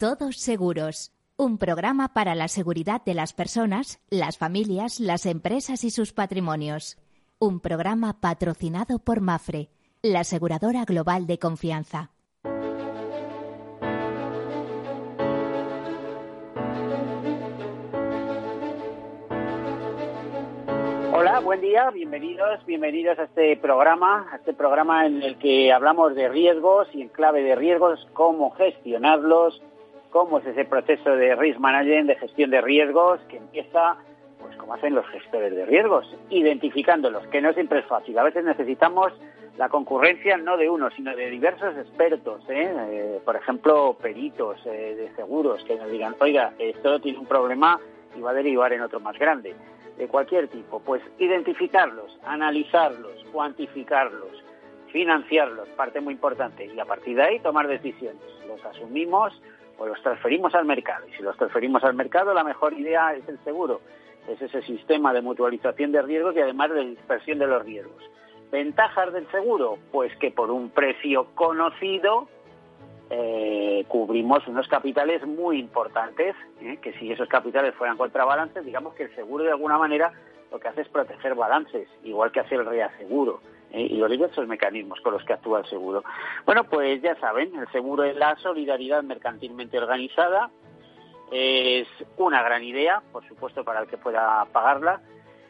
Todos 0.00 0.36
Seguros, 0.36 1.12
un 1.36 1.58
programa 1.58 2.14
para 2.14 2.34
la 2.34 2.48
seguridad 2.48 3.04
de 3.04 3.12
las 3.12 3.34
personas, 3.34 4.00
las 4.08 4.38
familias, 4.38 4.98
las 4.98 5.26
empresas 5.26 5.84
y 5.84 5.90
sus 5.90 6.14
patrimonios. 6.14 6.96
Un 7.38 7.60
programa 7.60 8.18
patrocinado 8.18 8.98
por 9.00 9.20
Mafre, 9.20 9.68
la 10.00 10.20
aseguradora 10.20 10.86
global 10.86 11.26
de 11.26 11.38
confianza. 11.38 12.12
Hola, 21.12 21.40
buen 21.40 21.60
día, 21.60 21.90
bienvenidos, 21.90 22.64
bienvenidos 22.64 23.18
a 23.18 23.24
este 23.24 23.54
programa, 23.58 24.30
a 24.32 24.36
este 24.36 24.54
programa 24.54 25.04
en 25.04 25.22
el 25.22 25.36
que 25.36 25.70
hablamos 25.70 26.14
de 26.14 26.30
riesgos 26.30 26.88
y 26.94 27.02
en 27.02 27.10
clave 27.10 27.42
de 27.42 27.54
riesgos, 27.54 28.08
cómo 28.14 28.52
gestionarlos, 28.52 29.60
cómo 30.10 30.38
es 30.38 30.46
ese 30.46 30.64
proceso 30.64 31.16
de 31.16 31.34
risk 31.36 31.58
management, 31.58 32.08
de 32.08 32.16
gestión 32.16 32.50
de 32.50 32.60
riesgos, 32.60 33.20
que 33.28 33.38
empieza, 33.38 33.96
pues 34.40 34.56
como 34.56 34.74
hacen 34.74 34.94
los 34.94 35.06
gestores 35.08 35.54
de 35.54 35.64
riesgos, 35.64 36.16
identificándolos, 36.28 37.26
que 37.28 37.40
no 37.40 37.52
siempre 37.52 37.80
es 37.80 37.86
fácil. 37.86 38.18
A 38.18 38.24
veces 38.24 38.44
necesitamos 38.44 39.12
la 39.56 39.68
concurrencia 39.68 40.36
no 40.36 40.56
de 40.56 40.70
uno, 40.70 40.90
sino 40.90 41.14
de 41.14 41.28
diversos 41.28 41.76
expertos, 41.76 42.42
¿eh? 42.48 42.72
Eh, 42.90 43.20
por 43.24 43.36
ejemplo, 43.36 43.96
peritos 44.00 44.58
eh, 44.64 44.94
de 44.96 45.14
seguros, 45.16 45.62
que 45.64 45.76
nos 45.76 45.90
digan, 45.90 46.16
oiga, 46.20 46.54
esto 46.58 47.00
tiene 47.00 47.18
un 47.18 47.26
problema 47.26 47.78
y 48.16 48.20
va 48.20 48.30
a 48.30 48.34
derivar 48.34 48.72
en 48.72 48.80
otro 48.80 49.00
más 49.00 49.18
grande, 49.18 49.54
de 49.98 50.08
cualquier 50.08 50.48
tipo. 50.48 50.80
Pues 50.80 51.02
identificarlos, 51.18 52.18
analizarlos, 52.24 53.24
cuantificarlos, 53.32 54.44
financiarlos, 54.92 55.68
parte 55.70 56.00
muy 56.00 56.14
importante, 56.14 56.64
y 56.66 56.80
a 56.80 56.84
partir 56.84 57.16
de 57.16 57.22
ahí 57.22 57.40
tomar 57.40 57.68
decisiones. 57.68 58.22
Los 58.48 58.64
asumimos, 58.64 59.32
o 59.80 59.86
los 59.86 60.00
transferimos 60.02 60.54
al 60.54 60.66
mercado. 60.66 61.08
Y 61.08 61.16
si 61.16 61.22
los 61.22 61.36
transferimos 61.38 61.82
al 61.82 61.94
mercado, 61.94 62.34
la 62.34 62.44
mejor 62.44 62.74
idea 62.74 63.14
es 63.14 63.26
el 63.28 63.38
seguro. 63.42 63.80
Es 64.28 64.40
ese 64.40 64.60
sistema 64.62 65.12
de 65.14 65.22
mutualización 65.22 65.90
de 65.90 66.02
riesgos 66.02 66.36
y 66.36 66.40
además 66.40 66.70
de 66.70 66.84
dispersión 66.84 67.38
de 67.38 67.46
los 67.46 67.64
riesgos. 67.64 68.02
¿Ventajas 68.52 69.12
del 69.12 69.26
seguro? 69.30 69.78
Pues 69.90 70.14
que 70.18 70.30
por 70.30 70.50
un 70.50 70.68
precio 70.68 71.28
conocido 71.34 72.28
eh, 73.08 73.86
cubrimos 73.88 74.46
unos 74.46 74.68
capitales 74.68 75.26
muy 75.26 75.58
importantes, 75.58 76.36
¿eh? 76.60 76.76
que 76.82 76.92
si 76.94 77.10
esos 77.10 77.28
capitales 77.28 77.74
fueran 77.74 77.96
contrabalances, 77.96 78.64
digamos 78.66 78.94
que 78.94 79.04
el 79.04 79.14
seguro 79.14 79.44
de 79.44 79.52
alguna 79.52 79.78
manera 79.78 80.12
lo 80.52 80.60
que 80.60 80.68
hace 80.68 80.82
es 80.82 80.88
proteger 80.88 81.34
balances, 81.34 81.88
igual 82.04 82.30
que 82.32 82.40
hace 82.40 82.56
el 82.56 82.66
reaseguro. 82.66 83.40
¿Eh? 83.72 83.82
y 83.90 83.96
los 83.96 84.10
diversos 84.10 84.46
mecanismos 84.46 85.00
con 85.00 85.12
los 85.14 85.24
que 85.24 85.32
actúa 85.32 85.60
el 85.60 85.66
seguro. 85.66 86.04
Bueno, 86.46 86.64
pues 86.64 87.00
ya 87.02 87.14
saben, 87.16 87.54
el 87.56 87.68
seguro 87.68 88.04
es 88.04 88.16
la 88.16 88.36
solidaridad 88.36 89.02
mercantilmente 89.02 89.78
organizada, 89.78 90.50
es 91.30 91.86
una 92.16 92.42
gran 92.42 92.64
idea, 92.64 93.02
por 93.12 93.26
supuesto, 93.28 93.64
para 93.64 93.80
el 93.80 93.86
que 93.86 93.96
pueda 93.96 94.44
pagarla. 94.52 95.00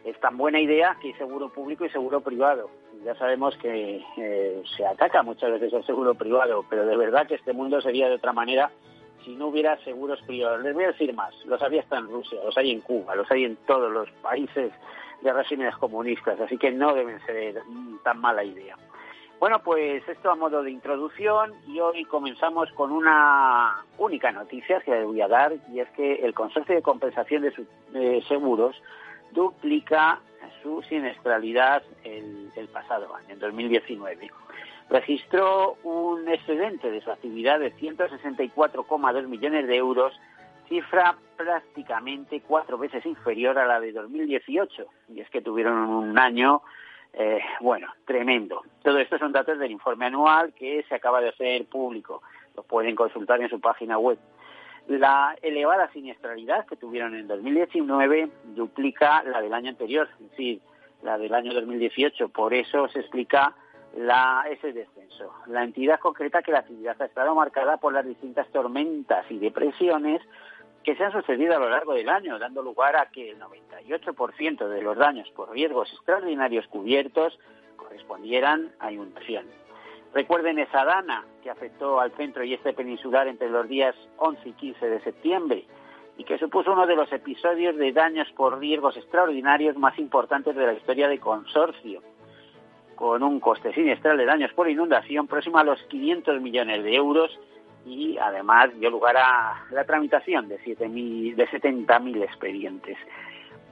Es 0.05 0.19
tan 0.21 0.37
buena 0.37 0.61
idea 0.61 0.97
que 1.01 1.09
hay 1.09 1.15
seguro 1.15 1.51
público 1.51 1.85
y 1.85 1.91
seguro 1.91 2.21
privado. 2.21 2.71
Ya 3.05 3.15
sabemos 3.15 3.57
que 3.57 4.03
eh, 4.17 4.63
se 4.77 4.87
ataca 4.87 5.23
muchas 5.23 5.53
veces 5.53 5.73
el 5.73 5.85
seguro 5.85 6.15
privado, 6.15 6.65
pero 6.69 6.85
de 6.85 6.97
verdad 6.97 7.27
que 7.27 7.35
este 7.35 7.53
mundo 7.53 7.81
sería 7.81 8.09
de 8.09 8.17
otra 8.17 8.33
manera 8.33 8.71
si 9.25 9.35
no 9.37 9.49
hubiera 9.49 9.79
seguros 9.85 10.21
privados. 10.23 10.63
Les 10.63 10.75
voy 10.75 10.85
a 10.85 10.89
decir 10.89 11.13
más, 11.15 11.35
los 11.47 11.63
había 11.63 11.81
hasta 11.81 11.99
en 11.99 12.09
Rusia, 12.09 12.41
los 12.45 12.57
hay 12.57 12.71
en 12.73 12.81
Cuba, 12.81 13.15
los 13.15 13.31
hay 13.31 13.45
en 13.45 13.57
todos 13.67 13.91
los 13.91 14.11
países 14.23 14.73
de 15.23 15.33
regímenes 15.33 15.77
comunistas, 15.77 16.41
así 16.41 16.57
que 16.57 16.71
no 16.71 16.95
deben 16.95 17.21
ser 17.27 17.63
tan 18.03 18.21
mala 18.21 18.45
idea. 18.45 18.77
Bueno, 19.41 19.63
pues 19.63 20.07
esto 20.07 20.31
a 20.31 20.37
modo 20.37 20.63
de 20.63 20.71
introducción 20.71 21.55
y 21.67 21.81
hoy 21.81 22.05
comenzamos 22.05 22.71
con 22.73 22.93
una 22.93 23.85
única 23.97 24.31
noticia 24.33 24.81
que 24.81 24.91
les 24.91 25.07
voy 25.07 25.23
a 25.23 25.29
dar 25.29 25.55
y 25.73 25.81
es 25.81 25.89
que 25.91 26.17
el 26.17 26.35
Consorcio 26.35 26.75
de 26.75 26.83
Compensación 26.83 27.43
de, 27.43 28.23
Seguros 28.29 28.77
duplica 29.33 30.21
su 30.63 30.83
siniestralidad 30.83 31.83
el, 32.05 32.51
el, 32.55 32.69
pasado 32.69 33.15
año, 33.15 33.29
en 33.31 33.39
2019. 33.39 34.31
Registró 34.91 35.79
un 35.85 36.29
excedente 36.29 36.91
de 36.91 37.01
su 37.01 37.11
actividad 37.11 37.61
de 37.61 37.75
164,2 37.77 39.27
millones 39.27 39.67
de 39.67 39.77
euros 39.77 40.13
cifra 40.69 41.17
prácticamente 41.41 42.43
cuatro 42.47 42.77
veces 42.77 43.05
inferior 43.07 43.59
a 43.59 43.67
la 43.67 43.81
de 43.81 43.93
2018. 43.93 44.87
Y 45.15 45.21
es 45.21 45.31
que 45.31 45.41
tuvieron 45.41 45.79
un 45.89 46.19
año, 46.19 46.63
eh, 47.15 47.41
bueno, 47.61 47.89
tremendo. 48.05 48.63
Todo 48.83 48.99
esto 48.99 49.19
son 49.19 49.33
datos 49.33 49.59
del 49.59 49.71
informe 49.71 50.07
anual 50.07 50.53
que 50.53 50.85
se 50.89 50.95
acaba 50.95 51.21
de 51.21 51.31
hacer 51.31 51.65
público. 51.67 52.23
Lo 52.55 52.63
pueden 52.63 52.95
consultar 52.95 53.41
en 53.41 53.49
su 53.49 53.59
página 53.59 53.99
web. 53.99 54.19
La 54.89 55.35
elevada 55.41 55.91
siniestralidad 55.93 56.67
que 56.67 56.77
tuvieron 56.77 57.15
en 57.15 57.27
2019 57.27 58.29
duplica 58.45 59.23
la 59.23 59.41
del 59.41 59.55
año 59.55 59.71
anterior, 59.71 60.09
es 60.21 60.31
decir, 60.31 60.61
la 61.03 61.17
del 61.17 61.33
año 61.33 61.55
2018. 61.55 62.29
Por 62.29 62.53
eso 62.53 62.87
se 62.89 63.01
explica 63.01 63.55
la, 63.97 64.45
ese 64.51 64.73
descenso. 64.73 65.33
La 65.47 65.65
entidad 65.65 66.01
concreta 66.01 66.43
que 66.43 66.53
la 66.53 66.59
actividad 66.59 67.01
ha 67.01 67.07
estado 67.07 67.35
marcada 67.35 67.79
por 67.79 67.95
las 67.95 68.05
distintas 68.05 68.47
tormentas 68.49 69.25
y 69.31 69.39
depresiones 69.39 70.21
que 70.85 70.97
se 70.97 71.05
han 71.05 71.13
sucedido 71.13 71.57
a 71.57 71.59
lo 71.59 71.69
largo 71.69 71.95
del 71.95 72.09
año, 72.09 72.39
dando 72.39 72.63
lugar 72.63 72.97
a 72.97 73.11
que 73.11 73.31
el 73.31 73.41
98% 73.41 74.69
de 74.69 74.83
los 74.83 74.97
daños 74.97 75.29
por 75.31 75.51
riesgos 75.51 75.93
extraordinarios 75.93 76.67
cubiertos 76.69 77.39
correspondieran 77.77 78.73
a 78.79 78.91
inundación. 78.91 79.47
Recuerden 80.13 80.59
esa 80.59 80.85
dana 80.85 81.25
que 81.43 81.51
afectó 81.51 82.01
al 82.01 82.13
centro 82.13 82.43
y 82.43 82.55
este 82.55 82.73
peninsular 82.73 83.29
entre 83.29 83.49
los 83.49 83.69
días 83.69 83.95
11 84.17 84.49
y 84.49 84.53
15 84.53 84.89
de 84.89 85.01
septiembre 85.03 85.65
y 86.17 86.25
que 86.25 86.39
supuso 86.39 86.73
uno 86.73 86.87
de 86.87 86.97
los 86.97 87.13
episodios 87.13 87.77
de 87.77 87.93
daños 87.93 88.29
por 88.33 88.59
riesgos 88.59 88.97
extraordinarios 88.97 89.77
más 89.77 89.99
importantes 89.99 90.57
de 90.57 90.67
la 90.67 90.73
historia 90.73 91.09
de 91.09 91.19
consorcio, 91.19 92.03
con 92.97 93.23
un 93.23 93.41
coste 93.41 93.73
siniestral 93.73 94.19
de 94.19 94.27
daños 94.27 94.53
por 94.53 94.69
inundación 94.69 95.27
próximo 95.29 95.59
a 95.59 95.65
los 95.65 95.83
500 95.85 96.41
millones 96.41 96.83
de 96.85 96.95
euros 96.95 97.31
y 97.87 98.19
además 98.19 98.71
dio 98.79 98.91
lugar 98.91 99.17
a 99.17 99.65
la 99.71 99.85
tramitación 99.85 100.49
de, 100.49 100.59
7 100.63 100.89
de 100.89 101.49
70.000 101.49 102.23
expedientes. 102.23 102.97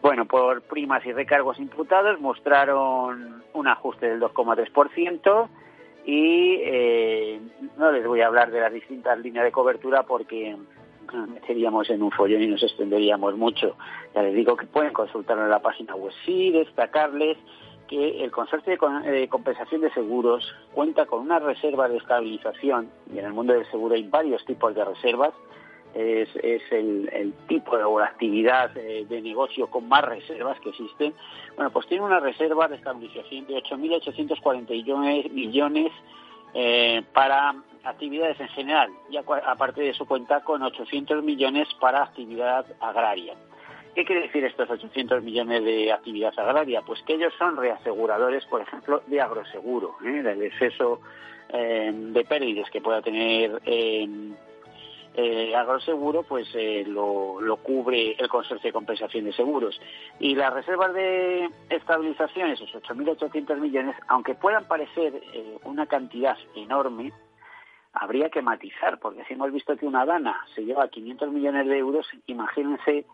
Bueno, 0.00 0.26
por 0.26 0.62
primas 0.62 1.04
y 1.06 1.12
recargos 1.12 1.58
imputados 1.58 2.20
mostraron 2.20 3.42
un 3.52 3.68
ajuste 3.68 4.08
del 4.08 4.20
2,3% 4.20 5.48
y 6.06 6.60
eh, 6.62 7.40
no 7.76 7.90
les 7.92 8.06
voy 8.06 8.20
a 8.20 8.28
hablar 8.28 8.50
de 8.50 8.60
las 8.60 8.72
distintas 8.72 9.18
líneas 9.18 9.44
de 9.44 9.52
cobertura 9.52 10.04
porque 10.04 10.56
meteríamos 11.12 11.90
en 11.90 12.02
un 12.02 12.10
follón 12.10 12.42
y 12.42 12.46
nos 12.46 12.62
extenderíamos 12.62 13.36
mucho. 13.36 13.76
Ya 14.14 14.22
les 14.22 14.34
digo 14.34 14.56
que 14.56 14.66
pueden 14.66 14.92
consultarlo 14.92 15.44
en 15.44 15.50
la 15.50 15.60
página 15.60 15.94
web. 15.96 16.12
Sí, 16.24 16.50
destacarles 16.50 17.38
que 17.88 18.22
el 18.22 18.30
Consorcio 18.30 18.76
de 19.02 19.28
Compensación 19.28 19.80
de 19.80 19.90
Seguros 19.92 20.54
cuenta 20.72 21.06
con 21.06 21.20
una 21.20 21.38
reserva 21.38 21.88
de 21.88 21.96
estabilización, 21.96 22.90
y 23.12 23.18
en 23.18 23.24
el 23.24 23.32
mundo 23.32 23.54
del 23.54 23.68
seguro 23.70 23.94
hay 23.94 24.04
varios 24.04 24.44
tipos 24.44 24.74
de 24.74 24.84
reservas, 24.84 25.32
es, 25.94 26.28
el, 26.70 27.34
tipo 27.48 27.76
de, 27.76 27.84
o 27.84 27.98
la 27.98 28.06
actividad 28.06 28.76
eh, 28.76 29.06
de 29.08 29.20
negocio 29.20 29.68
con 29.68 29.88
más 29.88 30.04
reservas 30.04 30.60
que 30.60 30.68
existen. 30.68 31.14
Bueno, 31.56 31.70
pues 31.70 31.86
tiene 31.86 32.04
una 32.04 32.20
reserva 32.20 32.68
de 32.68 32.76
estabilización 32.76 33.46
de 33.46 33.54
8.841 33.54 35.30
millones 35.30 35.90
eh, 36.54 37.02
para 37.12 37.54
actividades 37.84 38.38
en 38.40 38.48
general, 38.48 38.90
y 39.10 39.16
aparte 39.16 39.80
de 39.80 39.90
eso 39.90 40.04
cuenta 40.04 40.40
con 40.42 40.62
800 40.62 41.22
millones 41.22 41.68
para 41.80 42.02
actividad 42.02 42.66
agraria. 42.80 43.34
¿Qué 43.98 44.04
quiere 44.04 44.22
decir 44.22 44.44
estos 44.44 44.70
800 44.70 45.24
millones 45.24 45.64
de 45.64 45.92
actividad 45.92 46.32
agraria? 46.38 46.82
Pues 46.82 47.02
que 47.02 47.14
ellos 47.14 47.34
son 47.36 47.56
reaseguradores, 47.56 48.44
por 48.44 48.60
ejemplo, 48.60 49.02
de 49.08 49.20
agroseguro, 49.20 49.96
¿eh? 50.04 50.22
del 50.22 50.40
exceso 50.40 51.00
eh, 51.48 51.90
de 51.92 52.24
pérdidas 52.24 52.70
que 52.70 52.80
pueda 52.80 53.02
tener 53.02 53.60
eh, 53.66 54.36
agroseguro, 55.52 56.22
pues 56.22 56.46
lo, 56.86 57.40
lo, 57.40 57.56
cubre 57.56 58.12
el 58.16 58.28
Consorcio 58.28 58.68
de 58.68 58.72
Compensación 58.72 59.24
de 59.24 59.32
Seguros. 59.32 59.80
Y 60.20 60.36
las 60.36 60.54
reservas 60.54 60.94
de 60.94 61.50
estabilización, 61.68 62.50
esos 62.50 62.72
8.800 62.72 63.56
millones, 63.56 63.96
aunque 64.06 64.36
puedan 64.36 64.68
parecer 64.68 65.20
una 65.64 65.86
cantidad 65.86 66.38
enorme, 66.54 67.12
habría 67.92 68.30
que 68.30 68.42
matizar, 68.42 69.00
porque 69.00 69.24
si 69.24 69.34
hemos 69.34 69.52
visto 69.52 69.76
que 69.76 69.86
una 69.86 70.06
dana 70.06 70.46
se 70.54 70.64
lleva 70.64 70.86
500 70.86 71.32
millones 71.32 71.66
de 71.66 71.78
euros, 71.78 72.06
imagínense 72.26 73.04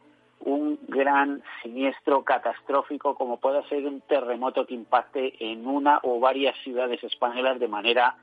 un 0.44 0.78
gran 0.88 1.42
siniestro 1.62 2.22
catastrófico 2.22 3.14
como 3.14 3.38
puede 3.38 3.66
ser 3.68 3.86
un 3.86 4.00
terremoto 4.02 4.66
que 4.66 4.74
impacte 4.74 5.34
en 5.40 5.66
una 5.66 6.00
o 6.02 6.20
varias 6.20 6.56
ciudades 6.62 7.02
españolas 7.02 7.58
de 7.58 7.68
manera 7.68 8.16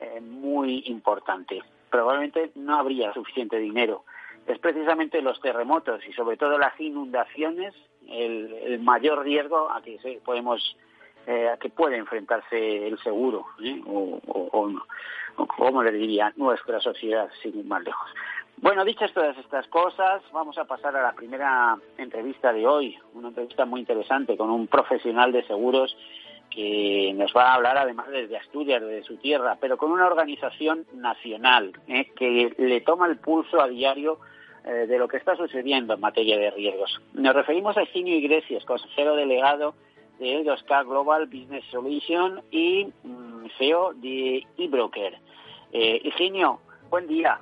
eh, 0.00 0.20
muy 0.20 0.82
importante. 0.86 1.62
Probablemente 1.90 2.52
no 2.54 2.78
habría 2.78 3.12
suficiente 3.12 3.58
dinero. 3.58 4.04
Es 4.46 4.58
precisamente 4.58 5.20
los 5.20 5.40
terremotos 5.40 6.00
y 6.08 6.12
sobre 6.14 6.38
todo 6.38 6.58
las 6.58 6.78
inundaciones 6.80 7.74
el, 8.08 8.78
mayor 8.80 9.22
riesgo 9.22 9.70
a 9.70 9.82
que 9.82 9.98
podemos 10.24 10.76
a 11.28 11.56
que 11.58 11.68
puede 11.68 11.96
enfrentarse 11.96 12.86
el 12.86 12.98
seguro, 13.00 13.46
o, 13.86 14.20
o, 14.26 14.72
o, 15.36 15.46
como 15.46 15.82
le 15.82 15.92
diría, 15.92 16.32
nuestra 16.36 16.80
sociedad, 16.80 17.28
sin 17.42 17.58
ir 17.58 17.64
más 17.66 17.82
lejos. 17.84 18.08
Bueno, 18.60 18.84
dichas 18.84 19.12
todas 19.12 19.38
estas 19.38 19.68
cosas, 19.68 20.20
vamos 20.32 20.58
a 20.58 20.64
pasar 20.64 20.96
a 20.96 21.02
la 21.02 21.12
primera 21.12 21.76
entrevista 21.96 22.52
de 22.52 22.66
hoy, 22.66 22.98
una 23.14 23.28
entrevista 23.28 23.64
muy 23.64 23.80
interesante 23.80 24.36
con 24.36 24.50
un 24.50 24.66
profesional 24.66 25.30
de 25.30 25.46
seguros 25.46 25.96
que 26.50 27.12
nos 27.14 27.32
va 27.36 27.50
a 27.50 27.54
hablar 27.54 27.78
además 27.78 28.08
desde 28.08 28.36
Asturias, 28.36 28.80
desde 28.80 29.04
su 29.04 29.16
tierra, 29.18 29.58
pero 29.60 29.76
con 29.76 29.92
una 29.92 30.06
organización 30.06 30.86
nacional 30.94 31.72
¿eh? 31.86 32.10
que 32.16 32.52
le 32.58 32.80
toma 32.80 33.06
el 33.06 33.18
pulso 33.18 33.60
a 33.60 33.68
diario 33.68 34.18
eh, 34.64 34.86
de 34.88 34.98
lo 34.98 35.06
que 35.06 35.18
está 35.18 35.36
sucediendo 35.36 35.94
en 35.94 36.00
materia 36.00 36.36
de 36.36 36.50
riesgos. 36.50 37.00
Nos 37.12 37.34
referimos 37.34 37.76
a 37.76 37.82
Eugenio 37.82 38.16
Iglesias, 38.16 38.64
consejero 38.64 39.14
delegado 39.14 39.74
de 40.18 40.44
2K 40.44 40.86
Global 40.86 41.26
Business 41.26 41.64
Solution 41.70 42.42
y 42.50 42.92
mm, 43.02 43.46
CEO 43.58 43.92
de 43.94 44.46
eBroker. 44.56 45.18
Eh, 45.72 46.00
Eugenio, 46.04 46.60
buen 46.90 47.06
día. 47.06 47.38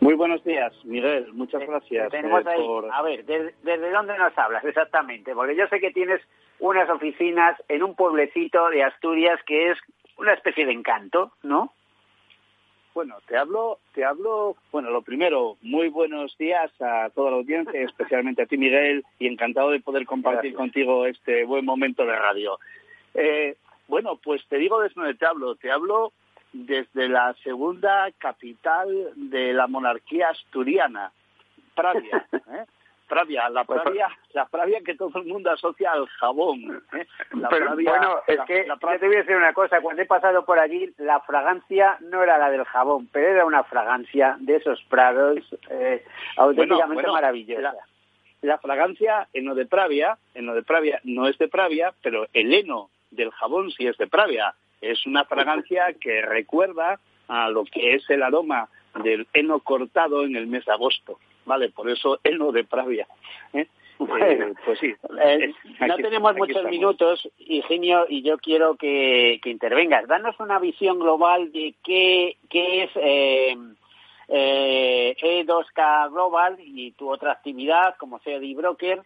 Muy 0.00 0.14
buenos 0.14 0.44
días, 0.44 0.72
Miguel. 0.84 1.32
Muchas 1.32 1.62
gracias. 1.66 2.12
por... 2.56 2.92
A 2.92 3.02
ver, 3.02 3.24
¿desde 3.24 3.90
dónde 3.90 4.18
nos 4.18 4.36
hablas 4.36 4.64
exactamente? 4.64 5.34
Porque 5.34 5.56
yo 5.56 5.66
sé 5.68 5.80
que 5.80 5.90
tienes 5.90 6.20
unas 6.60 6.88
oficinas 6.90 7.60
en 7.68 7.82
un 7.82 7.94
pueblecito 7.94 8.68
de 8.68 8.84
Asturias 8.84 9.40
que 9.46 9.70
es 9.70 9.78
una 10.18 10.34
especie 10.34 10.66
de 10.66 10.72
encanto, 10.72 11.32
¿no? 11.42 11.72
Bueno, 12.96 13.18
te 13.26 13.36
hablo, 13.36 13.78
te 13.92 14.06
hablo, 14.06 14.56
bueno, 14.72 14.88
lo 14.88 15.02
primero, 15.02 15.58
muy 15.60 15.90
buenos 15.90 16.34
días 16.38 16.72
a 16.80 17.10
toda 17.10 17.30
la 17.30 17.36
audiencia, 17.36 17.78
especialmente 17.82 18.40
a 18.40 18.46
ti, 18.46 18.56
Miguel, 18.56 19.04
y 19.18 19.26
encantado 19.26 19.70
de 19.70 19.80
poder 19.80 20.06
compartir 20.06 20.54
contigo 20.54 21.04
este 21.04 21.44
buen 21.44 21.66
momento 21.66 22.06
de 22.06 22.16
radio. 22.16 22.58
Eh, 23.12 23.58
bueno, 23.86 24.16
pues 24.16 24.42
te 24.48 24.56
digo 24.56 24.80
desde 24.80 24.94
donde 24.98 25.12
te 25.12 25.26
hablo, 25.26 25.56
te 25.56 25.70
hablo 25.70 26.14
desde 26.54 27.10
la 27.10 27.34
segunda 27.44 28.10
capital 28.16 29.10
de 29.14 29.52
la 29.52 29.66
monarquía 29.66 30.30
asturiana, 30.30 31.12
Pravia. 31.74 32.26
¿eh? 32.32 32.64
Pravia, 33.06 33.48
la 33.48 33.64
pues, 33.64 33.82
Pravia, 33.82 34.08
la 34.32 34.46
Pravia 34.46 34.80
que 34.84 34.94
todo 34.94 35.18
el 35.20 35.26
mundo 35.26 35.50
asocia 35.50 35.92
al 35.92 36.06
jabón. 36.06 36.82
¿eh? 36.92 37.06
bueno, 37.32 38.20
es 38.26 38.40
que 38.46 38.66
yo 38.66 38.76
te 38.76 39.06
voy 39.06 39.16
a 39.16 39.18
decir 39.18 39.36
una 39.36 39.52
cosa, 39.52 39.80
cuando 39.80 40.02
he 40.02 40.06
pasado 40.06 40.44
por 40.44 40.58
allí, 40.58 40.92
la 40.98 41.20
fragancia 41.20 41.98
no 42.00 42.22
era 42.22 42.38
la 42.38 42.50
del 42.50 42.64
jabón, 42.64 43.08
pero 43.12 43.28
era 43.28 43.44
una 43.44 43.64
fragancia 43.64 44.36
de 44.40 44.56
esos 44.56 44.82
prados 44.84 45.38
eh, 45.70 46.04
auténticamente 46.36 47.06
maravillosa. 47.06 47.74
La, 48.42 48.58
fragancia 48.58 49.28
en 49.32 49.46
lo 49.46 49.54
de 49.54 49.66
Pravia, 49.66 50.18
en 50.34 50.46
lo 50.46 50.54
de 50.54 50.62
Pravia 50.62 51.00
no 51.04 51.26
es 51.26 51.38
de 51.38 51.48
Pravia, 51.48 51.92
pero 52.02 52.26
el 52.32 52.52
heno 52.52 52.90
del 53.10 53.30
jabón 53.30 53.70
sí 53.70 53.86
es 53.86 53.96
de 53.98 54.06
Pravia. 54.06 54.54
Es 54.80 55.06
una 55.06 55.24
fragancia 55.24 55.92
que 56.00 56.22
recuerda 56.22 57.00
a 57.28 57.48
lo 57.50 57.64
que 57.64 57.94
es 57.94 58.08
el 58.10 58.22
aroma 58.22 58.68
del 59.02 59.26
heno 59.32 59.60
cortado 59.60 60.24
en 60.24 60.36
el 60.36 60.46
mes 60.46 60.64
de 60.64 60.72
agosto. 60.72 61.18
¿Vale? 61.46 61.70
Por 61.70 61.88
eso 61.88 62.18
heno 62.22 62.52
de 62.52 62.64
Pravia. 62.64 63.06
¿eh? 63.54 63.66
eh 64.20 64.52
pues 64.64 64.78
sí. 64.78 64.94
Eh, 65.24 65.54
no 65.86 65.96
tenemos 65.96 66.36
muchos 66.36 66.64
minutos, 66.64 67.28
Ingenio, 67.38 68.06
y 68.08 68.22
yo 68.22 68.36
quiero 68.38 68.76
que, 68.76 69.40
que, 69.42 69.50
intervengas. 69.50 70.06
Danos 70.06 70.38
una 70.38 70.58
visión 70.58 70.98
global 70.98 71.50
de 71.52 71.74
qué, 71.82 72.36
qué 72.50 72.84
es 72.84 72.90
eh, 72.96 73.56
eh, 74.28 75.16
E2K 75.20 76.10
Global 76.10 76.56
y 76.58 76.90
tu 76.92 77.10
otra 77.10 77.32
actividad 77.32 77.96
como 77.96 78.18
CEDI 78.18 78.54
Broker 78.54 79.02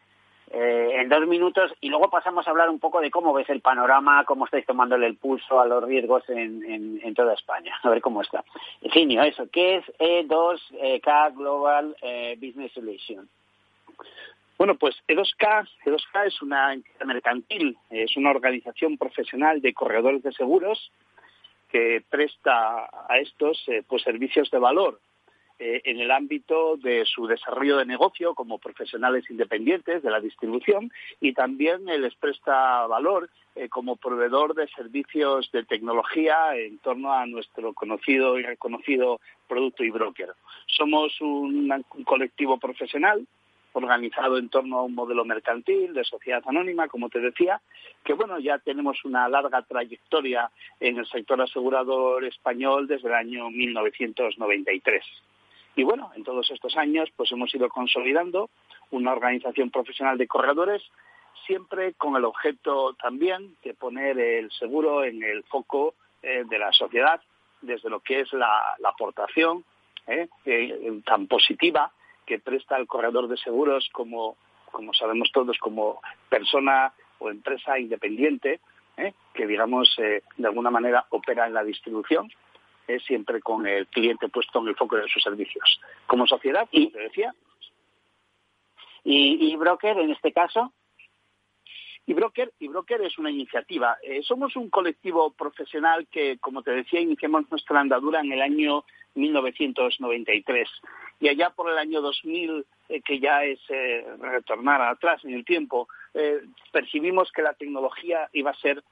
eh, 0.53 0.97
en 1.01 1.09
dos 1.09 1.29
minutos 1.29 1.73
y 1.81 1.89
luego 1.91 2.11
pasamos 2.11 2.47
a 2.47 2.51
hablar 2.51 2.71
un 2.71 2.81
poco 2.81 3.01
de 3.01 3.11
cómo 3.11 3.33
ves 3.33 3.49
el 3.51 3.61
panorama, 3.61 4.25
cómo 4.25 4.47
estáis 4.47 4.67
tomándole 4.67 5.07
el 5.07 5.17
pulso 5.17 5.61
a 5.61 5.67
los 5.67 5.85
riesgos 5.85 6.25
en, 6.29 7.15
toda 7.15 7.35
España, 7.35 7.73
a 7.83 7.89
ver 7.89 8.01
cómo 8.01 8.21
está. 8.21 8.45
Eugenio, 8.83 9.23
eso, 9.23 9.49
¿qué 9.53 9.77
es 9.77 9.85
E2K 9.99 11.37
Global 11.37 11.97
eh, 12.03 12.37
Business 12.41 12.73
Solution? 12.73 13.29
Bueno, 14.59 14.75
pues 14.75 14.97
E2K, 15.07 15.69
E2K 15.87 16.27
es 16.27 16.43
una 16.43 16.75
entidad 16.75 17.07
mercantil, 17.07 17.79
es 17.89 18.17
una 18.17 18.31
organización 18.31 18.99
profesional 18.99 19.61
de 19.61 19.73
corredores 19.73 20.23
de 20.23 20.33
seguros 20.33 20.91
que 21.71 22.03
presta 22.11 22.91
a 23.09 23.19
estos 23.19 23.63
eh, 23.69 23.85
pues 23.87 24.03
servicios 24.03 24.51
de 24.51 24.59
valor 24.59 24.99
eh, 25.63 25.83
en 25.85 26.01
el 26.01 26.11
ámbito 26.11 26.79
de 26.79 27.05
su 27.05 27.27
desarrollo 27.27 27.77
de 27.77 27.85
negocio 27.85 28.35
como 28.35 28.59
profesionales 28.59 29.29
independientes 29.29 30.03
de 30.03 30.11
la 30.11 30.19
distribución 30.19 30.91
y 31.21 31.35
también 31.35 31.85
les 31.85 32.15
presta 32.15 32.87
valor 32.87 33.29
eh, 33.55 33.69
como 33.69 33.97
proveedor 33.97 34.55
de 34.55 34.69
servicios 34.69 35.53
de 35.53 35.65
tecnología 35.65 36.57
en 36.57 36.79
torno 36.79 37.13
a 37.13 37.27
nuestro 37.27 37.75
conocido 37.75 38.39
y 38.39 38.43
reconocido 38.43 39.21
producto 39.47 39.85
y 39.85 39.91
broker. 39.91 40.31
Somos 40.65 41.21
un, 41.21 41.71
un 41.71 42.05
colectivo 42.05 42.57
profesional 42.59 43.27
organizado 43.75 44.39
en 44.39 44.49
torno 44.49 44.79
a 44.79 44.83
un 44.85 44.95
modelo 44.95 45.27
mercantil 45.27 45.93
de 45.93 46.05
sociedad 46.05 46.43
anónima, 46.47 46.89
como 46.89 47.11
te 47.11 47.21
decía, 47.21 47.61
que 48.03 48.15
bueno, 48.15 48.39
ya 48.39 48.59
tenemos 48.61 49.05
una 49.05 49.29
larga 49.29 49.61
trayectoria 49.61 50.51
en 50.81 50.97
el 50.97 51.07
sector 51.07 51.39
asegurador 51.43 52.25
español 52.25 52.87
desde 52.87 53.09
el 53.09 53.15
año 53.15 53.51
1993. 53.51 55.05
Y 55.77 55.83
bueno, 55.83 56.11
en 56.15 56.25
todos 56.25 56.51
estos 56.51 56.77
años 56.77 57.09
pues 57.17 57.31
hemos 57.33 57.55
ido 57.55 57.69
consolidando 57.69 58.51
una 58.91 59.13
organización 59.13 59.71
profesional 59.71 60.19
de 60.19 60.27
corredores, 60.27 60.83
siempre 61.47 61.95
con 61.95 62.17
el 62.17 62.25
objeto 62.25 62.95
también 62.95 63.57
de 63.63 63.75
poner 63.75 64.19
el 64.19 64.51
seguro 64.53 65.05
en 65.05 65.23
el 65.23 65.43
foco 65.45 65.95
eh, 66.23 66.45
de 66.49 66.59
la 66.59 66.73
sociedad, 66.73 67.21
desde 67.63 67.91
lo 67.91 68.01
que 68.01 68.21
es 68.21 68.33
la, 68.33 68.77
aportación 68.85 69.65
eh, 70.07 70.29
eh, 70.45 71.01
tan 71.05 71.27
positiva 71.27 71.93
que 72.27 72.39
presta 72.39 72.77
el 72.77 72.87
corredor 72.87 73.29
de 73.29 73.37
seguros 73.37 73.89
como, 73.93 74.37
como 74.71 74.93
sabemos 74.93 75.31
todos, 75.33 75.59
como 75.59 76.01
persona 76.29 76.93
o 77.19 77.31
empresa 77.31 77.79
independiente, 77.79 78.61
que 79.33 79.47
digamos 79.47 79.97
de 79.97 80.47
alguna 80.47 80.71
manera 80.71 81.07
opera 81.09 81.47
en 81.47 81.55
la 81.55 81.65
distribución 81.65 82.31
siempre 82.99 83.41
con 83.41 83.67
el 83.67 83.87
cliente 83.87 84.29
puesto 84.29 84.59
en 84.59 84.69
el 84.69 84.77
foco 84.77 84.97
de 84.97 85.09
sus 85.09 85.23
servicios. 85.23 85.81
Como 86.07 86.27
sociedad, 86.27 86.69
como 86.71 86.91
te 86.91 86.99
decía. 86.99 87.35
¿Y, 89.05 89.57
broker 89.57 89.99
en 89.99 90.11
este 90.11 90.33
caso? 90.33 90.73
Y 92.07 92.13
Broker, 92.13 92.53
y 92.59 92.69
Broker 92.69 93.03
es 93.03 93.19
una 93.19 93.31
iniciativa. 93.31 93.97
Eh, 94.03 94.23
somos 94.23 94.57
un 94.57 94.69
colectivo 94.69 95.31
profesional 95.31 96.09
que, 96.09 96.39
como 96.39 96.63
te 96.63 96.73
decía, 96.73 97.01
iniciamos 97.01 97.49
nuestra 97.51 97.81
andadura 97.81 98.21
en 98.21 98.33
el 98.33 98.43
año 98.43 98.85
1993. 99.15 100.69
Y 101.21 101.29
allá 101.29 101.51
por 101.51 101.71
el 101.71 101.79
año 101.79 102.01
2000, 102.01 102.67
eh, 102.89 103.01
que 103.03 103.21
ya 103.21 103.45
es 103.45 103.61
eh, 103.69 104.05
retornar 104.19 104.83
atrás 104.83 105.25
en 105.25 105.35
el 105.35 105.45
tiempo, 105.45 105.89
percibimos 106.73 107.31
que 107.31 107.43
la 107.43 107.55
tecnología 107.55 108.29
iba 108.33 108.51
a 108.51 108.57
ser 108.57 108.83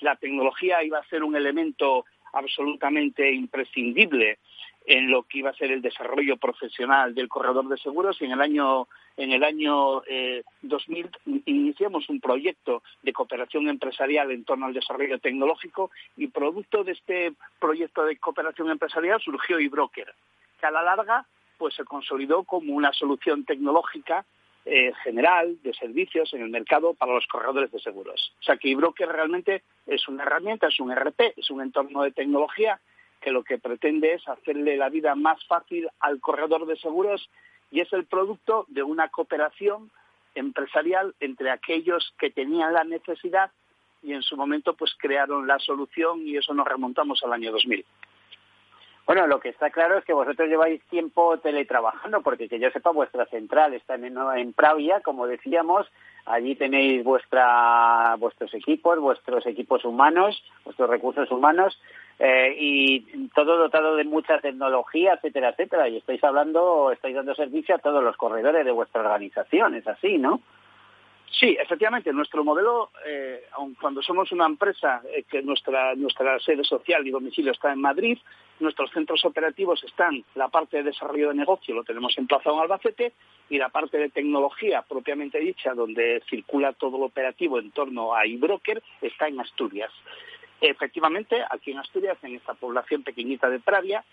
la 0.00 0.16
tecnología 0.16 0.82
iba 0.82 0.98
a 0.98 1.08
ser 1.08 1.22
un 1.24 1.34
elemento 1.34 2.04
absolutamente 2.34 3.32
imprescindible 3.32 4.38
en 4.86 5.10
lo 5.10 5.22
que 5.22 5.38
iba 5.38 5.50
a 5.50 5.54
ser 5.54 5.72
el 5.72 5.80
desarrollo 5.80 6.36
profesional 6.36 7.14
del 7.14 7.28
corredor 7.28 7.68
de 7.68 7.78
seguros. 7.78 8.20
Y 8.20 8.26
en 8.26 8.32
el 8.32 8.40
año 8.40 8.86
en 9.16 9.32
el 9.32 9.44
año 9.44 10.02
2000 10.62 11.06
eh, 11.06 11.40
iniciamos 11.46 12.08
un 12.08 12.20
proyecto 12.20 12.82
de 13.02 13.12
cooperación 13.12 13.68
empresarial 13.68 14.32
en 14.32 14.44
torno 14.44 14.66
al 14.66 14.74
desarrollo 14.74 15.18
tecnológico 15.20 15.90
y 16.16 16.26
producto 16.26 16.82
de 16.82 16.92
este 16.92 17.32
proyecto 17.60 18.04
de 18.04 18.16
cooperación 18.16 18.70
empresarial 18.70 19.20
surgió 19.20 19.58
eBroker, 19.58 20.12
que 20.60 20.66
a 20.66 20.72
la 20.72 20.82
larga 20.82 21.26
pues 21.58 21.74
se 21.74 21.84
consolidó 21.84 22.42
como 22.42 22.74
una 22.74 22.92
solución 22.92 23.44
tecnológica 23.44 24.24
eh, 24.66 24.92
general 25.02 25.60
de 25.62 25.74
servicios 25.74 26.32
en 26.32 26.42
el 26.42 26.48
mercado 26.48 26.94
para 26.94 27.12
los 27.12 27.26
corredores 27.26 27.70
de 27.70 27.80
seguros. 27.80 28.32
O 28.40 28.42
sea 28.42 28.56
que 28.56 28.70
eBroker 28.70 29.08
realmente 29.08 29.62
es 29.86 30.08
una 30.08 30.22
herramienta, 30.22 30.68
es 30.68 30.80
un 30.80 30.90
RP, 30.90 31.34
es 31.36 31.50
un 31.50 31.60
entorno 31.60 32.02
de 32.02 32.12
tecnología 32.12 32.80
que 33.20 33.30
lo 33.30 33.42
que 33.42 33.58
pretende 33.58 34.14
es 34.14 34.28
hacerle 34.28 34.76
la 34.76 34.88
vida 34.88 35.14
más 35.14 35.44
fácil 35.46 35.88
al 36.00 36.20
corredor 36.20 36.66
de 36.66 36.76
seguros 36.76 37.28
y 37.70 37.80
es 37.80 37.92
el 37.92 38.04
producto 38.04 38.66
de 38.68 38.82
una 38.82 39.08
cooperación 39.08 39.90
empresarial 40.34 41.14
entre 41.20 41.50
aquellos 41.50 42.14
que 42.18 42.30
tenían 42.30 42.72
la 42.72 42.84
necesidad 42.84 43.50
y 44.02 44.12
en 44.12 44.22
su 44.22 44.36
momento 44.36 44.74
pues 44.74 44.94
crearon 44.98 45.46
la 45.46 45.58
solución 45.58 46.26
y 46.26 46.36
eso 46.36 46.52
nos 46.54 46.66
remontamos 46.66 47.22
al 47.24 47.32
año 47.32 47.52
2000. 47.52 47.84
Bueno, 49.06 49.26
lo 49.26 49.38
que 49.38 49.50
está 49.50 49.68
claro 49.68 49.98
es 49.98 50.04
que 50.04 50.14
vosotros 50.14 50.48
lleváis 50.48 50.82
tiempo 50.84 51.36
teletrabajando, 51.38 52.22
porque 52.22 52.48
que 52.48 52.58
yo 52.58 52.70
sepa, 52.70 52.90
vuestra 52.90 53.26
central 53.26 53.74
está 53.74 53.96
en, 53.96 54.16
en 54.36 54.52
Pravia, 54.54 55.00
como 55.00 55.26
decíamos, 55.26 55.86
allí 56.24 56.54
tenéis 56.54 57.04
vuestra, 57.04 58.16
vuestros 58.18 58.54
equipos, 58.54 58.98
vuestros 58.98 59.46
equipos 59.46 59.84
humanos, 59.84 60.42
vuestros 60.64 60.88
recursos 60.88 61.30
humanos, 61.30 61.78
eh, 62.18 62.56
y 62.58 63.28
todo 63.34 63.58
dotado 63.58 63.96
de 63.96 64.04
mucha 64.04 64.38
tecnología, 64.38 65.14
etcétera, 65.14 65.50
etcétera, 65.50 65.88
y 65.88 65.98
estáis 65.98 66.24
hablando, 66.24 66.90
estáis 66.90 67.14
dando 67.14 67.34
servicio 67.34 67.74
a 67.74 67.80
todos 67.80 68.02
los 68.02 68.16
corredores 68.16 68.64
de 68.64 68.70
vuestra 68.70 69.02
organización, 69.02 69.74
es 69.74 69.86
así, 69.86 70.16
¿no? 70.16 70.40
Sí, 71.30 71.56
efectivamente, 71.60 72.12
nuestro 72.12 72.44
modelo, 72.44 72.90
eh, 73.04 73.44
aun 73.52 73.74
cuando 73.74 74.00
somos 74.02 74.30
una 74.30 74.46
empresa 74.46 75.02
eh, 75.12 75.24
que 75.24 75.42
nuestra, 75.42 75.94
nuestra 75.96 76.38
sede 76.38 76.62
social 76.62 77.06
y 77.06 77.10
domicilio 77.10 77.50
está 77.50 77.72
en 77.72 77.80
Madrid, 77.80 78.18
nuestros 78.60 78.90
centros 78.92 79.24
operativos 79.24 79.82
están, 79.82 80.24
la 80.36 80.48
parte 80.48 80.76
de 80.76 80.84
desarrollo 80.84 81.30
de 81.30 81.34
negocio 81.34 81.74
lo 81.74 81.82
tenemos 81.82 82.16
emplazado 82.18 82.54
en 82.54 82.62
Albacete 82.62 83.12
y 83.50 83.58
la 83.58 83.68
parte 83.68 83.98
de 83.98 84.10
tecnología 84.10 84.82
propiamente 84.82 85.40
dicha, 85.40 85.74
donde 85.74 86.22
circula 86.30 86.72
todo 86.72 86.98
lo 86.98 87.06
operativo 87.06 87.58
en 87.58 87.72
torno 87.72 88.14
a 88.14 88.26
iBroker, 88.26 88.80
está 89.02 89.26
en 89.26 89.40
Asturias. 89.40 89.90
Efectivamente, 90.60 91.44
aquí 91.50 91.72
en 91.72 91.78
Asturias, 91.78 92.16
en 92.22 92.36
esta 92.36 92.54
población 92.54 93.02
pequeñita 93.02 93.50
de 93.50 93.58
Pravia, 93.58 94.04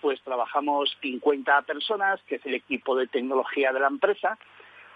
pues 0.00 0.20
trabajamos 0.22 0.96
50 1.00 1.62
personas, 1.62 2.20
que 2.24 2.36
es 2.36 2.46
el 2.46 2.54
equipo 2.54 2.96
de 2.96 3.06
tecnología 3.06 3.72
de 3.72 3.80
la 3.80 3.88
empresa, 3.88 4.38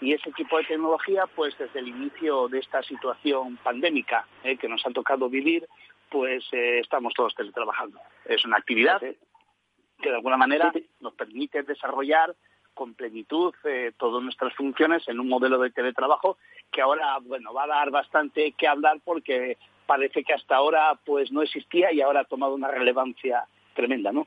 y 0.00 0.12
ese 0.12 0.30
equipo 0.30 0.59
de 0.59 0.64
tecnología, 0.64 1.26
pues 1.35 1.57
desde 1.59 1.80
el 1.80 1.88
inicio 1.88 2.49
de 2.49 2.59
esta 2.59 2.83
situación 2.83 3.59
pandémica 3.59 4.26
eh, 4.42 4.57
que 4.57 4.69
nos 4.69 4.85
ha 4.87 4.90
tocado 4.90 5.28
vivir, 5.28 5.66
pues 6.11 6.45
eh, 6.52 6.80
estamos 6.80 7.12
todos 7.14 7.35
teletrabajando. 7.35 8.00
Es 8.25 8.45
una 8.45 8.57
actividad 8.57 9.00
que 9.00 10.09
de 10.09 10.14
alguna 10.14 10.37
manera 10.37 10.73
nos 11.00 11.14
permite 11.14 11.62
desarrollar 11.62 12.35
con 12.75 12.95
plenitud 12.95 13.54
eh, 13.64 13.92
todas 13.99 14.23
nuestras 14.23 14.54
funciones 14.54 15.07
en 15.09 15.21
un 15.21 15.28
modelo 15.28 15.59
de 15.59 15.71
teletrabajo 15.71 16.38
que 16.73 16.80
ahora 16.80 17.19
bueno 17.19 17.52
va 17.52 17.64
a 17.64 17.69
dar 17.69 17.90
bastante 17.90 18.52
que 18.52 18.66
hablar 18.66 19.00
porque 19.04 19.59
parece 19.87 20.23
que 20.25 20.33
hasta 20.33 20.57
ahora 20.57 20.99
pues 21.04 21.30
no 21.30 21.42
existía 21.42 21.92
y 21.92 22.00
ahora 22.00 22.21
ha 22.21 22.25
tomado 22.25 22.54
una 22.54 22.69
relevancia 22.69 23.45
tremenda, 23.75 24.12
¿no? 24.12 24.26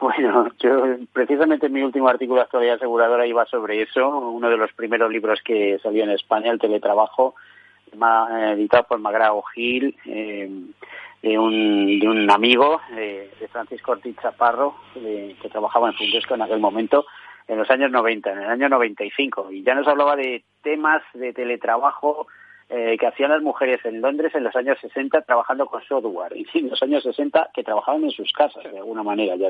Bueno, 0.00 0.48
yo 0.58 0.96
precisamente 1.12 1.68
mi 1.68 1.82
último 1.82 2.08
artículo 2.08 2.40
actualidad 2.40 2.76
aseguradora 2.76 3.26
iba 3.26 3.44
sobre 3.44 3.82
eso, 3.82 4.08
uno 4.08 4.48
de 4.48 4.56
los 4.56 4.72
primeros 4.72 5.12
libros 5.12 5.40
que 5.44 5.78
salió 5.82 6.04
en 6.04 6.10
España, 6.10 6.50
el 6.50 6.58
teletrabajo, 6.58 7.34
editado 7.92 8.84
por 8.84 8.98
Magrao 8.98 9.42
Gil, 9.54 9.94
eh, 10.06 10.48
de, 11.22 11.38
un, 11.38 11.98
de 11.98 12.08
un 12.08 12.30
amigo 12.30 12.80
de 12.94 13.48
Francisco 13.52 13.92
Ortiz 13.92 14.16
Chaparro, 14.22 14.74
que 14.94 15.48
trabajaba 15.50 15.88
en 15.88 15.94
Fundesco 15.94 16.34
en 16.34 16.42
aquel 16.42 16.60
momento, 16.60 17.04
en 17.46 17.58
los 17.58 17.70
años 17.70 17.90
90, 17.90 18.32
en 18.32 18.38
el 18.38 18.48
año 18.48 18.68
95, 18.70 19.52
y 19.52 19.62
ya 19.62 19.74
nos 19.74 19.86
hablaba 19.86 20.16
de 20.16 20.44
temas 20.62 21.02
de 21.12 21.34
teletrabajo, 21.34 22.26
eh, 22.72 22.96
que 22.98 23.06
hacían 23.08 23.32
las 23.32 23.42
mujeres 23.42 23.84
en 23.84 24.00
Londres 24.00 24.32
en 24.32 24.44
los 24.44 24.54
años 24.54 24.78
60 24.80 25.22
trabajando 25.22 25.66
con 25.66 25.82
software 25.82 26.36
y 26.36 26.44
sí, 26.46 26.60
en 26.60 26.70
los 26.70 26.80
años 26.80 27.02
60 27.02 27.50
que 27.52 27.64
trabajaban 27.64 28.04
en 28.04 28.12
sus 28.12 28.32
casas 28.32 28.62
de 28.62 28.78
alguna 28.78 29.02
manera 29.02 29.34
ya 29.34 29.48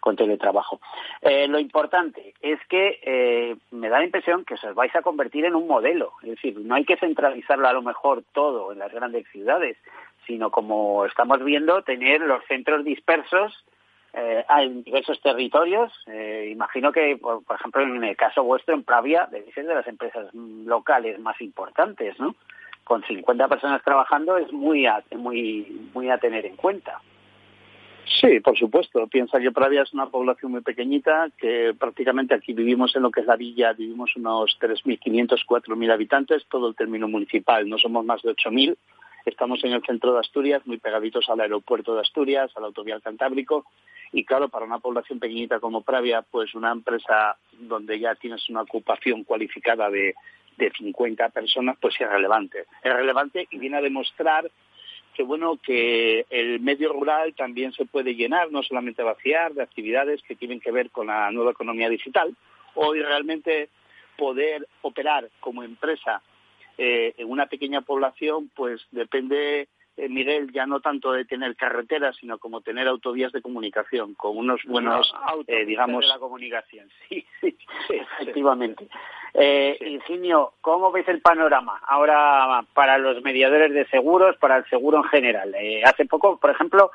con 0.00 0.14
teletrabajo. 0.14 0.78
Eh, 1.22 1.48
lo 1.48 1.58
importante 1.58 2.34
es 2.42 2.60
que 2.68 3.00
eh, 3.02 3.56
me 3.70 3.88
da 3.88 3.98
la 3.98 4.04
impresión 4.04 4.44
que 4.44 4.54
os 4.54 4.74
vais 4.74 4.94
a 4.94 5.00
convertir 5.00 5.46
en 5.46 5.54
un 5.54 5.66
modelo, 5.66 6.12
es 6.22 6.30
decir, 6.30 6.58
no 6.58 6.74
hay 6.74 6.84
que 6.84 6.98
centralizarlo 6.98 7.66
a 7.66 7.72
lo 7.72 7.80
mejor 7.80 8.24
todo 8.34 8.72
en 8.72 8.78
las 8.78 8.92
grandes 8.92 9.26
ciudades, 9.28 9.78
sino 10.26 10.50
como 10.50 11.06
estamos 11.06 11.42
viendo, 11.42 11.82
tener 11.82 12.20
los 12.20 12.44
centros 12.44 12.84
dispersos 12.84 13.64
eh, 14.12 14.44
en 14.48 14.82
diversos 14.82 15.20
territorios. 15.20 15.92
Eh, 16.06 16.50
imagino 16.52 16.92
que, 16.92 17.16
por, 17.16 17.42
ejemplo, 17.54 17.82
en 17.82 18.02
el 18.02 18.16
caso 18.16 18.42
vuestro, 18.42 18.74
en 18.74 18.82
Pravia, 18.82 19.28
ser 19.54 19.66
de 19.66 19.74
las 19.74 19.86
empresas 19.86 20.28
locales 20.34 21.18
más 21.20 21.40
importantes, 21.40 22.18
¿no? 22.18 22.34
Con 22.84 23.04
50 23.04 23.48
personas 23.48 23.82
trabajando 23.84 24.36
es 24.36 24.52
muy 24.52 24.86
a, 24.86 25.02
muy, 25.16 25.88
muy 25.94 26.10
a 26.10 26.18
tener 26.18 26.44
en 26.46 26.56
cuenta. 26.56 27.00
Sí, 28.20 28.40
por 28.40 28.58
supuesto. 28.58 29.06
Piensa 29.06 29.38
que 29.38 29.52
Pravia 29.52 29.82
es 29.82 29.92
una 29.92 30.06
población 30.06 30.52
muy 30.52 30.62
pequeñita, 30.62 31.28
que 31.38 31.74
prácticamente 31.78 32.34
aquí 32.34 32.52
vivimos 32.52 32.94
en 32.96 33.02
lo 33.02 33.10
que 33.10 33.20
es 33.20 33.26
la 33.26 33.36
villa, 33.36 33.72
vivimos 33.72 34.16
unos 34.16 34.58
3.500, 34.60 35.44
4.000 35.46 35.92
habitantes, 35.92 36.44
todo 36.48 36.68
el 36.68 36.74
término 36.74 37.06
municipal, 37.06 37.68
no 37.68 37.78
somos 37.78 38.04
más 38.04 38.20
de 38.22 38.32
8.000. 38.32 38.76
Estamos 39.30 39.62
en 39.62 39.72
el 39.72 39.82
centro 39.82 40.12
de 40.12 40.18
Asturias, 40.18 40.66
muy 40.66 40.78
pegaditos 40.78 41.28
al 41.30 41.40
aeropuerto 41.40 41.94
de 41.94 42.00
Asturias, 42.00 42.50
al 42.56 42.64
autovial 42.64 43.00
Cantábrico, 43.00 43.64
y 44.12 44.24
claro, 44.24 44.48
para 44.48 44.66
una 44.66 44.80
población 44.80 45.20
pequeñita 45.20 45.60
como 45.60 45.82
Pravia, 45.82 46.22
pues 46.22 46.52
una 46.56 46.72
empresa 46.72 47.36
donde 47.52 48.00
ya 48.00 48.16
tienes 48.16 48.48
una 48.50 48.62
ocupación 48.62 49.22
cualificada 49.22 49.88
de, 49.88 50.14
de 50.56 50.72
50 50.76 51.28
personas, 51.28 51.76
pues 51.80 51.94
es 52.00 52.08
relevante. 52.10 52.64
Es 52.82 52.92
relevante 52.92 53.46
y 53.52 53.58
viene 53.58 53.76
a 53.76 53.82
demostrar 53.82 54.50
que 55.14 55.22
bueno 55.22 55.58
que 55.62 56.26
el 56.28 56.58
medio 56.58 56.92
rural 56.92 57.32
también 57.34 57.72
se 57.72 57.84
puede 57.84 58.16
llenar, 58.16 58.50
no 58.50 58.64
solamente 58.64 59.04
vaciar 59.04 59.54
de 59.54 59.62
actividades 59.62 60.22
que 60.22 60.34
tienen 60.34 60.58
que 60.58 60.72
ver 60.72 60.90
con 60.90 61.06
la 61.06 61.30
nueva 61.30 61.52
economía 61.52 61.88
digital. 61.88 62.34
Hoy 62.74 63.00
realmente 63.00 63.68
poder 64.16 64.66
operar 64.82 65.30
como 65.38 65.62
empresa 65.62 66.20
eh, 66.82 67.14
en 67.18 67.30
una 67.30 67.46
pequeña 67.46 67.82
población, 67.82 68.50
pues 68.56 68.80
depende 68.90 69.68
eh, 70.00 70.08
Miguel, 70.08 70.50
ya 70.50 70.64
no 70.64 70.80
tanto 70.80 71.12
de 71.12 71.26
tener 71.26 71.56
carreteras, 71.56 72.16
sino 72.16 72.38
como 72.38 72.62
tener 72.62 72.88
autovías 72.88 73.32
de 73.32 73.42
comunicación, 73.42 74.14
con 74.14 74.36
unos 74.36 74.62
buenos, 74.64 75.12
eh, 75.46 75.66
digamos... 75.66 76.00
De 76.00 76.08
la 76.08 76.18
comunicación, 76.18 76.88
sí, 77.08 77.26
sí, 77.40 77.56
efectivamente. 77.88 78.88
Eh, 79.34 79.76
Ingenio, 79.80 80.54
¿cómo 80.62 80.90
ves 80.90 81.06
el 81.08 81.20
panorama 81.20 81.82
ahora 81.86 82.64
para 82.72 82.96
los 82.96 83.22
mediadores 83.22 83.74
de 83.74 83.86
seguros, 83.88 84.36
para 84.38 84.56
el 84.56 84.64
seguro 84.70 84.98
en 84.98 85.04
general? 85.04 85.54
Eh, 85.54 85.82
hace 85.84 86.06
poco, 86.06 86.38
por 86.38 86.50
ejemplo, 86.50 86.92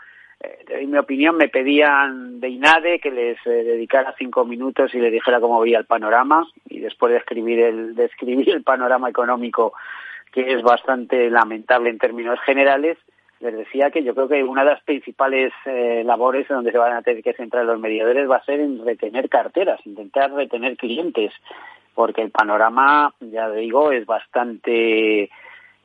en 0.69 0.91
mi 0.91 0.97
opinión, 0.97 1.37
me 1.37 1.49
pedían 1.49 2.39
de 2.39 2.49
INADE 2.49 2.99
que 2.99 3.11
les 3.11 3.37
dedicara 3.43 4.15
cinco 4.17 4.45
minutos 4.45 4.93
y 4.93 4.99
les 4.99 5.11
dijera 5.11 5.39
cómo 5.39 5.59
veía 5.59 5.77
el 5.77 5.85
panorama. 5.85 6.47
Y 6.69 6.79
después 6.79 7.11
de 7.11 7.19
escribir 7.19 7.59
el, 7.59 7.95
de 7.95 8.09
el 8.19 8.63
panorama 8.63 9.09
económico 9.09 9.73
que 10.31 10.51
es 10.51 10.61
bastante 10.61 11.29
lamentable 11.29 11.89
en 11.89 11.97
términos 11.97 12.37
generales, 12.41 12.97
les 13.39 13.55
decía 13.55 13.89
que 13.89 14.03
yo 14.03 14.13
creo 14.13 14.27
que 14.27 14.43
una 14.43 14.65
de 14.65 14.71
las 14.71 14.83
principales 14.83 15.53
eh, 15.65 16.03
labores 16.05 16.49
en 16.49 16.57
donde 16.57 16.71
se 16.71 16.77
van 16.77 16.93
a 16.93 17.01
tener 17.01 17.23
que 17.23 17.33
centrar 17.33 17.65
los 17.65 17.79
mediadores 17.79 18.29
va 18.29 18.37
a 18.37 18.45
ser 18.45 18.59
en 18.59 18.83
retener 18.85 19.29
carteras, 19.29 19.79
intentar 19.85 20.33
retener 20.33 20.75
clientes, 20.75 21.31
porque 21.93 22.21
el 22.21 22.31
panorama, 22.31 23.13
ya 23.21 23.49
digo, 23.49 23.91
es 23.91 24.05
bastante 24.05 25.29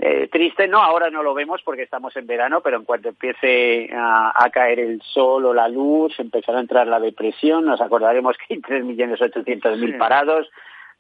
eh, 0.03 0.29
triste. 0.29 0.67
No, 0.67 0.83
ahora 0.83 1.11
no 1.11 1.23
lo 1.23 1.35
vemos 1.35 1.61
porque 1.63 1.83
estamos 1.83 2.17
en 2.17 2.27
verano, 2.27 2.63
pero 2.63 2.79
en 2.79 2.85
cuanto 2.85 3.11
empiece 3.11 3.91
a, 3.93 4.33
a, 4.35 4.49
caer 4.49 4.81
el 4.81 5.03
sol 5.03 5.45
o 5.45 5.53
la 5.53 5.69
luz, 5.69 6.19
empezará 6.19 6.59
a 6.59 6.63
entrar 6.63 6.87
la 6.87 6.99
depresión. 6.99 7.67
Nos 7.67 7.83
acordaremos 7.83 8.37
que 8.39 8.55
hay 8.55 8.61
3.800.000 8.61 9.99
parados, 9.99 10.51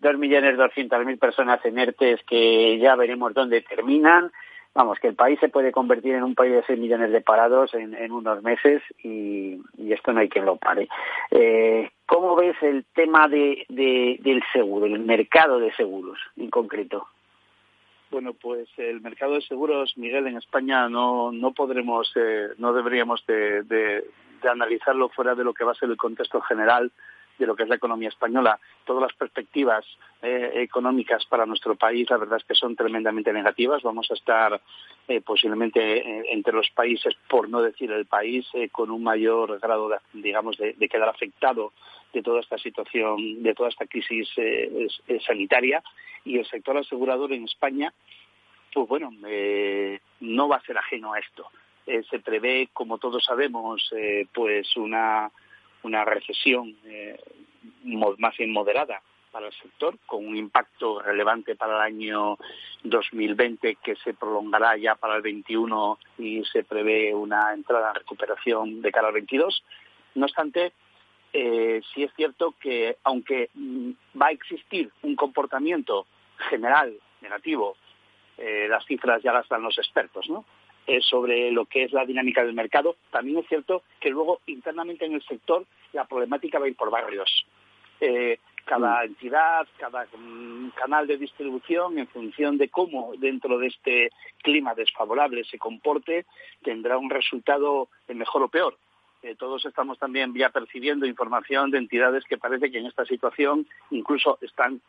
dos 0.00 0.19
millones 0.19 0.59
doscientas 0.59 1.04
mil 1.07 1.16
personas 1.16 1.64
en 1.64 1.78
ERTES 1.78 2.21
que 2.26 2.78
ya 2.78 2.95
veremos 2.95 3.33
dónde 3.33 3.62
terminan. 3.62 4.30
Vamos, 4.75 4.99
que 5.00 5.09
el 5.09 5.14
país 5.14 5.40
se 5.40 5.49
puede 5.49 5.73
convertir 5.73 6.14
en 6.14 6.23
un 6.23 6.35
país 6.35 6.52
de 6.52 6.62
seis 6.64 6.78
millones 6.78 7.11
de 7.11 7.23
parados 7.23 7.75
en, 7.75 8.12
unos 8.12 8.42
meses 8.42 8.83
y, 9.02 9.59
esto 9.92 10.12
no 10.12 10.21
hay 10.21 10.28
quien 10.28 10.45
lo 10.45 10.57
pare. 10.57 10.88
Eh, 11.30 11.90
¿Cómo 12.07 12.37
ves 12.37 12.57
el 12.62 12.85
tema 12.95 13.28
de, 13.28 13.64
del 13.69 14.42
seguro, 14.52 14.87
el 14.87 15.00
mercado 15.00 15.59
de 15.59 15.73
seguros 15.75 16.19
en 16.37 16.50
concreto? 16.50 17.07
Bueno, 18.11 18.35
pues 18.35 18.69
el 18.76 19.00
mercado 19.00 19.35
de 19.35 19.43
seguros, 19.43 19.97
Miguel, 19.97 20.26
en 20.26 20.37
España 20.37 20.88
no, 20.88 21.31
no 21.31 21.52
podremos, 21.52 22.12
eh, 22.17 22.49
no 22.59 22.73
deberíamos 22.73 23.25
de, 23.26 23.62
de, 23.62 24.05
analizarlo 24.49 25.09
fuera 25.11 25.35
de 25.35 25.45
lo 25.45 25.55
que 25.55 25.64
va 25.64 25.73
a 25.73 25.76
ser 25.76 25.90
el 25.90 25.97
contexto 25.97 26.40
general 26.40 26.90
de 27.40 27.47
lo 27.47 27.57
que 27.57 27.64
es 27.64 27.69
la 27.69 27.76
economía 27.76 28.11
española. 28.11 28.61
Todas 28.85 29.02
las 29.02 29.14
perspectivas 29.14 29.85
eh, 30.23 30.52
económicas 30.57 31.25
para 31.25 31.47
nuestro 31.47 31.75
país, 31.75 32.09
la 32.11 32.19
verdad 32.19 32.38
es 32.38 32.45
que 32.45 32.55
son 32.55 32.76
tremendamente 32.76 33.33
negativas. 33.33 33.83
Vamos 33.83 34.09
a 34.11 34.14
estar 34.14 34.61
eh, 35.09 35.21
posiblemente 35.23 35.81
eh, 35.81 36.25
entre 36.29 36.52
los 36.52 36.71
países, 36.71 37.17
por 37.29 37.49
no 37.49 37.62
decir 37.62 37.90
el 37.90 38.07
país, 38.07 38.47
con 38.71 38.90
un 38.90 39.02
mayor 39.02 39.59
grado, 39.59 39.88
de, 39.88 39.97
digamos, 40.12 40.59
de, 40.59 40.75
quedar 40.88 41.09
afectado 41.09 41.73
de 42.12 42.23
toda 42.23 42.40
esta 42.40 42.59
situación, 42.59 43.43
de 43.43 43.55
toda 43.55 43.71
esta 43.71 43.87
crisis 43.87 44.29
sanitaria. 45.26 45.83
Y 46.25 46.39
el 46.39 46.47
sector 46.47 46.77
asegurador 46.77 47.33
en 47.33 47.45
España, 47.45 47.93
pues 48.73 48.89
bueno, 48.89 49.11
no 50.21 50.49
va 50.49 50.57
a 50.57 50.65
ser 50.65 50.79
ajeno 50.79 51.12
a 51.12 51.19
esto. 51.19 51.47
se 51.87 52.21
prevé, 52.21 52.69
como 52.73 52.99
todos 52.99 53.25
sabemos, 53.25 53.91
pues 54.33 54.77
una 54.77 55.31
una 55.83 56.05
recesión 56.05 56.77
eh, 56.85 57.19
más 57.85 58.37
bien 58.37 58.53
moderada 58.53 59.00
para 59.31 59.47
el 59.47 59.53
sector, 59.53 59.97
con 60.07 60.27
un 60.27 60.37
impacto 60.37 61.00
relevante 61.00 61.55
para 61.55 61.77
el 61.77 61.95
año 61.95 62.37
2020 62.83 63.77
que 63.77 63.95
se 63.97 64.12
prolongará 64.12 64.77
ya 64.77 64.97
para 64.97 65.17
el 65.17 65.23
21 65.23 65.99
y 66.19 66.45
se 66.47 66.65
prevé 66.65 67.15
una 67.15 67.55
entrada 67.55 67.91
en 67.91 67.95
recuperación 67.95 68.83
de 68.83 68.91
cara 68.91 69.09
al 69.09 69.15
22. 69.15 69.62
No 70.17 70.27
obstante, 70.27 70.73
eh, 71.32 71.80
sí 71.94 72.02
es 72.02 72.12
cierto 72.14 72.54
que 72.60 72.96
aunque 73.04 73.50
mm, 73.54 73.90
va 74.20 74.28
a 74.28 74.32
existir 74.32 74.90
un 75.02 75.16
comportamiento 75.16 76.06
general 76.49 76.96
negativo, 77.20 77.76
eh, 78.38 78.66
las 78.68 78.84
cifras 78.87 79.22
ya 79.22 79.32
las 79.32 79.49
dan 79.49 79.62
los 79.62 79.76
expertos, 79.78 80.28
¿no? 80.30 80.44
Eh, 80.87 81.00
sobre 81.02 81.52
lo 81.52 81.66
que 81.66 81.84
es 81.84 81.92
la 81.92 82.06
dinámica 82.06 82.42
del 82.42 82.54
mercado. 82.54 82.96
También 83.10 83.38
es 83.38 83.46
cierto 83.49 83.82
que 84.00 84.10
luego 84.10 84.40
internamente 84.46 85.04
en 85.04 85.12
el 85.12 85.22
sector 85.22 85.66
la 85.92 86.04
problemática 86.06 86.58
va 86.58 86.64
a 86.64 86.68
ir 86.68 86.76
por 86.76 86.90
barrios. 86.90 87.46
Eh, 88.00 88.38
cada 88.64 89.04
entidad, 89.04 89.68
cada 89.78 90.06
canal 90.75 91.06
de 91.06 91.18
distribución, 91.18 91.99
en 91.99 92.08
función 92.08 92.56
de 92.56 92.68
cómo 92.70 93.12
dentro 93.18 93.58
de 93.58 93.66
este 93.66 94.10
clima 94.42 94.75
desfavorable 94.75 95.44
se 95.44 95.58
comporte, 95.58 96.25
tendrá 96.62 96.96
un 96.96 97.10
resultado 97.10 97.88
mejor 98.08 98.44
o 98.44 98.49
peor. 98.49 98.76
Eh, 99.23 99.35
todos 99.37 99.65
estamos 99.67 99.99
también 99.99 100.33
ya 100.35 100.49
percibiendo 100.49 101.07
información 101.07 101.71
de 101.71 101.79
entidades 101.79 102.25
que 102.25 102.39
parece 102.39 102.71
que 102.71 102.79
en 102.79 102.87
esta 102.87 103.05
situación 103.05 103.67
incluso 103.91 104.39
están 104.41 104.81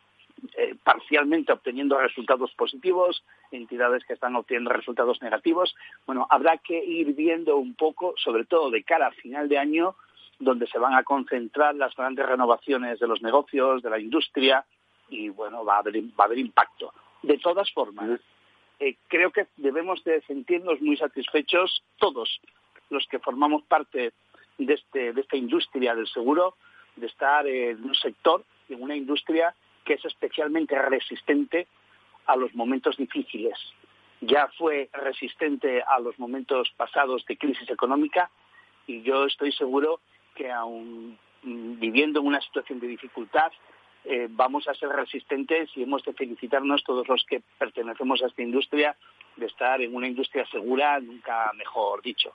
eh, 0.56 0.74
parcialmente 0.82 1.52
obteniendo 1.52 1.98
resultados 1.98 2.50
positivos, 2.54 3.22
entidades 3.50 4.04
que 4.04 4.14
están 4.14 4.34
obteniendo 4.34 4.70
resultados 4.70 5.20
negativos. 5.20 5.74
Bueno, 6.06 6.26
habrá 6.30 6.56
que 6.58 6.82
ir 6.82 7.14
viendo 7.14 7.56
un 7.56 7.74
poco, 7.74 8.14
sobre 8.16 8.44
todo 8.44 8.70
de 8.70 8.82
cara 8.82 9.08
a 9.08 9.12
final 9.12 9.48
de 9.48 9.58
año, 9.58 9.94
donde 10.38 10.66
se 10.66 10.78
van 10.78 10.94
a 10.94 11.04
concentrar 11.04 11.74
las 11.74 11.94
grandes 11.94 12.26
renovaciones 12.26 12.98
de 12.98 13.06
los 13.06 13.22
negocios, 13.22 13.82
de 13.82 13.90
la 13.90 14.00
industria, 14.00 14.64
y 15.10 15.28
bueno, 15.28 15.64
va 15.64 15.76
a 15.76 15.78
haber, 15.78 16.02
va 16.18 16.24
a 16.24 16.24
haber 16.24 16.38
impacto. 16.38 16.92
De 17.22 17.38
todas 17.38 17.70
formas, 17.70 18.18
eh, 18.80 18.96
creo 19.08 19.30
que 19.30 19.46
debemos 19.58 20.02
de 20.02 20.22
sentirnos 20.22 20.80
muy 20.80 20.96
satisfechos 20.96 21.84
todos 21.98 22.40
los 22.92 23.06
que 23.08 23.18
formamos 23.18 23.62
parte 23.64 24.12
de, 24.58 24.74
este, 24.74 25.12
de 25.12 25.20
esta 25.20 25.36
industria 25.36 25.94
del 25.94 26.06
seguro, 26.06 26.56
de 26.96 27.06
estar 27.06 27.46
en 27.46 27.82
un 27.82 27.94
sector, 27.94 28.44
en 28.68 28.82
una 28.82 28.94
industria 28.94 29.54
que 29.84 29.94
es 29.94 30.04
especialmente 30.04 30.78
resistente 30.78 31.66
a 32.26 32.36
los 32.36 32.54
momentos 32.54 32.96
difíciles. 32.96 33.58
Ya 34.20 34.48
fue 34.56 34.88
resistente 34.92 35.82
a 35.82 35.98
los 35.98 36.18
momentos 36.18 36.70
pasados 36.76 37.24
de 37.26 37.36
crisis 37.36 37.68
económica 37.70 38.30
y 38.86 39.02
yo 39.02 39.24
estoy 39.24 39.52
seguro 39.52 40.00
que 40.34 40.50
aún 40.50 41.18
mm, 41.42 41.80
viviendo 41.80 42.20
en 42.20 42.26
una 42.26 42.40
situación 42.40 42.78
de 42.78 42.86
dificultad, 42.86 43.52
eh, 44.04 44.28
vamos 44.30 44.66
a 44.68 44.74
ser 44.74 44.90
resistentes 44.90 45.70
y 45.76 45.82
hemos 45.82 46.04
de 46.04 46.12
felicitarnos 46.12 46.84
todos 46.84 47.06
los 47.08 47.24
que 47.24 47.42
pertenecemos 47.58 48.22
a 48.22 48.26
esta 48.26 48.42
industria 48.42 48.96
de 49.36 49.46
estar 49.46 49.80
en 49.80 49.94
una 49.94 50.08
industria 50.08 50.46
segura, 50.46 51.00
nunca 51.00 51.52
mejor 51.54 52.02
dicho. 52.02 52.32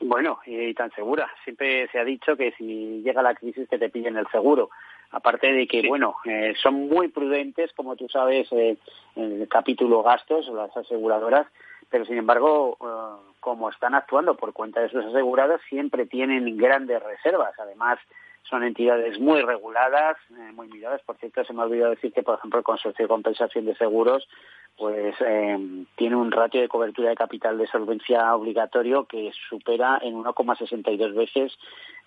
Bueno, 0.00 0.40
y 0.46 0.74
tan 0.74 0.90
segura. 0.92 1.30
Siempre 1.44 1.88
se 1.88 1.98
ha 1.98 2.04
dicho 2.04 2.36
que 2.36 2.52
si 2.52 3.02
llega 3.02 3.22
la 3.22 3.34
crisis 3.34 3.68
que 3.68 3.78
te 3.78 3.88
piden 3.88 4.16
el 4.16 4.26
seguro. 4.28 4.70
Aparte 5.10 5.52
de 5.52 5.66
que, 5.68 5.86
bueno, 5.86 6.16
eh, 6.24 6.54
son 6.60 6.88
muy 6.88 7.08
prudentes, 7.08 7.72
como 7.74 7.94
tú 7.94 8.08
sabes, 8.08 8.50
eh, 8.52 8.76
en 9.14 9.42
el 9.42 9.48
capítulo 9.48 10.02
gastos, 10.02 10.48
las 10.48 10.76
aseguradoras, 10.76 11.46
pero 11.88 12.04
sin 12.04 12.18
embargo, 12.18 12.76
eh, 12.80 13.32
como 13.38 13.70
están 13.70 13.94
actuando 13.94 14.36
por 14.36 14.52
cuenta 14.52 14.80
de 14.80 14.88
sus 14.88 15.04
aseguradas, 15.04 15.60
siempre 15.68 16.06
tienen 16.06 16.56
grandes 16.56 17.00
reservas. 17.00 17.52
Además, 17.60 18.00
son 18.48 18.62
entidades 18.62 19.18
muy 19.18 19.42
reguladas, 19.42 20.16
eh, 20.30 20.52
muy 20.54 20.68
miradas. 20.68 21.02
Por 21.02 21.16
cierto, 21.16 21.44
se 21.44 21.52
me 21.52 21.62
ha 21.62 21.64
olvidado 21.64 21.90
decir 21.90 22.12
que, 22.12 22.22
por 22.22 22.38
ejemplo, 22.38 22.58
el 22.58 22.64
Consorcio 22.64 23.04
de 23.04 23.08
Compensación 23.08 23.64
de 23.64 23.74
Seguros 23.76 24.28
pues 24.76 25.14
eh, 25.20 25.84
tiene 25.96 26.16
un 26.16 26.32
ratio 26.32 26.60
de 26.60 26.68
cobertura 26.68 27.10
de 27.10 27.14
capital 27.14 27.56
de 27.58 27.68
solvencia 27.68 28.34
obligatorio 28.34 29.04
que 29.04 29.30
supera 29.48 30.00
en 30.02 30.14
1,62 30.16 31.14
veces 31.14 31.56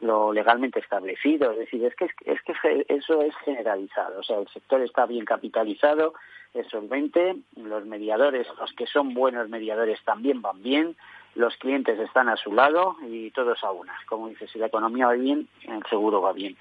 lo 0.02 0.34
legalmente 0.34 0.80
establecido. 0.80 1.52
Es 1.52 1.60
decir, 1.60 1.86
es 1.86 1.96
que, 1.96 2.10
es 2.26 2.42
que 2.42 2.86
eso 2.90 3.22
es 3.22 3.36
generalizado. 3.38 4.20
O 4.20 4.24
sea, 4.24 4.40
el 4.40 4.48
sector 4.50 4.82
está 4.82 5.06
bien 5.06 5.24
capitalizado, 5.24 6.14
es 6.54 6.68
solvente, 6.68 7.38
los 7.56 7.86
mediadores, 7.86 8.48
los 8.60 8.74
que 8.74 8.88
son 8.88 9.14
buenos 9.14 9.48
mediadores 9.48 10.04
también 10.04 10.42
van 10.42 10.62
bien, 10.62 10.98
los 11.36 11.56
clientes 11.58 12.00
están 12.00 12.30
a 12.30 12.38
su 12.38 12.52
lado 12.52 12.98
y 13.08 13.32
todos 13.32 13.64
a 13.64 13.72
una. 13.72 13.94
Como 14.08 14.28
dices, 14.30 14.50
si 14.52 14.60
la 14.60 14.68
economía 14.68 15.08
va 15.08 15.14
bien, 15.14 15.48
el 15.64 15.84
seguro 15.90 16.22
va 16.22 16.34
bien. 16.34 16.58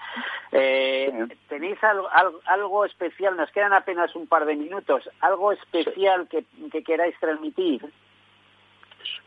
Eh, 0.53 1.27
¿Tenéis 1.49 1.83
algo, 1.83 2.09
algo, 2.45 2.85
especial? 2.85 3.37
Nos 3.37 3.51
quedan 3.51 3.73
apenas 3.73 4.15
un 4.15 4.27
par 4.27 4.45
de 4.45 4.55
minutos. 4.55 5.09
¿Algo 5.21 5.53
especial 5.53 6.29
que, 6.29 6.45
queráis 6.83 7.19
transmitir? 7.19 7.85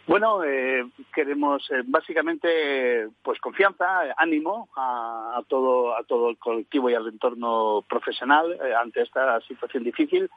Bueno, 0.05 0.43
eh, 0.43 0.85
queremos 1.13 1.69
eh, 1.71 1.81
básicamente 1.85 3.07
pues 3.23 3.39
confianza, 3.39 4.13
ánimo 4.17 4.69
a, 4.75 5.41
todo 5.47 5.95
a 5.95 6.03
todo 6.03 6.29
el 6.29 6.37
colectivo 6.37 6.89
y 6.89 6.95
al 6.95 7.07
entorno 7.07 7.83
profesional 7.87 8.57
ante 8.77 9.01
esta 9.01 9.39
situación 9.41 9.83
difícil 9.83 10.29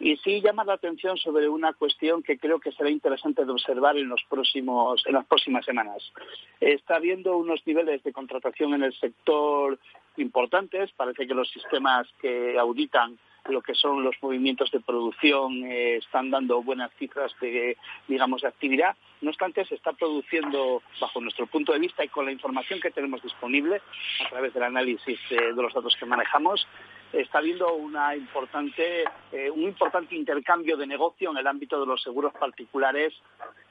y 0.00 0.16
sí 0.16 0.40
llama 0.40 0.64
la 0.64 0.72
atención 0.72 1.18
sobre 1.18 1.48
una 1.48 1.74
cuestión 1.74 2.22
que 2.22 2.38
creo 2.38 2.58
que 2.58 2.72
será 2.72 2.90
interesante 2.90 3.44
de 3.44 3.52
observar 3.52 3.98
en, 3.98 4.08
los 4.08 4.22
próximos, 4.28 5.02
en 5.06 5.12
las 5.12 5.26
próximas 5.26 5.64
semanas. 5.64 6.02
Está 6.58 6.96
habiendo 6.96 7.36
unos 7.36 7.64
niveles 7.66 8.02
de 8.02 8.12
contratación 8.12 8.74
en 8.74 8.84
el 8.84 8.94
sector 8.94 9.78
importantes. 10.16 10.90
Parece 10.92 11.26
que 11.26 11.34
los 11.34 11.50
sistemas 11.50 12.08
que 12.20 12.58
auditan 12.58 13.18
lo 13.48 13.62
que 13.62 13.74
son 13.74 14.02
los 14.02 14.14
movimientos 14.22 14.70
de 14.70 14.80
producción 14.80 15.64
eh, 15.64 15.96
están 15.96 16.30
dando 16.30 16.62
buenas 16.62 16.90
cifras 16.98 17.32
de, 17.40 17.76
digamos, 18.06 18.42
de 18.42 18.48
actividad. 18.48 18.96
No 19.20 19.30
obstante, 19.30 19.64
se 19.64 19.74
está 19.74 19.92
produciendo, 19.92 20.82
bajo 21.00 21.20
nuestro 21.20 21.46
punto 21.46 21.72
de 21.72 21.78
vista 21.78 22.04
y 22.04 22.08
con 22.08 22.24
la 22.26 22.32
información 22.32 22.80
que 22.80 22.90
tenemos 22.90 23.22
disponible 23.22 23.80
a 24.24 24.28
través 24.28 24.54
del 24.54 24.62
análisis 24.62 25.18
eh, 25.30 25.52
de 25.54 25.62
los 25.62 25.72
datos 25.74 25.96
que 25.98 26.06
manejamos, 26.06 26.66
está 27.12 27.38
habiendo 27.38 27.74
una 27.74 28.14
importante, 28.14 29.04
eh, 29.32 29.50
un 29.50 29.62
importante 29.62 30.14
intercambio 30.14 30.76
de 30.76 30.86
negocio 30.86 31.30
en 31.30 31.36
el 31.36 31.46
ámbito 31.46 31.80
de 31.80 31.86
los 31.86 32.02
seguros 32.02 32.32
particulares, 32.34 33.12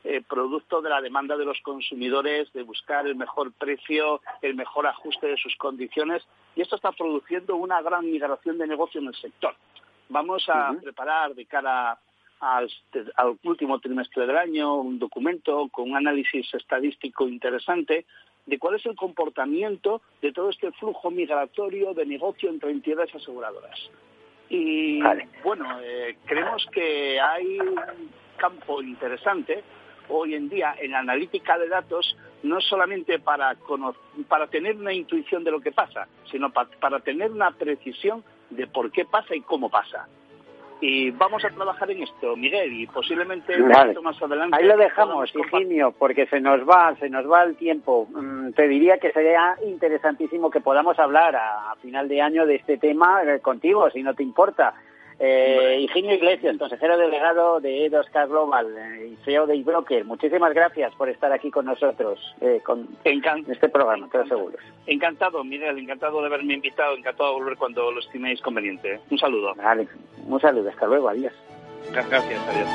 eh, 0.03 0.21
producto 0.27 0.81
de 0.81 0.89
la 0.89 1.01
demanda 1.01 1.37
de 1.37 1.45
los 1.45 1.59
consumidores 1.61 2.51
de 2.53 2.63
buscar 2.63 3.07
el 3.07 3.15
mejor 3.15 3.51
precio, 3.53 4.21
el 4.41 4.55
mejor 4.55 4.87
ajuste 4.87 5.27
de 5.27 5.37
sus 5.37 5.55
condiciones, 5.55 6.25
y 6.55 6.61
esto 6.61 6.75
está 6.75 6.91
produciendo 6.91 7.55
una 7.55 7.81
gran 7.81 8.05
migración 8.09 8.57
de 8.57 8.67
negocio 8.67 8.99
en 9.01 9.07
el 9.07 9.15
sector. 9.15 9.55
Vamos 10.09 10.47
a 10.49 10.73
preparar 10.81 11.35
de 11.35 11.45
cara 11.45 11.99
al, 12.39 12.69
último 13.43 13.79
trimestre 13.79 14.25
del 14.25 14.37
año 14.37 14.75
un 14.75 14.97
documento 14.97 15.67
con 15.69 15.91
un 15.91 15.97
análisis 15.97 16.51
estadístico 16.53 17.27
interesante 17.27 18.05
de 18.45 18.57
cuál 18.57 18.75
es 18.75 18.85
el 18.85 18.95
comportamiento 18.95 20.01
de 20.21 20.31
todo 20.31 20.49
este 20.49 20.71
flujo 20.73 21.11
migratorio 21.11 21.93
de 21.93 22.05
negocio 22.05 22.49
entre 22.49 22.71
entidades 22.71 23.13
aseguradoras. 23.13 23.79
Y 24.49 24.99
bueno, 25.43 25.79
eh, 25.83 26.17
creemos 26.25 26.65
que 26.71 27.19
hay 27.19 27.59
un 27.59 28.09
campo 28.37 28.81
interesante 28.81 29.63
hoy 30.07 30.33
en 30.33 30.49
día 30.49 30.75
en 30.79 30.91
la 30.91 30.99
analítica 30.99 31.57
de 31.59 31.67
datos, 31.67 32.17
no 32.41 32.59
solamente 32.61 33.19
para, 33.19 33.55
para 34.27 34.47
tener 34.47 34.75
una 34.75 34.93
intuición 34.93 35.43
de 35.43 35.51
lo 35.51 35.59
que 35.59 35.71
pasa, 35.71 36.07
sino 36.31 36.51
para 36.51 36.99
tener 37.01 37.31
una 37.31 37.51
precisión 37.51 38.23
de 38.49 38.65
por 38.65 38.91
qué 38.91 39.05
pasa 39.05 39.35
y 39.35 39.41
cómo 39.41 39.69
pasa 39.69 40.07
y 40.81 41.11
vamos 41.11 41.43
a 41.43 41.49
trabajar 41.49 41.91
en 41.91 42.03
esto, 42.03 42.35
Miguel, 42.37 42.71
y 42.71 42.87
posiblemente 42.87 43.61
un 43.61 43.69
poquito 43.69 44.01
más 44.01 44.21
adelante. 44.21 44.55
Ahí 44.57 44.65
lo 44.65 44.77
dejamos, 44.77 45.29
Higinio, 45.35 45.91
porque 45.91 46.25
se 46.27 46.39
nos 46.39 46.61
va, 46.67 46.95
se 46.95 47.09
nos 47.09 47.29
va 47.29 47.43
el 47.43 47.57
tiempo. 47.57 48.07
Mm, 48.09 48.51
te 48.51 48.67
diría 48.67 48.97
que 48.97 49.11
sería 49.11 49.55
interesantísimo 49.65 50.49
que 50.49 50.61
podamos 50.61 50.97
hablar 50.97 51.35
a, 51.35 51.75
final 51.81 52.07
de 52.07 52.21
año 52.21 52.45
de 52.45 52.55
este 52.55 52.77
tema 52.77 53.23
eh, 53.23 53.39
contigo, 53.39 53.89
si 53.89 54.03
no 54.03 54.13
te 54.13 54.23
importa. 54.23 54.73
Eh, 55.21 55.79
Higinio 55.81 56.15
Iglesias, 56.15 56.57
consejero 56.57 56.97
delegado 56.97 57.59
de 57.59 57.91
E2K 57.91 58.29
Global 58.29 58.67
eh, 58.77 59.09
y 59.11 59.15
CEO 59.25 59.45
de 59.47 59.57
iBroker, 59.57 60.05
muchísimas 60.05 60.53
gracias 60.53 60.95
por 60.95 61.09
estar 61.09 61.33
aquí 61.33 61.51
con 61.51 61.65
nosotros 61.65 62.17
eh, 62.39 62.61
con 62.63 62.87
este 63.03 63.67
programa, 63.67 64.07
te 64.09 64.25
seguro. 64.29 64.57
Encantado, 64.87 65.43
Miguel, 65.43 65.77
encantado 65.77 66.21
de 66.21 66.27
haberme 66.27 66.53
invitado, 66.53 66.95
encantado 66.95 67.31
de 67.33 67.39
volver 67.39 67.57
cuando 67.57 67.91
lo 67.91 67.99
estiméis 67.99 68.39
conveniente. 68.41 69.01
Un 69.11 69.17
saludo. 69.17 69.53
Vale, 69.55 69.89
un 70.25 70.39
saludo, 70.39 70.69
hasta 70.69 70.87
luego, 70.87 71.09
adiós. 71.09 71.33
Gracias, 71.91 72.23
adiós. 72.47 72.69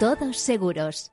Todos 0.00 0.36
seguros 0.36 1.12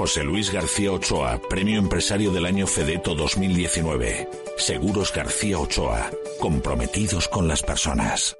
José 0.00 0.24
Luis 0.24 0.50
García 0.50 0.92
Ochoa, 0.92 1.38
Premio 1.50 1.78
Empresario 1.78 2.32
del 2.32 2.46
Año 2.46 2.66
Fedeto 2.66 3.14
2019. 3.14 4.30
Seguros 4.56 5.12
García 5.12 5.58
Ochoa, 5.58 6.10
comprometidos 6.40 7.28
con 7.28 7.46
las 7.46 7.62
personas. 7.62 8.39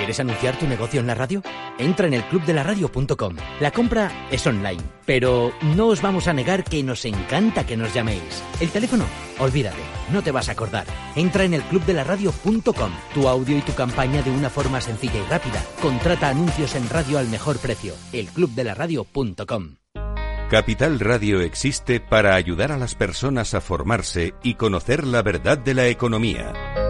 ¿Quieres 0.00 0.18
anunciar 0.18 0.58
tu 0.58 0.66
negocio 0.66 0.98
en 0.98 1.06
la 1.06 1.14
radio? 1.14 1.42
Entra 1.78 2.06
en 2.06 2.14
el 2.14 2.24
clubdelaradio.com. 2.24 3.36
La 3.60 3.70
compra 3.70 4.28
es 4.30 4.46
online, 4.46 4.82
pero 5.04 5.52
no 5.76 5.88
os 5.88 6.00
vamos 6.00 6.26
a 6.26 6.32
negar 6.32 6.64
que 6.64 6.82
nos 6.82 7.04
encanta 7.04 7.66
que 7.66 7.76
nos 7.76 7.92
llaméis. 7.92 8.42
El 8.60 8.70
teléfono, 8.70 9.04
olvídate, 9.38 9.82
no 10.10 10.22
te 10.22 10.30
vas 10.30 10.48
a 10.48 10.52
acordar. 10.52 10.86
Entra 11.16 11.44
en 11.44 11.52
el 11.52 11.60
clubdelaradio.com. 11.64 12.92
Tu 13.12 13.28
audio 13.28 13.58
y 13.58 13.60
tu 13.60 13.74
campaña 13.74 14.22
de 14.22 14.30
una 14.30 14.48
forma 14.48 14.80
sencilla 14.80 15.18
y 15.18 15.30
rápida. 15.30 15.62
Contrata 15.82 16.30
anuncios 16.30 16.74
en 16.76 16.88
radio 16.88 17.18
al 17.18 17.28
mejor 17.28 17.58
precio. 17.58 17.92
elclubdelaradio.com. 18.14 19.76
Capital 20.50 20.98
Radio 20.98 21.42
existe 21.42 22.00
para 22.00 22.36
ayudar 22.36 22.72
a 22.72 22.78
las 22.78 22.94
personas 22.94 23.52
a 23.52 23.60
formarse 23.60 24.32
y 24.42 24.54
conocer 24.54 25.06
la 25.06 25.20
verdad 25.20 25.58
de 25.58 25.74
la 25.74 25.88
economía. 25.88 26.89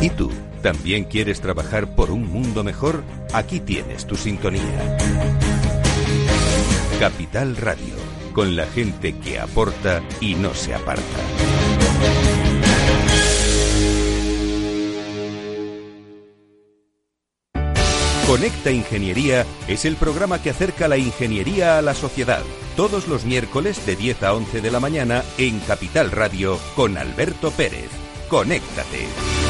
¿Y 0.00 0.08
tú? 0.10 0.30
¿También 0.62 1.04
quieres 1.04 1.40
trabajar 1.40 1.94
por 1.94 2.10
un 2.10 2.26
mundo 2.26 2.64
mejor? 2.64 3.04
Aquí 3.34 3.60
tienes 3.60 4.06
tu 4.06 4.16
sintonía. 4.16 4.96
Capital 6.98 7.56
Radio, 7.56 7.94
con 8.32 8.56
la 8.56 8.66
gente 8.66 9.14
que 9.18 9.38
aporta 9.38 10.02
y 10.20 10.34
no 10.34 10.54
se 10.54 10.74
aparta. 10.74 11.02
Conecta 18.26 18.70
Ingeniería 18.70 19.44
es 19.66 19.84
el 19.84 19.96
programa 19.96 20.40
que 20.40 20.50
acerca 20.50 20.88
la 20.88 20.96
ingeniería 20.96 21.78
a 21.78 21.82
la 21.82 21.94
sociedad. 21.94 22.42
Todos 22.76 23.08
los 23.08 23.24
miércoles 23.24 23.84
de 23.84 23.96
10 23.96 24.22
a 24.22 24.34
11 24.34 24.60
de 24.60 24.70
la 24.70 24.78
mañana 24.78 25.24
en 25.36 25.58
Capital 25.60 26.10
Radio 26.10 26.58
con 26.76 26.96
Alberto 26.96 27.50
Pérez. 27.50 27.90
Conéctate. 28.28 29.49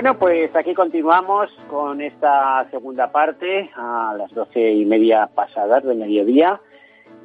Bueno, 0.00 0.18
pues 0.18 0.48
aquí 0.56 0.72
continuamos 0.72 1.50
con 1.68 2.00
esta 2.00 2.66
segunda 2.70 3.12
parte 3.12 3.70
a 3.76 4.14
las 4.16 4.32
doce 4.32 4.72
y 4.72 4.86
media 4.86 5.26
pasadas 5.26 5.84
del 5.84 5.98
mediodía 5.98 6.58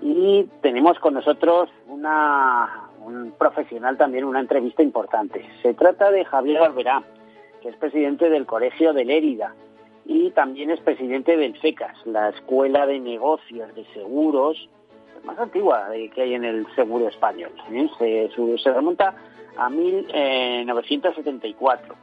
y 0.02 0.44
tenemos 0.62 1.00
con 1.00 1.14
nosotros 1.14 1.70
una, 1.88 2.90
un 3.00 3.32
profesional 3.38 3.96
también, 3.96 4.26
una 4.26 4.42
entrevista 4.42 4.84
importante. 4.84 5.46
Se 5.62 5.74
trata 5.74 6.12
de 6.12 6.26
Javier 6.26 6.60
Barberá, 6.60 7.02
que 7.62 7.70
es 7.70 7.78
presidente 7.78 8.30
del 8.30 8.46
Colegio 8.46 8.92
de 8.92 9.06
Lérida 9.06 9.56
y 10.04 10.32
también 10.32 10.70
es 10.70 10.82
presidente 10.82 11.38
del 11.38 11.58
FECAS, 11.58 12.06
la 12.06 12.28
Escuela 12.28 12.86
de 12.88 13.00
Negocios 13.00 13.74
de 13.74 13.86
Seguros 13.94 14.68
más 15.24 15.40
antigua 15.40 15.88
que 16.14 16.24
hay 16.24 16.34
en 16.34 16.44
el 16.44 16.68
seguro 16.76 17.08
español. 17.08 17.54
¿eh? 17.72 17.88
Se, 17.98 18.30
se 18.62 18.74
remonta 18.74 19.16
a 19.56 19.70
1974 19.70 21.96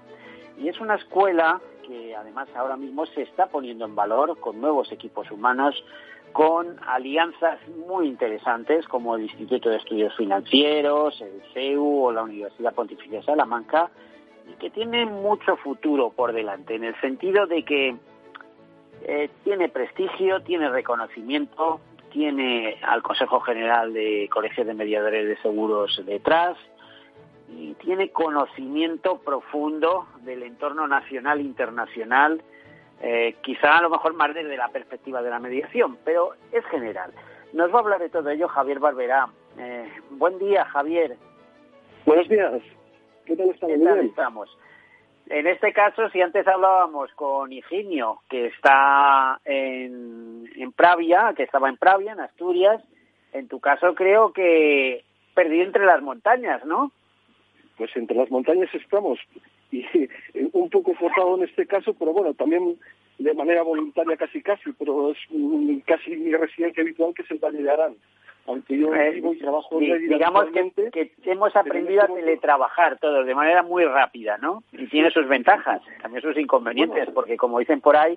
y 0.59 0.69
es 0.69 0.81
una 0.81 0.97
escuela 0.97 1.61
que 1.87 2.15
además 2.15 2.49
ahora 2.55 2.77
mismo 2.77 3.07
se 3.07 3.23
está 3.23 3.47
poniendo 3.47 3.85
en 3.85 3.95
valor 3.95 4.39
con 4.39 4.61
nuevos 4.61 4.91
equipos 4.93 5.31
humanos, 5.31 5.83
con 6.33 6.79
alianzas 6.87 7.59
muy 7.87 8.07
interesantes 8.07 8.87
como 8.87 9.17
el 9.17 9.23
Instituto 9.23 9.69
de 9.69 9.77
Estudios 9.77 10.17
Financieros, 10.17 11.21
el 11.21 11.43
CEU 11.53 12.05
o 12.05 12.13
la 12.13 12.23
Universidad 12.23 12.75
Pontificia 12.75 13.19
de 13.19 13.25
Salamanca, 13.25 13.91
y 14.51 14.55
que 14.55 14.71
tiene 14.71 15.05
mucho 15.07 15.57
futuro 15.57 16.11
por 16.11 16.33
delante, 16.33 16.75
en 16.75 16.85
el 16.85 16.99
sentido 17.01 17.47
de 17.47 17.65
que 17.65 17.97
eh, 19.05 19.31
tiene 19.45 19.69
prestigio, 19.69 20.41
tiene 20.43 20.69
reconocimiento, 20.71 21.81
tiene 22.13 22.79
al 22.83 23.03
Consejo 23.03 23.41
General 23.41 23.93
de 23.93 24.29
Colegios 24.33 24.67
de 24.67 24.75
Mediadores 24.75 25.27
de 25.27 25.37
Seguros 25.43 26.01
detrás, 26.07 26.57
y 27.57 27.75
tiene 27.75 28.11
conocimiento 28.11 29.19
profundo 29.19 30.07
del 30.23 30.43
entorno 30.43 30.87
nacional 30.89 31.41
e 31.41 31.43
internacional, 31.43 32.43
eh, 33.01 33.37
quizá 33.43 33.79
a 33.79 33.83
lo 33.83 33.91
mejor 33.91 34.15
más 34.15 34.35
desde 34.35 34.57
la 34.57 34.69
perspectiva 34.69 35.23
de 35.23 35.31
la 35.31 35.39
mediación, 35.39 35.99
pero 36.05 36.35
es 36.53 36.65
general. 36.67 37.13
Nos 37.53 37.71
va 37.71 37.77
a 37.77 37.81
hablar 37.81 38.01
de 38.01 38.09
todo 38.09 38.31
ello 38.31 38.49
Javier 38.49 38.79
Barberá. 38.79 39.29
Eh, 39.59 39.91
buen 40.11 40.39
día, 40.39 40.65
Javier. 40.67 41.17
Buenos 42.07 42.29
días. 42.29 42.63
¿Qué 43.27 43.37
tal 43.37 43.51
estamos? 44.01 44.49
En 45.29 45.47
este 45.47 45.73
caso, 45.73 46.09
si 46.11 46.21
antes 46.21 46.47
hablábamos 46.47 47.11
con 47.15 47.53
Higinio, 47.53 48.21
que 48.29 48.47
está 48.47 49.41
en, 49.45 50.51
en 50.57 50.73
Pravia, 50.73 51.33
que 51.37 51.45
estaba 51.45 51.69
en 51.69 51.77
Pravia, 51.77 52.13
en 52.13 52.21
Asturias, 52.21 52.83
en 53.33 53.49
tu 53.49 53.61
caso 53.61 53.95
creo 53.95 54.33
que 54.33 55.05
perdido 55.35 55.65
entre 55.65 55.87
las 55.87 56.03
montañas, 56.03 56.65
¿no? 56.65 56.91
Pues 57.83 57.97
entre 57.97 58.17
las 58.17 58.31
montañas 58.31 58.73
estamos 58.75 59.19
y 59.73 59.85
un 60.53 60.71
poco 60.71 60.95
forzado 60.95 61.37
en 61.37 61.43
este 61.43 61.67
caso, 61.67 61.93
pero 61.99 62.13
bueno, 62.13 62.33
también 62.33 62.79
de 63.19 63.35
manera 63.35 63.63
voluntaria 63.63 64.17
casi 64.17 64.41
casi, 64.41 64.71
pero 64.79 65.11
es 65.11 65.19
casi 65.85 66.17
mi 66.17 66.33
residencia 66.33 66.81
habitual 66.81 67.13
que 67.13 67.23
es 67.23 67.31
el 67.33 67.39
Valle 67.39 67.61
de 67.61 67.71
Arán. 67.73 67.95
Aunque 68.47 68.79
yo 68.79 68.95
eh, 68.95 69.11
vivo 69.15 69.35
y 69.35 69.39
trabajo 69.39 69.81
Digamos 69.81 70.47
que, 70.93 71.11
hemos 71.25 71.57
aprendido 71.57 72.03
a 72.03 72.07
teletrabajar 72.07 72.99
todos 72.99 73.27
de 73.27 73.35
manera 73.35 73.65
muy 73.65 73.85
rápida, 73.85 74.39
¿no? 74.39 74.63
Y 74.71 74.87
tiene 74.87 75.11
sus 75.11 75.27
ventajas, 75.27 75.83
también 76.03 76.23
sus 76.23 76.37
inconvenientes, 76.39 77.09
porque 77.13 77.37
como 77.37 77.59
dicen 77.59 77.81
por 77.81 77.97
ahí, 77.97 78.17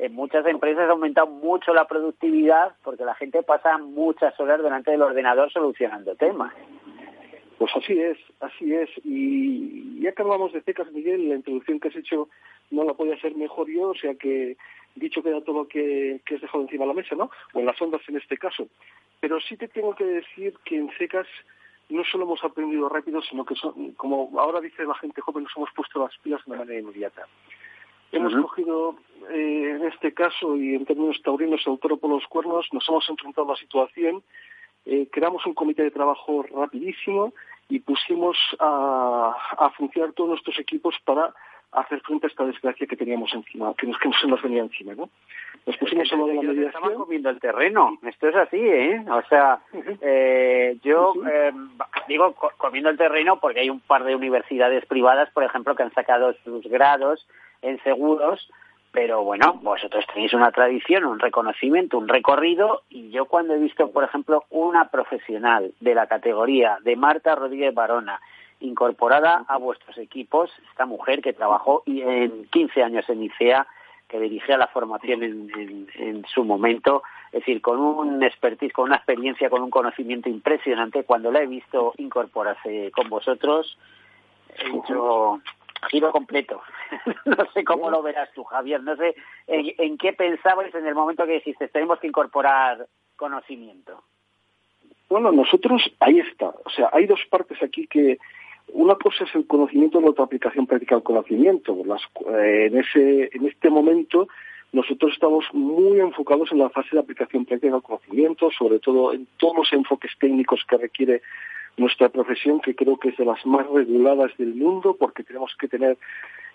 en 0.00 0.12
muchas 0.12 0.44
empresas 0.46 0.88
ha 0.88 0.92
aumentado 0.92 1.28
mucho 1.28 1.72
la 1.72 1.86
productividad 1.86 2.72
porque 2.82 3.04
la 3.04 3.14
gente 3.14 3.44
pasa 3.44 3.78
muchas 3.78 4.38
horas 4.40 4.60
delante 4.60 4.90
del 4.90 5.02
ordenador 5.02 5.52
solucionando 5.52 6.16
temas. 6.16 6.52
Pues 7.58 7.72
así 7.76 7.98
es, 7.98 8.18
así 8.40 8.74
es. 8.74 8.90
Y 9.04 10.00
ya 10.00 10.12
que 10.12 10.22
hablamos 10.22 10.52
de 10.52 10.62
CECAS, 10.62 10.92
Miguel, 10.92 11.28
la 11.28 11.36
introducción 11.36 11.80
que 11.80 11.88
has 11.88 11.96
hecho 11.96 12.28
no 12.70 12.84
la 12.84 12.94
podía 12.94 13.20
ser 13.20 13.34
mejor 13.36 13.68
yo, 13.70 13.90
o 13.90 13.94
sea 13.94 14.14
que 14.14 14.56
dicho 14.96 15.22
queda 15.22 15.40
todo 15.40 15.62
lo 15.62 15.68
que, 15.68 16.20
que 16.24 16.36
has 16.36 16.40
dejado 16.40 16.64
encima 16.64 16.84
de 16.84 16.88
la 16.88 16.94
mesa, 16.94 17.14
¿no? 17.14 17.30
O 17.52 17.60
en 17.60 17.66
las 17.66 17.80
ondas 17.80 18.02
en 18.08 18.16
este 18.16 18.36
caso. 18.36 18.68
Pero 19.20 19.40
sí 19.40 19.56
te 19.56 19.68
tengo 19.68 19.94
que 19.94 20.04
decir 20.04 20.54
que 20.64 20.76
en 20.76 20.90
CECAS 20.98 21.26
no 21.88 22.04
solo 22.04 22.24
hemos 22.24 22.42
aprendido 22.42 22.88
rápido, 22.88 23.22
sino 23.22 23.44
que, 23.44 23.54
son, 23.54 23.92
como 23.92 24.30
ahora 24.38 24.60
dice 24.60 24.84
la 24.84 24.94
gente 24.94 25.20
joven, 25.20 25.44
nos 25.44 25.56
hemos 25.56 25.70
puesto 25.74 26.00
las 26.00 26.16
pilas 26.18 26.40
de 26.46 26.56
manera 26.56 26.78
inmediata. 26.78 27.26
Hemos 28.12 28.32
cogido, 28.34 28.96
eh, 29.30 29.76
en 29.76 29.86
este 29.86 30.14
caso, 30.14 30.56
y 30.56 30.74
en 30.74 30.86
términos 30.86 31.20
taurinos, 31.22 31.66
el 31.66 31.78
toro 31.80 31.96
por 31.96 32.10
los 32.10 32.24
cuernos, 32.28 32.68
nos 32.72 32.88
hemos 32.88 33.08
enfrentado 33.08 33.48
a 33.48 33.54
la 33.54 33.58
situación 33.58 34.22
eh, 34.86 35.08
creamos 35.10 35.44
un 35.46 35.54
comité 35.54 35.82
de 35.82 35.90
trabajo 35.90 36.42
rapidísimo 36.42 37.32
y 37.68 37.80
pusimos 37.80 38.36
a, 38.58 39.34
a, 39.58 39.70
funcionar 39.70 40.12
todos 40.12 40.30
nuestros 40.30 40.58
equipos 40.58 40.94
para 41.04 41.32
hacer 41.74 42.00
frente 42.00 42.26
a 42.26 42.30
esta 42.30 42.44
desgracia 42.44 42.86
que 42.86 42.96
teníamos 42.96 43.32
encima, 43.34 43.74
que 43.74 43.86
nos, 43.86 43.98
que 43.98 44.08
nos 44.28 44.42
venía 44.42 44.62
encima, 44.62 44.94
¿no? 44.94 45.10
Nos 45.66 45.76
pusimos 45.78 46.12
a 46.12 46.16
de 46.16 46.34
la 46.34 46.42
mediación. 46.42 46.66
Estaban 46.66 46.94
comiendo 46.94 47.30
el 47.30 47.40
terreno, 47.40 47.98
esto 48.02 48.28
es 48.28 48.36
así, 48.36 48.58
¿eh? 48.58 49.02
O 49.10 49.22
sea, 49.28 49.60
eh, 50.02 50.76
yo 50.82 51.14
eh, 51.30 51.52
digo 52.06 52.34
comiendo 52.58 52.90
el 52.90 52.98
terreno 52.98 53.40
porque 53.40 53.60
hay 53.60 53.70
un 53.70 53.80
par 53.80 54.04
de 54.04 54.14
universidades 54.14 54.84
privadas, 54.86 55.30
por 55.30 55.42
ejemplo, 55.42 55.74
que 55.74 55.82
han 55.82 55.94
sacado 55.94 56.34
sus 56.44 56.66
grados 56.66 57.26
en 57.62 57.82
seguros 57.82 58.50
pero 58.94 59.24
bueno, 59.24 59.58
vosotros 59.60 60.06
tenéis 60.06 60.32
una 60.34 60.52
tradición, 60.52 61.04
un 61.04 61.18
reconocimiento, 61.18 61.98
un 61.98 62.06
recorrido, 62.06 62.82
y 62.88 63.10
yo 63.10 63.24
cuando 63.24 63.52
he 63.52 63.58
visto, 63.58 63.90
por 63.90 64.04
ejemplo, 64.04 64.44
una 64.50 64.88
profesional 64.88 65.72
de 65.80 65.96
la 65.96 66.06
categoría 66.06 66.78
de 66.80 66.94
Marta 66.94 67.34
Rodríguez 67.34 67.74
Barona, 67.74 68.20
incorporada 68.60 69.44
a 69.48 69.58
vuestros 69.58 69.98
equipos, 69.98 70.52
esta 70.70 70.86
mujer 70.86 71.22
que 71.22 71.32
trabajó 71.32 71.82
en 71.86 72.46
15 72.52 72.84
años 72.84 73.04
en 73.08 73.24
ICEA, 73.24 73.66
que 74.06 74.20
dirigía 74.20 74.56
la 74.56 74.68
formación 74.68 75.24
en, 75.24 75.88
en, 75.98 76.24
su 76.26 76.44
momento, 76.44 77.02
es 77.32 77.40
decir, 77.40 77.60
con 77.60 77.80
un 77.80 78.22
expertise, 78.22 78.72
con 78.72 78.84
una 78.84 78.96
experiencia, 78.96 79.50
con 79.50 79.62
un 79.62 79.70
conocimiento 79.70 80.28
impresionante, 80.28 81.02
cuando 81.02 81.32
la 81.32 81.42
he 81.42 81.46
visto 81.48 81.94
incorporarse 81.96 82.92
con 82.92 83.08
vosotros, 83.08 83.76
he 84.56 84.70
dicho, 84.70 85.40
giro 85.90 86.12
completo. 86.12 86.62
no 87.24 87.36
sé 87.52 87.64
cómo 87.64 87.90
lo 87.90 88.02
verás 88.02 88.32
tú, 88.34 88.44
Javier. 88.44 88.82
No 88.82 88.96
sé 88.96 89.14
en, 89.46 89.98
qué 89.98 90.12
pensabas 90.12 90.74
en 90.74 90.86
el 90.86 90.94
momento 90.94 91.26
que 91.26 91.34
dijiste, 91.34 91.68
tenemos 91.68 91.98
que 92.00 92.06
incorporar 92.06 92.86
conocimiento. 93.16 94.02
Bueno, 95.08 95.32
nosotros, 95.32 95.82
ahí 96.00 96.18
está. 96.18 96.48
O 96.64 96.70
sea, 96.70 96.90
hay 96.92 97.06
dos 97.06 97.20
partes 97.30 97.62
aquí 97.62 97.86
que 97.86 98.18
una 98.68 98.94
cosa 98.96 99.24
es 99.24 99.34
el 99.34 99.46
conocimiento 99.46 100.00
la 100.00 100.10
otra 100.10 100.24
aplicación 100.24 100.66
práctica 100.66 100.94
del 100.94 101.04
conocimiento. 101.04 101.76
Las, 101.84 102.02
eh, 102.26 102.66
en, 102.66 102.78
ese, 102.78 103.30
en 103.32 103.46
este 103.46 103.70
momento 103.70 104.28
nosotros 104.72 105.12
estamos 105.12 105.44
muy 105.52 106.00
enfocados 106.00 106.50
en 106.50 106.58
la 106.58 106.68
fase 106.68 106.88
de 106.92 106.98
aplicación 106.98 107.44
práctica 107.44 107.72
del 107.72 107.82
conocimiento, 107.82 108.50
sobre 108.50 108.80
todo 108.80 109.12
en 109.12 109.28
todos 109.36 109.56
los 109.56 109.72
enfoques 109.72 110.10
técnicos 110.18 110.64
que 110.68 110.76
requiere 110.76 111.22
nuestra 111.76 112.08
profesión, 112.08 112.60
que 112.60 112.74
creo 112.74 112.96
que 112.98 113.10
es 113.10 113.16
de 113.16 113.24
las 113.24 113.44
más 113.46 113.66
reguladas 113.68 114.36
del 114.38 114.54
mundo, 114.54 114.96
porque 114.98 115.24
tenemos 115.24 115.54
que 115.58 115.68
tener 115.68 115.96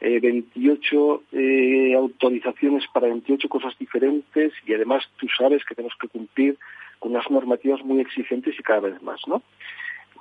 eh, 0.01 0.19
28 0.19 1.23
eh, 1.34 1.93
autorizaciones 1.95 2.86
para 2.93 3.08
28 3.08 3.49
cosas 3.49 3.77
diferentes 3.77 4.53
y 4.65 4.73
además 4.73 5.03
tú 5.17 5.27
sabes 5.38 5.65
que 5.65 5.75
tenemos 5.75 5.95
que 5.99 6.08
cumplir 6.08 6.58
con 6.99 7.12
unas 7.12 7.29
normativas 7.29 7.84
muy 7.84 7.99
exigentes 7.99 8.58
y 8.58 8.63
cada 8.63 8.82
vez 8.82 9.01
más, 9.01 9.19
¿no? 9.27 9.41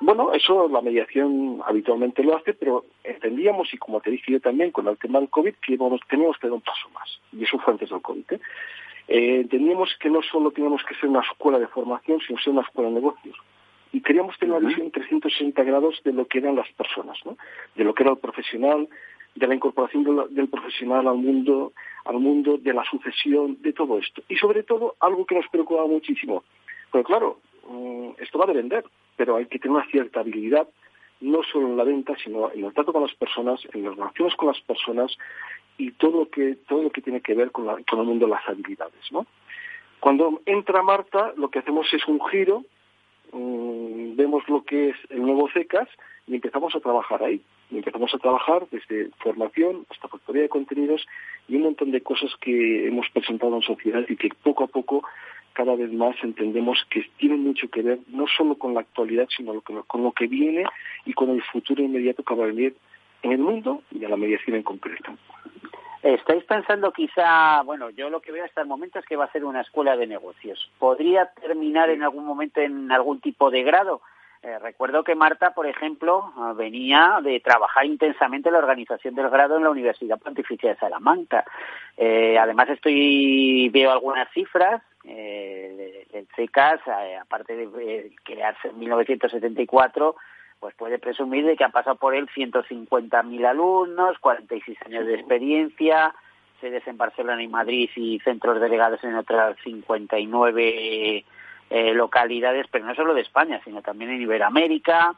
Bueno, 0.01 0.33
eso 0.33 0.69
la 0.69 0.81
mediación 0.81 1.61
habitualmente 1.67 2.23
lo 2.23 2.37
hace, 2.37 2.55
pero 2.55 2.85
entendíamos, 3.03 3.75
y 3.75 3.79
como 3.79 4.01
te 4.01 4.11
dije 4.11 4.33
yo 4.33 4.41
también 4.41 4.71
con 4.71 4.87
el 4.87 4.97
tema 4.97 5.19
del 5.19 5.29
COVID, 5.29 5.55
que 5.55 5.77
teníamos 6.09 6.39
que 6.39 6.47
dar 6.47 6.55
un 6.55 6.61
paso 6.61 6.89
más. 6.95 7.21
Y 7.33 7.43
eso 7.43 7.59
fue 7.59 7.73
antes 7.73 7.91
del 7.91 8.01
COVID. 8.01 8.25
¿eh? 8.31 8.41
Eh, 9.09 9.41
entendíamos 9.41 9.97
que 9.99 10.09
no 10.09 10.23
solo 10.23 10.53
teníamos 10.53 10.85
que 10.85 10.95
ser 10.95 11.09
una 11.09 11.21
escuela 11.21 11.59
de 11.59 11.67
formación, 11.67 12.21
sino 12.21 12.39
ser 12.39 12.53
una 12.53 12.63
escuela 12.63 12.91
de 12.91 12.95
negocios. 12.95 13.37
Y 13.93 14.01
queríamos 14.03 14.39
tener 14.39 14.57
una 14.57 14.69
visión 14.69 14.91
360 14.91 15.63
grados 15.63 16.01
de 16.05 16.13
lo 16.13 16.27
que 16.27 16.39
eran 16.39 16.57
las 16.57 16.71
personas, 16.73 17.19
¿no? 17.25 17.37
de 17.75 17.85
lo 17.85 17.95
que 17.95 18.03
era 18.03 18.13
el 18.13 18.19
profesional, 18.19 18.89
de 19.35 19.47
la 19.47 19.55
incorporación 19.55 20.05
del, 20.31 20.49
profesional 20.49 21.07
al 21.07 21.17
mundo, 21.17 21.73
al 22.05 22.19
mundo 22.19 22.59
de 22.59 22.73
la 22.73 22.85
sucesión, 22.85 23.57
de 23.63 23.73
todo 23.73 23.99
esto. 23.99 24.23
Y 24.29 24.37
sobre 24.37 24.63
todo, 24.63 24.97
algo 25.01 25.25
que 25.25 25.37
nos 25.37 25.49
preocupaba 25.49 25.87
muchísimo. 25.87 26.43
Pero 26.91 27.05
claro, 27.05 27.39
mm, 27.69 28.11
esto 28.19 28.39
va 28.39 28.45
a 28.45 28.53
vender, 28.53 28.85
pero 29.17 29.37
hay 29.37 29.47
que 29.47 29.59
tener 29.59 29.77
una 29.77 29.87
cierta 29.87 30.21
habilidad, 30.21 30.69
no 31.21 31.43
solo 31.43 31.69
en 31.69 31.77
la 31.77 31.85
venta, 31.85 32.15
sino 32.23 32.51
en 32.53 32.65
el 32.65 32.73
trato 32.73 32.93
con 32.93 33.03
las 33.03 33.15
personas, 33.15 33.61
en 33.73 33.85
las 33.85 33.97
relaciones 33.97 34.35
con 34.37 34.49
las 34.49 34.61
personas 34.61 35.17
y 35.77 35.93
todo 35.93 36.21
lo 36.21 36.29
que, 36.29 36.57
todo 36.69 36.83
lo 36.83 36.91
que 36.91 37.03
tiene 37.03 37.21
que 37.21 37.35
ver 37.35 37.51
con, 37.53 37.67
la, 37.67 37.75
el 37.75 37.99
mundo 38.05 38.27
de 38.27 38.33
las 38.33 38.49
habilidades. 38.49 39.13
¿no? 39.13 39.27
Cuando 40.01 40.41
entra 40.47 40.83
Marta, 40.83 41.33
lo 41.37 41.51
que 41.51 41.61
hacemos 41.61 41.93
es 41.93 42.07
un 42.07 42.21
giro, 42.29 42.65
mm, 43.33 44.17
vemos 44.17 44.49
lo 44.49 44.63
que 44.65 44.91
es 44.91 44.97
el 45.11 45.23
nuevo 45.23 45.49
CECAS 45.53 45.89
y 46.27 46.35
empezamos 46.35 46.75
a 46.75 46.81
trabajar 46.81 47.23
ahí. 47.23 47.41
Y 47.71 47.79
empezamos 47.79 48.15
a 48.15 48.19
trabajar 48.19 48.67
desde 48.71 49.11
formación 49.19 49.85
hasta 49.91 50.09
factoría 50.09 50.43
de 50.43 50.49
contenidos 50.49 51.07
y 51.49 51.57
un 51.57 51.63
montón 51.63 51.91
de 51.91 52.01
cosas 52.01 52.31
que 52.41 52.87
hemos 52.87 53.09
presentado 53.11 53.55
en 53.57 53.63
sociedad 53.63 54.05
y 54.09 54.17
que 54.17 54.31
poco 54.43 54.65
a 54.65 54.69
poco 54.69 55.03
cada 55.53 55.75
vez 55.75 55.93
más 55.93 56.17
entendemos 56.23 56.79
que 56.89 57.05
tienen 57.17 57.43
mucho 57.43 57.69
que 57.69 57.83
ver 57.83 57.99
no 58.09 58.27
solo 58.29 58.57
con 58.57 58.75
la 58.75 58.81
actualidad, 58.81 59.29
sino 59.37 59.61
con 59.61 60.03
lo 60.03 60.13
que 60.13 60.27
viene 60.27 60.65
y 61.05 61.13
con 61.15 61.31
el 61.31 61.43
futuro 61.43 61.83
inmediato 61.83 62.23
que 62.23 62.35
va 62.35 62.45
a 62.45 62.49
venir 62.49 62.77
en 63.23 63.33
el 63.33 63.39
mundo 63.39 63.83
y 63.91 64.05
a 64.05 64.09
la 64.09 64.17
mediación 64.17 64.57
en 64.57 64.63
concreto. 64.63 65.13
¿Estáis 66.03 66.45
pensando 66.45 66.93
quizá, 66.93 67.63
bueno, 67.63 67.91
yo 67.91 68.09
lo 68.09 68.21
que 68.21 68.31
veo 68.31 68.45
hasta 68.45 68.61
el 68.61 68.69
momento 68.69 68.99
es 68.99 69.07
que 69.07 69.17
va 69.17 69.25
a 69.25 69.33
ser 69.33 69.45
una 69.45 69.63
escuela 69.63 69.97
de 69.97 70.07
negocios. 70.07 70.71
¿Podría 70.79 71.27
terminar 71.27 71.91
en 71.91 72.03
algún 72.03 72.25
momento 72.25 72.61
en 72.61 72.93
algún 72.93 73.21
tipo 73.21 73.51
de 73.51 73.65
grado? 73.65 74.01
Eh, 74.43 74.57
recuerdo 74.61 75.03
que 75.03 75.17
Marta, 75.17 75.53
por 75.53 75.67
ejemplo, 75.67 76.33
ah, 76.37 76.55
venía 76.57 77.19
de 77.23 77.41
trabajar 77.41 77.85
intensamente 77.85 78.49
en 78.49 78.53
la 78.53 78.61
organización 78.61 79.17
del 79.17 79.31
grado 79.31 79.57
en 79.57 79.65
la 79.65 79.71
Universidad 79.71 80.19
Pontificia 80.19 80.71
de 80.71 80.77
Salamanca. 80.77 81.45
Eh, 81.97 82.39
además, 82.39 82.69
estoy 82.69 83.69
veo 83.71 83.91
algunas 83.91 84.31
cifras 84.33 84.81
eh, 85.03 86.07
del 86.13 86.29
CECAS, 86.37 86.81
aparte 87.21 87.57
de 87.57 88.13
crearse 88.23 88.69
en 88.69 88.79
1974, 88.79 90.15
pues 90.61 90.75
puede 90.75 90.99
presumir 90.99 91.47
de 91.47 91.57
que 91.57 91.65
han 91.65 91.73
pasado 91.73 91.97
por 91.97 92.15
él 92.15 92.29
150.000 92.35 93.47
alumnos, 93.47 94.19
46 94.19 94.79
años 94.87 95.07
de 95.07 95.15
experiencia, 95.15 96.15
sedes 96.61 96.87
en 96.87 96.97
Barcelona 96.97 97.43
y 97.43 97.49
Madrid 97.49 97.91
y 97.95 98.19
centros 98.21 98.61
delegados 98.61 99.03
en 99.05 99.15
otras 99.15 99.57
59 99.63 101.25
eh, 101.71 101.95
localidades, 101.95 102.67
pero 102.71 102.85
no 102.85 102.95
solo 102.95 103.15
de 103.15 103.21
España, 103.21 103.61
sino 103.65 103.83
también 103.83 104.11
en 104.11 104.23
Iberoamérica, 104.23 105.15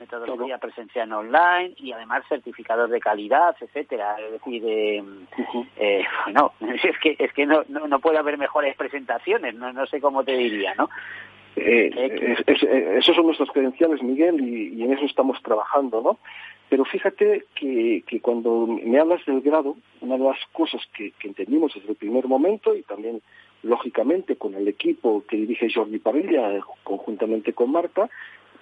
metodología 0.00 0.58
presencial 0.58 1.12
online 1.12 1.74
y 1.76 1.92
además 1.92 2.22
certificados 2.28 2.88
de 2.90 3.00
calidad, 3.00 3.56
etcétera. 3.60 4.16
Es 4.18 4.32
decir, 4.32 4.62
eh, 4.64 5.02
eh, 5.76 6.04
bueno, 6.24 6.52
es 6.60 6.98
que 6.98 7.16
es 7.18 7.32
que 7.32 7.46
no, 7.46 7.64
no, 7.68 7.98
puede 7.98 8.18
haber 8.18 8.38
mejores 8.38 8.76
presentaciones, 8.76 9.54
no, 9.54 9.72
no 9.72 9.86
sé 9.86 10.00
cómo 10.00 10.24
te 10.24 10.36
diría, 10.36 10.74
¿no? 10.76 10.88
Eh, 11.60 12.36
esos 12.98 13.14
son 13.16 13.26
nuestros 13.26 13.50
credenciales, 13.50 14.02
Miguel, 14.02 14.40
y, 14.40 14.82
en 14.82 14.92
eso 14.92 15.04
estamos 15.04 15.42
trabajando, 15.42 16.00
¿no? 16.00 16.18
Pero 16.68 16.84
fíjate 16.84 17.44
que, 17.54 18.02
que, 18.06 18.20
cuando 18.20 18.66
me 18.66 18.98
hablas 18.98 19.24
del 19.24 19.40
grado, 19.40 19.76
una 20.00 20.18
de 20.18 20.24
las 20.24 20.38
cosas 20.52 20.82
que, 20.94 21.12
que 21.18 21.28
entendimos 21.28 21.72
desde 21.74 21.90
el 21.90 21.96
primer 21.96 22.26
momento 22.26 22.74
y 22.74 22.82
también 22.82 23.22
lógicamente 23.62 24.36
con 24.36 24.54
el 24.54 24.68
equipo 24.68 25.24
que 25.28 25.36
dirige 25.36 25.72
Jordi 25.72 25.98
Parrilla 25.98 26.60
conjuntamente 26.84 27.52
con 27.52 27.72
Marta, 27.72 28.08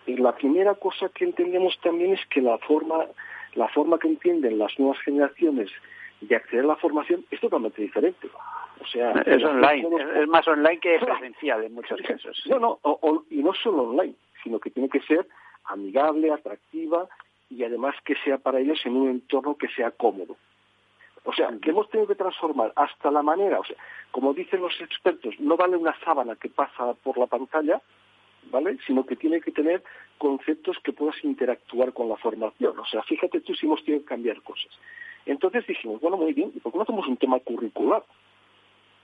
y 0.06 0.16
la 0.16 0.36
primera 0.36 0.74
cosa 0.74 1.08
que 1.08 1.24
entendemos 1.24 1.78
también 1.82 2.12
es 2.12 2.20
que 2.26 2.40
la 2.40 2.58
forma, 2.58 3.06
la 3.54 3.68
forma 3.68 3.98
que 3.98 4.08
entienden 4.08 4.58
las 4.58 4.78
nuevas 4.78 5.00
generaciones 5.00 5.70
de 6.20 6.36
acceder 6.36 6.64
a 6.64 6.68
la 6.68 6.76
formación 6.76 7.24
es 7.30 7.40
totalmente 7.40 7.82
diferente. 7.82 8.28
O 8.80 8.86
sea, 8.86 9.12
es 9.12 9.42
online, 9.42 9.88
es 10.22 10.28
más 10.28 10.46
online 10.46 10.78
que 10.80 10.98
presencial 10.98 11.64
en 11.64 11.74
muchos 11.74 12.00
casos. 12.02 12.42
No, 12.46 12.58
no, 12.58 13.24
y 13.30 13.42
no 13.42 13.54
solo 13.54 13.84
online, 13.84 14.14
sino 14.42 14.58
que 14.58 14.70
tiene 14.70 14.88
que 14.88 15.00
ser 15.00 15.26
amigable, 15.64 16.30
atractiva 16.30 17.08
y 17.50 17.64
además 17.64 17.94
que 18.04 18.14
sea 18.24 18.38
para 18.38 18.60
ellos 18.60 18.80
en 18.84 18.96
un 18.96 19.10
entorno 19.10 19.56
que 19.56 19.68
sea 19.68 19.90
cómodo. 19.90 20.36
O 21.24 21.32
sea, 21.32 21.50
que 21.60 21.70
hemos 21.70 21.88
tenido 21.90 22.06
que 22.06 22.14
transformar 22.14 22.72
hasta 22.76 23.10
la 23.10 23.22
manera, 23.22 23.58
o 23.58 23.64
sea, 23.64 23.76
como 24.12 24.32
dicen 24.32 24.60
los 24.60 24.80
expertos, 24.80 25.34
no 25.40 25.56
vale 25.56 25.76
una 25.76 25.98
sábana 26.04 26.36
que 26.36 26.48
pasa 26.48 26.94
por 26.94 27.18
la 27.18 27.26
pantalla, 27.26 27.82
¿vale? 28.50 28.78
Sino 28.86 29.04
que 29.04 29.16
tiene 29.16 29.40
que 29.40 29.50
tener 29.50 29.82
conceptos 30.18 30.78
que 30.84 30.92
puedas 30.92 31.16
interactuar 31.24 31.92
con 31.92 32.08
la 32.08 32.16
formación. 32.16 32.78
O 32.78 32.86
sea, 32.86 33.02
fíjate 33.02 33.40
tú 33.40 33.54
si 33.54 33.66
hemos 33.66 33.84
tenido 33.84 34.04
que 34.04 34.08
cambiar 34.08 34.40
cosas. 34.42 34.70
Entonces 35.26 35.66
dijimos, 35.66 36.00
bueno, 36.00 36.16
muy 36.16 36.32
bien, 36.32 36.52
¿y 36.54 36.60
por 36.60 36.72
qué 36.72 36.78
no 36.78 36.82
hacemos 36.82 37.06
un 37.06 37.16
tema 37.16 37.38
curricular? 37.40 38.04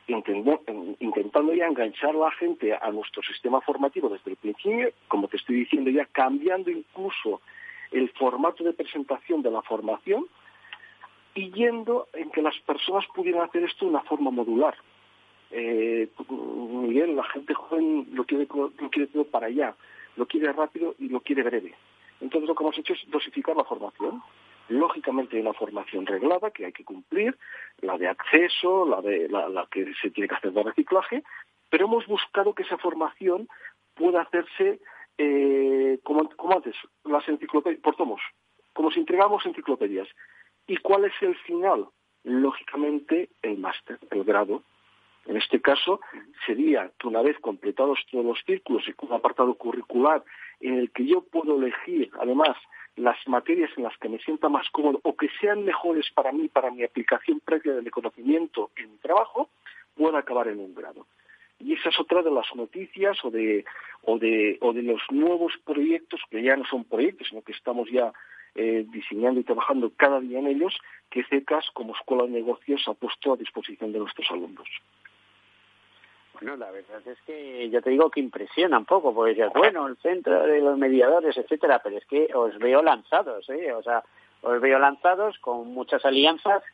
intentando 0.09 1.55
ya 1.55 1.67
enganchar 1.67 2.11
a 2.11 2.19
la 2.19 2.31
gente 2.33 2.75
a 2.75 2.91
nuestro 2.91 3.23
sistema 3.23 3.61
formativo 3.61 4.09
desde 4.09 4.33
el 4.33 4.37
principio, 4.37 4.91
como 5.09 5.29
te 5.29 5.37
estoy 5.37 5.57
diciendo 5.57 5.91
ya, 5.91 6.05
cambiando 6.07 6.71
incluso 6.71 7.41
el 7.93 8.11
formato 8.11 8.65
de 8.65 8.73
presentación 8.73 9.43
de 9.43 9.51
la 9.51 9.63
formación 9.63 10.27
y 11.35 11.51
yendo 11.53 12.09
en 12.13 12.31
que 12.31 12.43
las 12.43 12.59
personas 12.61 13.05
pudieran 13.15 13.43
hacer 13.43 13.63
esto 13.65 13.85
de 13.85 13.93
una 13.93 14.03
forma 14.03 14.31
modular. 14.31 14.75
Eh, 15.51 16.09
Miguel, 16.29 17.17
la 17.17 17.25
gente 17.25 17.55
joven 17.55 18.09
lo 18.13 18.25
quiere, 18.25 18.47
lo 18.51 18.91
quiere 18.91 19.07
todo 19.09 19.25
para 19.25 19.47
allá, 19.47 19.75
lo 20.17 20.27
quiere 20.27 20.53
rápido 20.53 20.95
y 20.99 21.09
lo 21.09 21.21
quiere 21.21 21.43
breve. 21.43 21.75
Entonces 22.21 22.49
lo 22.49 22.55
que 22.55 22.65
hemos 22.65 22.79
hecho 22.79 22.93
es 22.93 23.01
dosificar 23.11 23.57
la 23.57 23.65
formación. 23.65 24.23
Lógicamente 24.73 25.37
hay 25.37 25.43
una 25.43 25.53
formación 25.53 26.07
reglada 26.07 26.51
que 26.51 26.65
hay 26.65 26.73
que 26.73 26.85
cumplir, 26.85 27.37
la 27.83 27.99
de 27.99 28.09
acceso, 28.09 28.87
la 28.87 29.03
de 29.03 29.29
la, 29.29 29.69
que 29.71 29.93
se 30.01 30.11
tiene 30.11 30.29
que 30.29 30.35
hacer 30.35 30.51
de 30.53 30.63
reciclaje, 30.63 31.23
pero 31.69 31.85
hemos 31.85 32.07
buscado 32.07 32.55
que 32.55 32.63
esa 32.63 32.79
formación 32.79 33.49
pueda 33.95 34.23
hacerse 34.23 34.81
eh, 35.19 35.99
como, 36.03 36.27
antes, 36.55 36.75
las 37.05 37.29
enciclopedias, 37.29 37.83
por 37.83 37.97
tomos, 37.97 38.23
como 38.73 38.91
si 38.91 39.01
entregamos 39.01 39.45
enciclopedias. 39.45 40.09
¿Y 40.67 40.79
cuál 40.79 41.05
es 41.05 41.13
el 41.21 41.37
final? 41.41 41.89
Lógicamente 42.25 43.29
el 43.43 43.59
máster, 43.59 43.99
el 44.11 44.25
grado. 44.25 44.63
En 45.27 45.37
este 45.37 45.61
caso 45.61 46.01
sería 46.47 46.91
que 46.99 47.09
una 47.09 47.21
vez 47.21 47.39
completados 47.41 47.99
todos 48.11 48.25
los 48.25 48.39
círculos 48.47 48.89
y 48.89 48.95
con 48.95 49.11
un 49.11 49.17
apartado 49.17 49.55
curricular 49.55 50.25
en 50.61 50.79
el 50.79 50.91
que 50.93 51.05
yo 51.05 51.21
puedo 51.21 51.59
elegir, 51.59 52.11
además, 52.19 52.57
las 52.97 53.17
materias 53.27 53.71
en 53.77 53.85
las 53.85 53.97
que 53.99 54.09
me 54.09 54.19
sienta 54.19 54.49
más 54.49 54.69
cómodo 54.71 55.01
o 55.03 55.17
que 55.17 55.29
sean 55.41 55.65
mejores 55.65 56.11
para 56.15 56.33
mí, 56.33 56.49
para 56.49 56.71
mi 56.71 56.83
aplicación 56.83 57.41
previa 57.41 57.75
del 57.75 57.91
conocimiento 57.91 58.71
en 58.77 58.93
mi 58.93 58.99
trabajo, 58.99 59.49
pueda 59.95 60.19
acabar 60.19 60.49
en 60.49 60.61
un 60.61 60.75
grado. 60.75 61.07
Y 61.59 61.75
esa 61.75 61.91
es 61.91 62.01
otra 62.01 62.23
de 62.23 62.31
las 62.31 62.47
noticias 62.55 63.25
o 63.25 63.31
de, 63.31 63.65
o 64.03 64.19
de, 64.19 64.59
o 64.61 64.73
de 64.73 64.83
los 64.83 65.01
nuevos 65.11 65.53
proyectos, 65.65 66.21
que 66.31 66.43
ya 66.43 66.57
no 66.57 66.65
son 66.65 66.85
proyectos, 66.85 67.29
sino 67.29 67.43
que 67.43 67.53
estamos 67.53 67.89
ya 67.91 68.13
eh, 68.55 68.85
diseñando 68.93 69.41
y 69.41 69.45
trabajando 69.45 69.93
cada 69.97 70.21
día 70.21 70.41
en 70.41 70.49
ellos, 70.49 70.77
que 71.09 71.25
CECAS 71.25 71.71
como 71.73 71.95
escuela 71.95 72.25
de 72.25 72.31
negocios 72.31 72.83
ha 72.89 72.95
puesto 72.95 73.33
a 73.33 73.37
disposición 73.37 73.93
de 73.93 74.01
nuestros 74.01 74.31
alumnos. 74.31 74.69
Bueno, 76.43 76.57
la 76.57 76.73
verdad 76.73 77.01
es 77.07 77.19
que 77.25 77.71
yo 77.71 77.81
te 77.81 77.91
digo 77.91 78.11
que 78.11 78.19
impresiona 78.19 78.77
un 78.77 78.85
poco, 78.85 79.15
porque 79.15 79.37
ya 79.37 79.49
bueno, 79.51 79.87
el 79.87 79.97
centro 79.99 80.43
de 80.43 80.61
los 80.61 80.77
mediadores, 80.77 81.37
etcétera, 81.37 81.81
pero 81.85 81.99
es 81.99 82.05
que 82.07 82.29
os 82.35 82.59
veo 82.59 82.83
lanzados, 82.83 83.49
¿eh? 83.49 83.73
O 83.73 83.81
sea, 83.81 84.03
os 84.41 84.61
veo 84.61 84.81
lanzados 84.81 85.39
con 85.39 85.73
muchas 85.73 86.05
alianzas, 86.05 86.65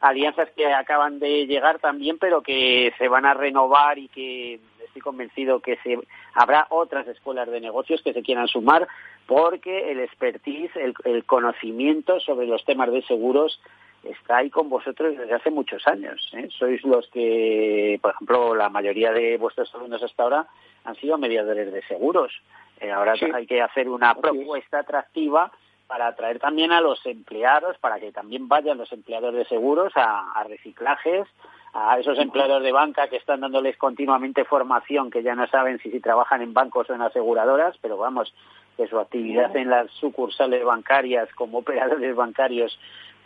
alianzas 0.00 0.48
que 0.56 0.72
acaban 0.72 1.18
de 1.18 1.46
llegar 1.46 1.78
también, 1.78 2.16
pero 2.18 2.40
que 2.40 2.94
se 2.96 3.06
van 3.08 3.26
a 3.26 3.34
renovar 3.34 3.98
y 3.98 4.08
que 4.08 4.60
estoy 4.82 5.02
convencido 5.02 5.60
que 5.60 5.76
se 5.82 5.98
habrá 6.32 6.66
otras 6.70 7.06
escuelas 7.06 7.50
de 7.50 7.60
negocios 7.60 8.00
que 8.00 8.14
se 8.14 8.22
quieran 8.22 8.48
sumar 8.48 8.88
porque 9.26 9.90
el 9.92 10.00
expertise, 10.00 10.70
el, 11.04 11.24
conocimiento 11.26 12.18
sobre 12.20 12.46
los 12.46 12.64
temas 12.64 12.90
de 12.90 13.02
seguros 13.02 13.60
está 14.04 14.38
ahí 14.38 14.50
con 14.50 14.68
vosotros 14.68 15.16
desde 15.16 15.34
hace 15.34 15.50
muchos 15.50 15.86
años. 15.86 16.30
¿eh? 16.34 16.48
Sois 16.58 16.82
los 16.84 17.08
que, 17.08 17.98
por 18.00 18.12
ejemplo, 18.12 18.54
la 18.54 18.68
mayoría 18.68 19.12
de 19.12 19.36
vuestros 19.36 19.74
alumnos 19.74 20.02
hasta 20.02 20.22
ahora 20.22 20.46
han 20.84 20.96
sido 20.96 21.18
mediadores 21.18 21.72
de 21.72 21.82
seguros. 21.82 22.32
Eh, 22.80 22.90
ahora 22.90 23.14
hay 23.34 23.46
que 23.46 23.60
hacer 23.60 23.88
una 23.88 24.14
propuesta 24.14 24.80
atractiva 24.80 25.50
para 25.86 26.08
atraer 26.08 26.38
también 26.38 26.70
a 26.70 26.80
los 26.80 27.04
empleados, 27.06 27.78
para 27.78 27.98
que 27.98 28.12
también 28.12 28.46
vayan 28.46 28.78
los 28.78 28.92
empleados 28.92 29.34
de 29.34 29.46
seguros 29.46 29.92
a 29.96 30.44
reciclajes, 30.46 31.26
a 31.72 31.98
esos 31.98 32.18
empleados 32.18 32.62
de 32.62 32.72
banca 32.72 33.08
que 33.08 33.16
están 33.16 33.40
dándoles 33.40 33.76
continuamente 33.76 34.44
formación, 34.44 35.10
que 35.10 35.22
ya 35.22 35.34
no 35.34 35.46
saben 35.46 35.78
si, 35.80 35.90
si 35.90 36.00
trabajan 36.00 36.42
en 36.42 36.54
bancos 36.54 36.88
o 36.90 36.94
en 36.94 37.02
aseguradoras, 37.02 37.76
pero 37.80 37.96
vamos, 37.96 38.34
que 38.76 38.86
su 38.86 38.98
actividad 38.98 39.54
en 39.56 39.70
las 39.70 39.90
sucursales 39.92 40.64
bancarias 40.64 41.28
como 41.34 41.58
operadores 41.58 42.14
bancarios 42.14 42.78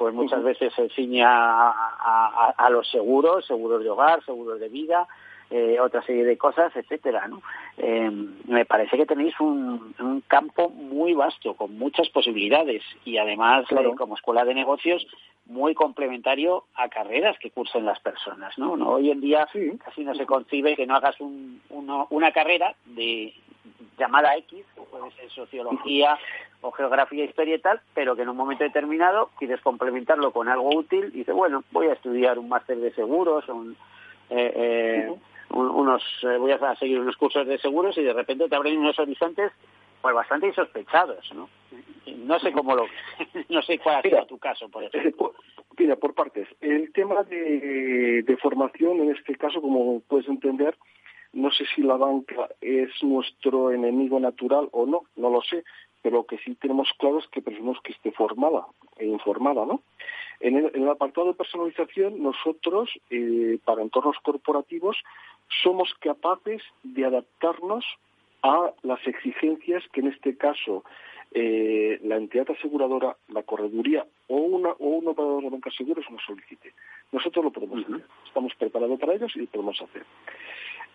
pues 0.02 0.14
muchas 0.14 0.42
veces 0.42 0.72
se 0.74 0.88
ciña 0.88 1.28
a, 1.28 2.68
los 2.70 2.90
seguros, 2.90 3.46
seguros 3.46 3.84
de 3.84 3.90
hogar, 3.90 4.20
seguros 4.24 4.58
de 4.58 4.68
vida, 4.68 5.06
eh, 5.48 5.78
otra 5.78 6.02
serie 6.02 6.24
de 6.24 6.36
cosas, 6.36 6.74
etcétera, 6.74 7.28
¿no? 7.28 7.40
Eh, 7.76 8.10
me 8.48 8.64
parece 8.64 8.96
que 8.96 9.06
tenéis 9.06 9.38
un, 9.38 9.94
campo 10.26 10.70
muy 10.70 11.14
vasto, 11.14 11.54
con 11.54 11.78
muchas 11.78 12.08
posibilidades 12.08 12.82
y 13.04 13.16
además 13.18 13.64
eh, 13.70 13.92
como 13.96 14.16
escuela 14.16 14.44
de 14.44 14.54
negocios 14.54 15.06
muy 15.46 15.72
complementario 15.72 16.64
a 16.74 16.88
carreras 16.88 17.38
que 17.38 17.52
cursen 17.52 17.84
las 17.84 18.00
personas, 18.00 18.58
¿no? 18.58 18.72
Hoy 18.72 19.08
en 19.08 19.20
día 19.20 19.46
casi 19.84 20.02
no 20.02 20.16
se 20.16 20.26
concibe 20.26 20.74
que 20.74 20.84
no 20.84 20.96
hagas 20.96 21.14
una 21.70 22.32
carrera 22.32 22.74
de 22.86 23.32
llamada 24.02 24.36
X, 24.36 24.64
puede 24.90 25.10
ser 25.12 25.30
sociología 25.30 26.18
o 26.60 26.70
geografía, 26.72 27.24
historia 27.24 27.56
y 27.56 27.60
tal, 27.60 27.80
pero 27.94 28.14
que 28.16 28.22
en 28.22 28.28
un 28.28 28.36
momento 28.36 28.64
determinado 28.64 29.30
quieres 29.38 29.60
complementarlo 29.60 30.32
con 30.32 30.48
algo 30.48 30.74
útil 30.74 31.06
y 31.12 31.18
dices, 31.18 31.34
bueno, 31.34 31.64
voy 31.70 31.88
a 31.88 31.94
estudiar 31.94 32.38
un 32.38 32.48
máster 32.48 32.78
de 32.78 32.92
seguros, 32.92 33.48
un, 33.48 33.76
eh, 34.30 34.52
eh, 34.54 35.14
unos, 35.50 36.02
eh, 36.22 36.36
voy 36.38 36.52
a 36.52 36.76
seguir 36.76 37.00
unos 37.00 37.16
cursos 37.16 37.46
de 37.46 37.58
seguros 37.58 37.96
y 37.98 38.02
de 38.02 38.12
repente 38.12 38.48
te 38.48 38.56
abren 38.56 38.78
unos 38.78 38.98
horizontes 38.98 39.52
pues 40.00 40.14
bastante 40.14 40.48
insospechados, 40.48 41.32
¿no? 41.34 41.48
No 42.24 42.38
sé 42.40 42.52
cómo 42.52 42.74
lo, 42.74 42.86
no 43.48 43.62
sé 43.62 43.78
cuál 43.78 43.96
ha 43.96 44.02
sido 44.02 44.26
tu 44.26 44.38
caso, 44.38 44.68
por 44.68 44.82
ejemplo. 44.82 45.34
Mira, 45.78 45.96
por 45.96 46.14
partes. 46.14 46.48
El 46.60 46.92
tema 46.92 47.22
de, 47.22 48.22
de 48.22 48.36
formación, 48.36 49.00
en 49.00 49.10
este 49.16 49.36
caso, 49.36 49.60
como 49.60 50.00
puedes 50.00 50.28
entender, 50.28 50.76
no 51.32 51.50
sé 51.50 51.64
si 51.74 51.82
la 51.82 51.96
banca 51.96 52.48
es 52.60 52.90
nuestro 53.02 53.70
enemigo 53.70 54.20
natural 54.20 54.68
o 54.72 54.86
no, 54.86 55.02
no 55.16 55.30
lo 55.30 55.42
sé, 55.42 55.64
pero 56.02 56.16
lo 56.16 56.26
que 56.26 56.38
sí 56.38 56.54
tenemos 56.56 56.90
claro 56.98 57.18
es 57.18 57.26
que 57.28 57.42
preferimos 57.42 57.80
que 57.82 57.92
esté 57.92 58.10
formada 58.10 58.66
e 58.98 59.06
informada, 59.06 59.64
¿no? 59.64 59.80
En 60.40 60.56
el, 60.56 60.88
apartado 60.88 61.28
de 61.28 61.34
personalización, 61.34 62.20
nosotros, 62.20 62.90
eh, 63.10 63.58
para 63.64 63.82
entornos 63.82 64.16
corporativos, 64.24 64.96
somos 65.62 65.94
capaces 66.00 66.62
de 66.82 67.04
adaptarnos 67.04 67.84
a 68.42 68.72
las 68.82 69.06
exigencias 69.06 69.84
que 69.92 70.00
en 70.00 70.08
este 70.08 70.36
caso 70.36 70.82
eh, 71.30 72.00
la 72.02 72.16
entidad 72.16 72.50
aseguradora, 72.50 73.16
la 73.28 73.44
correduría 73.44 74.04
o, 74.26 74.36
una, 74.36 74.70
o 74.70 74.88
un 74.88 75.08
operador 75.08 75.44
de 75.44 75.50
banca 75.50 75.70
seguros 75.70 76.04
nos 76.10 76.22
solicite. 76.24 76.74
Nosotros 77.12 77.44
lo 77.44 77.50
podemos 77.52 77.84
hacer. 77.84 78.04
Estamos 78.26 78.52
preparados 78.56 78.98
para 78.98 79.14
ellos 79.14 79.32
y 79.36 79.40
lo 79.40 79.46
podemos 79.46 79.80
hacer. 79.80 80.02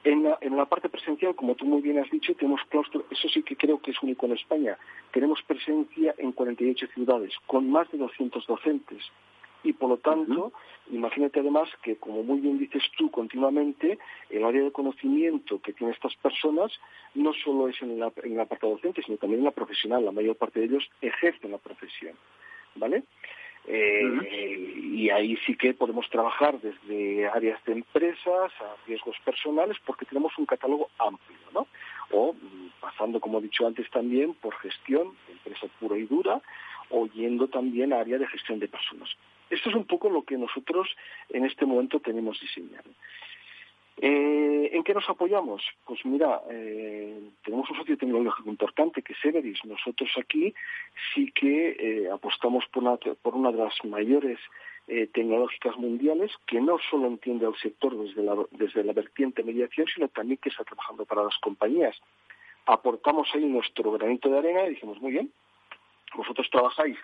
En 0.04 0.56
la, 0.56 0.66
parte 0.66 0.90
presencial, 0.90 1.36
como 1.36 1.56
tú 1.56 1.66
muy 1.66 1.82
bien 1.82 2.00
has 2.00 2.10
dicho, 2.10 2.34
tenemos 2.36 2.62
claustro, 2.70 3.06
eso 3.12 3.28
sí 3.28 3.44
que 3.44 3.58
creo 3.58 3.82
que 3.82 3.92
es 3.92 4.02
único 4.02 4.26
en 4.26 4.34
España. 4.34 4.78
Tenemos 5.12 5.42
presencia 5.44 6.16
en 6.18 6.32
48 6.32 6.88
ciudades, 6.94 7.34
con 7.46 7.70
más 7.70 7.92
de 7.92 7.98
200 7.98 8.46
docentes. 8.48 9.04
Y 9.64 9.74
por 9.74 9.90
lo 9.90 9.98
tanto, 9.98 10.54
imagínate 10.92 11.42
además 11.42 11.68
que, 11.82 11.98
como 11.98 12.24
muy 12.24 12.40
bien 12.40 12.58
dices 12.58 12.84
tú 12.98 13.12
continuamente, 13.12 13.98
el 14.30 14.46
área 14.46 14.64
de 14.64 14.72
conocimiento 14.72 15.60
que 15.60 15.74
tienen 15.74 15.94
estas 15.94 16.16
personas 16.16 16.72
no 17.16 17.34
solo 17.34 17.68
es 17.68 17.82
en 17.82 18.00
la, 18.00 18.12
en 18.24 18.38
la 18.38 18.46
parte 18.46 18.68
docente, 18.68 19.02
sino 19.04 19.18
también 19.18 19.40
en 19.40 19.46
la 19.46 19.52
profesional. 19.52 20.06
La 20.06 20.12
mayor 20.12 20.38
parte 20.38 20.60
de 20.60 20.68
ellos 20.68 20.90
ejercen 21.02 21.52
la 21.52 21.58
profesión. 21.58 22.16
¿Vale? 22.76 23.04
Eh, 23.70 24.80
y 24.94 25.10
ahí 25.10 25.36
sí 25.46 25.56
que 25.56 25.74
podemos 25.74 26.10
trabajar 26.10 26.60
desde 26.62 27.28
áreas 27.28 27.64
de 27.66 27.74
empresas 27.74 28.52
a 28.62 28.88
riesgos 28.88 29.18
personales 29.26 29.78
porque 29.86 30.06
tenemos 30.06 30.32
un 30.38 30.46
catálogo 30.46 30.90
amplio, 30.98 31.38
¿no? 31.54 31.68
O 32.12 32.34
mm, 32.34 32.70
pasando, 32.80 33.20
como 33.20 33.40
he 33.40 33.42
dicho 33.42 33.68
antes, 33.68 33.90
también 33.90 34.34
por 34.36 34.56
gestión, 34.56 35.18
empresa 35.30 35.68
pura 35.80 35.98
y 35.98 36.04
dura, 36.04 36.42
o 36.90 37.08
yendo 37.08 37.50
también 37.50 37.92
a 37.92 38.00
área 38.00 38.18
de 38.18 38.28
gestión 38.28 38.60
de 38.60 38.70
personas. 38.70 39.10
Esto 39.50 39.70
es 39.70 39.76
un 39.76 39.86
poco 39.86 40.10
lo 40.10 40.24
que 40.24 40.38
nosotros 40.38 40.88
en 41.30 41.46
este 41.46 41.66
momento 41.66 42.00
tenemos 42.00 42.40
diseñado. 42.40 42.90
Eh, 44.00 44.70
¿En 44.74 44.84
qué 44.84 44.94
nos 44.94 45.10
apoyamos? 45.10 45.64
Pues 45.86 46.06
mira, 46.06 46.42
eh, 46.50 47.20
tenemos 47.44 47.70
un 47.72 47.78
socio 47.78 47.98
tecnológico 47.98 48.50
importante 48.50 49.02
que 49.02 49.14
es 49.14 49.26
Everis. 49.26 49.64
Nosotros 49.66 50.10
aquí 50.20 50.54
sí 51.14 51.32
que 51.32 51.76
eh, 51.80 52.12
apostamos 52.12 52.66
por 52.68 52.84
una, 52.84 52.98
por 52.98 53.36
una 53.36 53.52
de 53.52 53.58
las 53.58 53.74
mayores 53.84 54.40
tecnológicas 55.12 55.76
mundiales 55.76 56.32
que 56.46 56.62
no 56.62 56.78
solo 56.90 57.08
entiende 57.08 57.46
al 57.46 57.58
sector 57.58 57.98
desde 57.98 58.24
la, 58.24 58.38
desde 58.52 58.86
la 58.86 58.94
vertiente 58.94 59.44
mediación, 59.44 59.86
sino 59.94 60.08
también 60.08 60.38
que 60.38 60.48
está 60.48 60.64
trabajando 60.64 61.04
para 61.04 61.26
las 61.26 61.38
compañías. 61.40 61.94
Aportamos 62.66 63.28
ahí 63.34 63.44
nuestro 63.44 63.92
granito 63.92 64.30
de 64.30 64.38
arena 64.38 64.66
y 64.66 64.70
dijimos, 64.70 65.02
muy 65.02 65.12
bien, 65.12 65.30
vosotros 66.16 66.50
trabajáis 66.50 66.98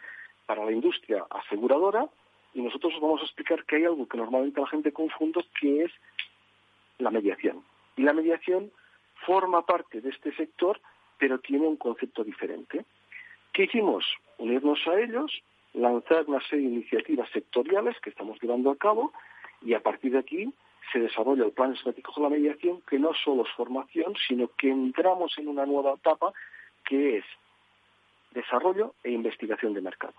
para 0.46 0.64
la 0.64 0.72
industria 0.72 1.26
aseguradora 1.30 2.08
y 2.54 2.62
nosotros 2.62 2.94
os 2.96 3.02
vamos 3.02 3.22
a 3.22 3.26
explicar 3.26 3.66
que 3.66 3.76
hay 3.76 3.84
algo 3.84 4.08
que 4.08 4.18
normalmente 4.18 4.62
la 4.62 4.68
gente 4.68 4.94
confunde, 4.94 5.44
que 5.60 5.84
es 5.84 5.91
la 7.04 7.12
mediación. 7.12 7.64
Y 7.95 8.04
la 8.04 8.14
mediación 8.14 8.72
forma 9.26 9.66
parte 9.66 10.01
de 10.01 10.10
este 10.10 10.34
sector, 10.36 10.80
pero 11.18 11.39
tiene 11.39 11.68
un 11.68 11.78
concepto 11.78 12.24
diferente. 12.24 12.86
¿Qué 13.54 13.64
hicimos? 13.64 14.06
Unirnos 14.38 14.80
a 14.88 14.99
ellos, 14.99 15.32
lanzar 15.74 16.26
una 16.28 16.41
serie 16.47 16.68
de 16.68 16.76
iniciativas 16.76 17.30
sectoriales 17.32 17.99
que 18.01 18.10
estamos 18.10 18.41
llevando 18.41 18.72
a 18.72 18.78
cabo 18.78 19.14
y 19.62 19.74
a 19.74 19.80
partir 19.82 20.14
de 20.14 20.20
aquí 20.20 20.54
se 20.91 20.99
desarrolla 20.99 21.45
el 21.45 21.51
plan 21.51 21.74
estratégico 21.74 22.14
de 22.16 22.22
la 22.24 22.36
mediación, 22.36 22.82
que 22.89 22.99
no 22.99 23.14
solo 23.14 23.43
es 23.43 23.51
formación, 23.51 24.16
sino 24.28 24.49
que 24.58 24.70
entramos 24.70 25.38
en 25.38 25.47
una 25.47 25.66
nueva 25.66 25.93
etapa 25.93 26.34
que 26.84 27.18
es 27.18 27.26
desarrollo 28.32 28.95
e 29.04 29.12
investigación 29.12 29.74
de 29.74 29.82
mercado 29.82 30.14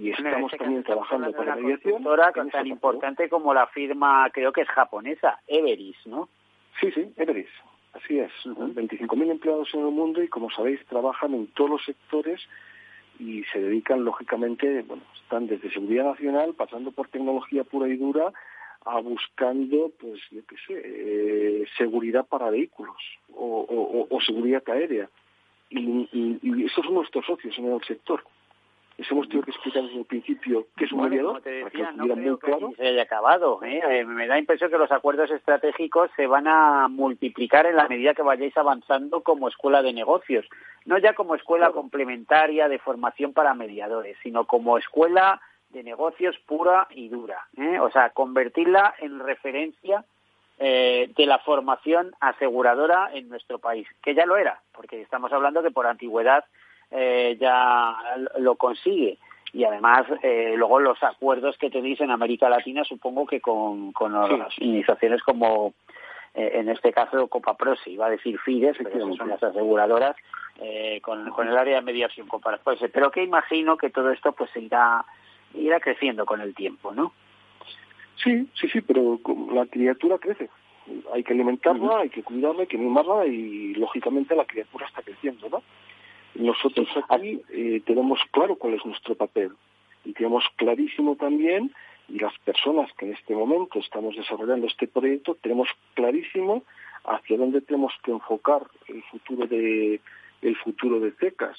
y 0.00 0.10
estamos 0.12 0.50
también 0.52 0.82
trabajando 0.82 1.30
para 1.32 1.56
la 1.56 1.60
mediación. 1.60 2.02
tan 2.50 2.66
importante 2.66 3.28
como 3.28 3.52
la 3.52 3.66
firma, 3.66 4.30
creo 4.32 4.50
que 4.50 4.62
es 4.62 4.68
japonesa, 4.68 5.38
Everis, 5.46 5.98
¿no? 6.06 6.30
Sí, 6.80 6.90
sí, 6.92 7.12
Everis, 7.16 7.50
así 7.92 8.18
es. 8.18 8.32
25.000 8.44 9.30
empleados 9.30 9.74
en 9.74 9.80
el 9.80 9.92
mundo 9.92 10.22
y, 10.22 10.28
como 10.28 10.50
sabéis, 10.50 10.80
trabajan 10.86 11.34
en 11.34 11.48
todos 11.48 11.70
los 11.70 11.84
sectores 11.84 12.40
y 13.18 13.44
se 13.52 13.60
dedican, 13.60 14.02
lógicamente, 14.02 14.80
bueno, 14.82 15.02
están 15.22 15.46
desde 15.46 15.70
seguridad 15.70 16.04
nacional, 16.04 16.54
pasando 16.54 16.92
por 16.92 17.08
tecnología 17.08 17.64
pura 17.64 17.86
y 17.86 17.98
dura, 17.98 18.32
a 18.86 19.00
buscando, 19.00 19.92
pues, 20.00 20.18
yo 20.30 20.40
qué 20.48 20.56
sé, 20.66 20.82
eh, 20.82 21.66
seguridad 21.76 22.24
para 22.26 22.48
vehículos 22.48 22.96
o, 23.34 24.18
seguridad 24.26 24.62
aérea. 24.66 25.10
Y, 25.68 26.08
y 26.42 26.64
esos 26.64 26.84
son 26.86 26.94
nuestros 26.94 27.26
socios 27.26 27.56
en 27.58 27.66
el 27.66 27.82
sector 27.84 28.24
hemos 29.10 29.28
tenido 29.28 29.44
que 29.44 29.50
explicar 29.50 29.82
desde 29.82 29.98
el 29.98 30.04
principio 30.04 30.66
que 30.76 30.84
es 30.84 30.92
un 30.92 31.02
mediador, 31.02 31.40
te 31.42 31.64
decía, 31.64 31.92
no 31.92 32.38
creo 32.38 32.38
que 32.38 32.76
se 32.76 32.88
haya 32.88 33.02
acabado. 33.02 33.62
¿eh? 33.62 33.80
¿eh? 33.88 34.04
me 34.04 34.26
da 34.26 34.38
impresión 34.38 34.70
que 34.70 34.78
los 34.78 34.90
acuerdos 34.90 35.30
estratégicos 35.30 36.10
se 36.16 36.26
van 36.26 36.46
a 36.46 36.88
multiplicar 36.88 37.66
en 37.66 37.76
la 37.76 37.88
medida 37.88 38.14
que 38.14 38.22
vayáis 38.22 38.56
avanzando 38.56 39.22
como 39.22 39.48
escuela 39.48 39.82
de 39.82 39.92
negocios. 39.92 40.46
No 40.84 40.98
ya 40.98 41.14
como 41.14 41.34
escuela 41.34 41.70
complementaria 41.70 42.68
de 42.68 42.78
formación 42.78 43.32
para 43.32 43.54
mediadores, 43.54 44.16
sino 44.22 44.46
como 44.46 44.78
escuela 44.78 45.40
de 45.70 45.82
negocios 45.82 46.36
pura 46.46 46.88
y 46.90 47.08
dura. 47.08 47.46
¿eh? 47.56 47.78
O 47.80 47.90
sea, 47.90 48.10
convertirla 48.10 48.94
en 48.98 49.20
referencia 49.20 50.04
eh, 50.58 51.10
de 51.16 51.26
la 51.26 51.38
formación 51.38 52.12
aseguradora 52.20 53.10
en 53.14 53.28
nuestro 53.28 53.58
país, 53.58 53.88
que 54.02 54.14
ya 54.14 54.26
lo 54.26 54.36
era, 54.36 54.60
porque 54.72 55.00
estamos 55.00 55.32
hablando 55.32 55.62
que 55.62 55.70
por 55.70 55.86
antigüedad 55.86 56.44
eh, 56.90 57.36
ya 57.40 57.96
lo 58.38 58.56
consigue. 58.56 59.18
Y 59.52 59.64
además, 59.64 60.06
eh, 60.22 60.54
luego 60.56 60.78
los 60.78 61.02
acuerdos 61.02 61.58
que 61.58 61.70
tenéis 61.70 62.00
en 62.00 62.10
América 62.10 62.48
Latina, 62.48 62.84
supongo 62.84 63.26
que 63.26 63.40
con, 63.40 63.92
con 63.92 64.12
las 64.12 64.56
iniciaciones 64.58 65.22
como, 65.22 65.74
eh, 66.34 66.52
en 66.54 66.68
este 66.68 66.92
caso, 66.92 67.26
Copa 67.26 67.56
Prosi, 67.56 67.90
iba 67.90 68.06
a 68.06 68.10
decir 68.10 68.38
FIDES, 68.38 68.78
que 68.78 68.98
son 69.16 69.28
las 69.28 69.42
aseguradoras, 69.42 70.16
con, 71.02 71.30
con, 71.30 71.48
el 71.48 71.56
área 71.56 71.76
de 71.76 71.82
mediación 71.82 72.28
Copa 72.28 72.56
Prosi. 72.58 72.88
Pero 72.88 73.10
que 73.10 73.24
imagino 73.24 73.76
que 73.76 73.90
todo 73.90 74.10
esto 74.10 74.32
pues 74.32 74.54
irá, 74.56 75.04
irá 75.54 75.80
creciendo 75.80 76.24
con 76.24 76.40
el 76.40 76.54
tiempo, 76.54 76.92
¿no? 76.92 77.12
Sí, 78.22 78.48
sí, 78.54 78.68
sí, 78.68 78.80
pero 78.82 79.18
la 79.52 79.66
criatura 79.66 80.18
crece. 80.18 80.48
Hay 81.12 81.22
que 81.22 81.32
alimentarla, 81.32 82.00
hay 82.00 82.10
que 82.10 82.22
cuidarla, 82.22 82.62
hay 82.62 82.66
que 82.66 82.78
mimarla 82.78 83.26
y, 83.26 83.74
lógicamente, 83.74 84.34
la 84.34 84.44
criatura 84.44 84.86
está 84.86 85.02
creciendo, 85.02 85.48
¿no? 85.48 85.62
Nosotros 86.40 86.88
aquí 87.10 87.42
eh, 87.50 87.82
tenemos 87.84 88.18
claro 88.30 88.56
cuál 88.56 88.72
es 88.72 88.86
nuestro 88.86 89.14
papel 89.14 89.52
y 90.06 90.14
tenemos 90.14 90.42
clarísimo 90.56 91.14
también, 91.16 91.70
y 92.08 92.18
las 92.18 92.32
personas 92.38 92.90
que 92.94 93.04
en 93.04 93.12
este 93.12 93.34
momento 93.34 93.78
estamos 93.78 94.16
desarrollando 94.16 94.66
este 94.66 94.88
proyecto, 94.88 95.36
tenemos 95.42 95.68
clarísimo 95.92 96.62
hacia 97.04 97.36
dónde 97.36 97.60
tenemos 97.60 97.92
que 98.02 98.10
enfocar 98.10 98.62
el 98.88 99.02
futuro 99.02 99.46
de, 99.46 100.00
el 100.40 100.56
futuro 100.56 100.98
de 100.98 101.12
CECAS. 101.12 101.58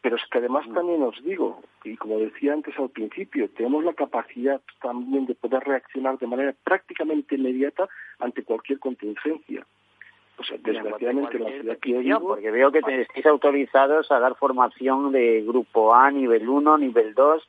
Pero 0.00 0.16
es 0.16 0.22
que 0.32 0.38
además 0.38 0.66
mm. 0.66 0.74
también 0.74 1.02
os 1.04 1.22
digo, 1.22 1.62
y 1.84 1.96
como 1.96 2.18
decía 2.18 2.54
antes 2.54 2.76
al 2.80 2.90
principio, 2.90 3.48
tenemos 3.50 3.84
la 3.84 3.94
capacidad 3.94 4.60
también 4.80 5.26
de 5.26 5.36
poder 5.36 5.62
reaccionar 5.62 6.18
de 6.18 6.26
manera 6.26 6.54
prácticamente 6.64 7.36
inmediata 7.36 7.88
ante 8.18 8.42
cualquier 8.42 8.80
contingencia. 8.80 9.64
Pues 10.48 10.62
desgraciadamente 10.62 11.38
la 11.38 11.50
ciudad 11.50 11.78
que 11.78 11.98
vivo, 11.98 12.20
porque 12.20 12.50
veo 12.50 12.72
que 12.72 12.78
estáis 12.78 13.26
autorizados 13.26 14.10
a 14.10 14.18
dar 14.18 14.34
formación 14.34 15.12
de 15.12 15.42
grupo 15.42 15.94
A, 15.94 16.10
nivel 16.10 16.48
1, 16.48 16.78
nivel 16.78 17.14
2, 17.14 17.48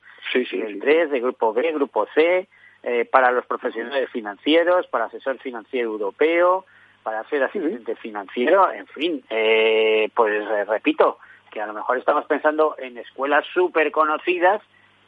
nivel 0.52 0.80
3, 0.80 1.12
de 1.12 1.20
grupo 1.20 1.54
B, 1.54 1.72
grupo 1.74 2.08
C, 2.14 2.48
eh, 2.84 3.06
para 3.06 3.32
los 3.32 3.46
profesionales 3.46 4.10
financieros, 4.12 4.88
para 4.88 5.06
asesor 5.06 5.40
financiero 5.40 5.92
europeo, 5.92 6.66
para 7.02 7.24
ser 7.30 7.44
asistente 7.44 7.96
financiero, 7.96 8.72
en 8.72 8.88
fin, 8.88 9.24
eh, 9.30 10.10
pues 10.14 10.44
eh, 10.50 10.66
repito, 10.66 11.18
que 11.52 11.62
a 11.62 11.68
lo 11.68 11.74
mejor 11.74 11.98
estamos 11.98 12.26
pensando 12.26 12.76
en 12.78 12.98
escuelas 12.98 13.46
súper 13.54 13.92
conocidas 13.92 14.62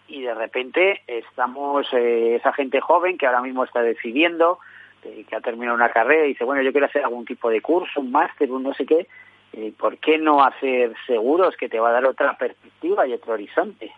y 0.07 0.21
de 0.21 0.33
repente 0.33 1.01
estamos, 1.07 1.87
esa 1.91 2.53
gente 2.53 2.79
joven 2.81 3.17
que 3.17 3.25
ahora 3.25 3.41
mismo 3.41 3.63
está 3.63 3.81
decidiendo, 3.81 4.59
que 5.27 5.35
ha 5.35 5.41
terminado 5.41 5.75
una 5.75 5.91
carrera 5.91 6.25
y 6.25 6.29
dice, 6.29 6.43
bueno, 6.43 6.61
yo 6.61 6.71
quiero 6.71 6.87
hacer 6.87 7.03
algún 7.03 7.25
tipo 7.25 7.49
de 7.49 7.61
curso, 7.61 7.99
un 7.99 8.11
máster, 8.11 8.51
un 8.51 8.63
no 8.63 8.73
sé 8.73 8.85
qué, 8.85 9.07
¿por 9.77 9.97
qué 9.97 10.17
no 10.17 10.43
hacer 10.43 10.93
seguros 11.07 11.55
que 11.57 11.69
te 11.69 11.79
va 11.79 11.89
a 11.89 11.93
dar 11.93 12.05
otra 12.05 12.37
perspectiva 12.37 13.07
y 13.07 13.13
otro 13.13 13.33
horizonte? 13.33 13.91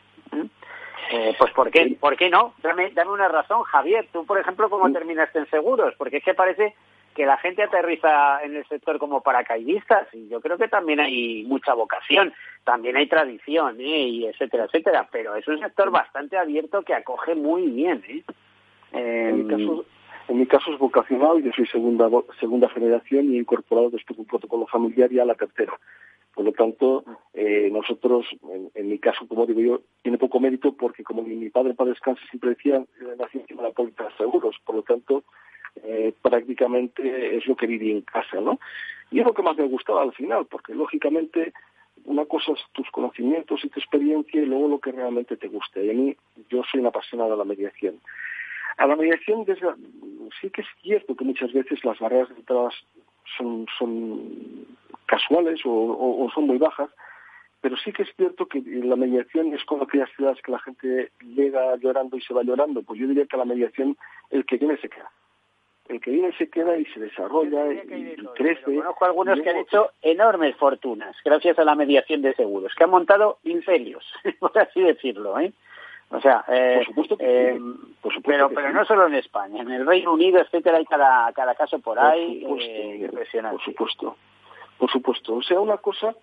Eh, 1.11 1.35
pues 1.37 1.53
¿por 1.53 1.71
qué, 1.71 1.95
¿por 1.99 2.17
qué 2.17 2.29
no? 2.29 2.53
Dame, 2.61 2.91
dame 2.91 3.11
una 3.11 3.29
razón, 3.29 3.63
Javier. 3.63 4.07
Tú, 4.11 4.25
por 4.25 4.39
ejemplo, 4.39 4.69
¿cómo 4.69 4.91
terminaste 4.91 5.39
en 5.39 5.49
seguros? 5.49 5.93
Porque 5.97 6.17
es 6.17 6.23
que 6.23 6.33
parece 6.33 6.75
que 7.15 7.25
la 7.25 7.37
gente 7.37 7.63
aterriza 7.63 8.43
en 8.43 8.55
el 8.55 8.67
sector 8.67 8.99
como 8.99 9.21
paracaidistas 9.21 10.07
y 10.13 10.27
yo 10.27 10.39
creo 10.39 10.57
que 10.57 10.67
también 10.67 10.99
hay 10.99 11.43
mucha 11.45 11.73
vocación, 11.73 12.31
también 12.63 12.95
hay 12.95 13.07
tradición, 13.07 13.79
¿eh? 13.79 14.03
y 14.07 14.25
etcétera, 14.27 14.65
etcétera, 14.65 15.07
pero 15.11 15.35
es 15.35 15.47
un 15.47 15.59
sector 15.59 15.89
bastante 15.89 16.37
abierto 16.37 16.83
que 16.83 16.93
acoge 16.93 17.33
muy 17.33 17.71
bien. 17.71 18.03
¿eh? 18.07 18.23
En, 18.91 19.47
mi 19.47 19.49
caso, 19.49 19.85
en 20.27 20.39
mi 20.39 20.45
caso 20.45 20.71
es 20.71 20.79
vocacional, 20.79 21.41
yo 21.43 21.51
soy 21.53 21.67
segunda 21.67 22.09
segunda 22.39 22.69
generación 22.69 23.31
y 23.31 23.37
he 23.37 23.39
incorporado 23.39 23.89
después 23.89 24.19
un 24.19 24.25
protocolo 24.25 24.67
familiar 24.67 25.09
ya 25.09 25.23
a 25.23 25.25
la 25.25 25.35
tercera. 25.35 25.73
Por 26.33 26.45
lo 26.45 26.51
tanto, 26.51 27.03
eh, 27.33 27.69
nosotros, 27.71 28.27
en, 28.75 28.89
mi 28.89 28.99
caso, 28.99 29.27
como 29.27 29.47
digo 29.47 29.59
yo, 29.59 29.81
tiene 30.03 30.19
poco 30.19 30.39
mérito 30.39 30.71
porque, 30.73 31.03
como 31.03 31.23
mi 31.23 31.49
padre 31.49 31.73
para 31.73 31.89
descanso 31.89 32.21
siempre 32.29 32.51
decía, 32.51 32.83
nací 33.17 33.39
encima 33.39 33.63
de 33.63 33.69
la 33.69 33.73
póliza 33.73 34.03
de 34.03 34.17
seguros. 34.17 34.55
Por 34.63 34.75
lo 34.75 34.83
tanto, 34.83 35.23
eh, 35.83 36.13
prácticamente 36.21 37.37
es 37.37 37.47
lo 37.47 37.55
que 37.55 37.65
viví 37.65 37.91
en 37.91 38.01
casa, 38.01 38.39
¿no? 38.39 38.59
Y 39.09 39.19
es 39.19 39.25
lo 39.25 39.33
que 39.33 39.41
más 39.41 39.57
me 39.57 39.67
gustaba 39.67 40.03
al 40.03 40.13
final, 40.13 40.45
porque 40.45 40.75
lógicamente 40.75 41.53
una 42.05 42.25
cosa 42.25 42.51
es 42.51 42.59
tus 42.73 42.89
conocimientos 42.91 43.63
y 43.63 43.69
tu 43.69 43.79
experiencia 43.79 44.39
y 44.39 44.45
luego 44.45 44.67
lo 44.67 44.79
que 44.79 44.91
realmente 44.91 45.37
te 45.37 45.47
guste. 45.47 45.85
Y 45.85 45.89
a 45.89 45.93
mí, 45.93 46.15
yo 46.49 46.61
soy 46.69 46.81
una 46.81 46.89
apasionada 46.89 47.31
de 47.31 47.37
la 47.37 47.45
mediación. 47.45 47.99
A 48.77 48.85
la 48.85 48.95
mediación 48.95 49.45
sí 50.39 50.49
que 50.49 50.61
es 50.61 50.67
cierto 50.81 51.15
que 51.15 51.25
muchas 51.25 51.51
veces 51.51 51.83
las 51.83 51.99
barreras 51.99 52.29
de 52.29 52.35
entrada 52.35 52.69
son, 53.37 53.65
son 53.77 54.65
casuales 55.05 55.61
o, 55.65 56.29
son 56.33 56.45
muy 56.47 56.57
bajas, 56.57 56.89
pero 57.61 57.75
sí 57.77 57.91
que 57.91 58.03
es 58.03 58.15
cierto 58.15 58.45
que 58.45 58.61
la 58.61 58.95
mediación 58.95 59.53
es 59.53 59.63
como 59.65 59.83
aquellas 59.83 60.09
ciudades 60.15 60.41
que 60.43 60.51
la 60.51 60.59
gente 60.59 61.11
llega 61.21 61.75
llorando 61.77 62.17
y 62.17 62.21
se 62.21 62.33
va 62.33 62.43
llorando. 62.43 62.83
Pues 62.83 62.99
yo 62.99 63.07
diría 63.07 63.25
que 63.25 63.37
la 63.37 63.45
mediación, 63.45 63.97
el 64.29 64.45
que 64.45 64.57
viene 64.57 64.77
se 64.77 64.89
queda. 64.89 65.09
El 65.89 66.01
que 66.01 66.11
viene 66.11 66.33
se 66.37 66.49
queda 66.49 66.77
y 66.77 66.85
se 66.85 66.99
desarrolla 66.99 67.71
y, 67.71 68.15
crece. 68.35 68.63
conozco 68.63 69.05
algunos 69.05 69.39
que 69.39 69.49
han 69.49 69.57
hecho 69.57 69.89
enormes 70.01 70.55
fortunas 70.57 71.15
gracias 71.23 71.57
a 71.57 71.63
la 71.63 71.75
mediación 71.75 72.21
de 72.21 72.35
seguros, 72.35 72.73
que 72.75 72.83
han 72.83 72.89
montado 72.89 73.39
imperios, 73.43 74.05
por 74.39 74.57
así 74.59 74.81
decirlo. 74.81 75.39
¿eh? 75.39 75.53
O 76.09 76.21
sea, 76.21 76.45
eh, 76.47 76.81
eh 77.19 77.59
pero, 78.23 78.49
pero 78.49 78.71
no 78.71 78.85
solo 78.85 79.07
en 79.07 79.15
España, 79.15 79.61
en 79.61 79.71
el 79.71 79.85
Reino 79.85 80.13
Unido, 80.13 80.39
etcétera, 80.39 80.77
hay 80.77 80.85
cada, 80.85 81.31
cada 81.33 81.53
caso 81.55 81.79
por, 81.79 81.99
ahí 81.99 82.45
eh, 82.59 82.99
impresionante. 83.01 83.57
Por 83.57 83.65
supuesto, 83.65 84.15
por 84.77 84.89
supuesto. 84.89 85.35
O 85.35 85.41
sea, 85.41 85.59
una 85.59 85.77
cosa 85.77 86.15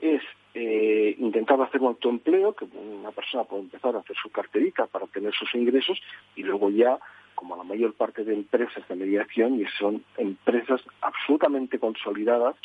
es 0.00 0.22
eh, 0.54 1.14
intentar 1.18 1.60
hacer 1.60 1.80
un 1.80 1.88
autoempleo, 1.88 2.54
que 2.54 2.64
una 2.64 3.12
persona 3.12 3.44
puede 3.44 3.62
empezar 3.62 3.94
a 3.94 4.00
hacer 4.00 4.16
su 4.20 4.30
carterita 4.30 4.86
para 4.86 5.06
tener 5.06 5.32
sus 5.32 5.54
ingresos 5.54 6.00
y 6.34 6.42
luego 6.42 6.70
ya, 6.70 6.98
como 7.36 7.56
la 7.56 7.62
mayor 7.62 7.94
parte 7.94 8.24
de 8.24 8.34
empresas 8.34 8.86
de 8.88 8.96
mediación, 8.96 9.60
y 9.60 9.66
son 9.78 10.04
empresas 10.16 10.80
absolutamente 11.00 11.78
consolidadas, 11.78 12.56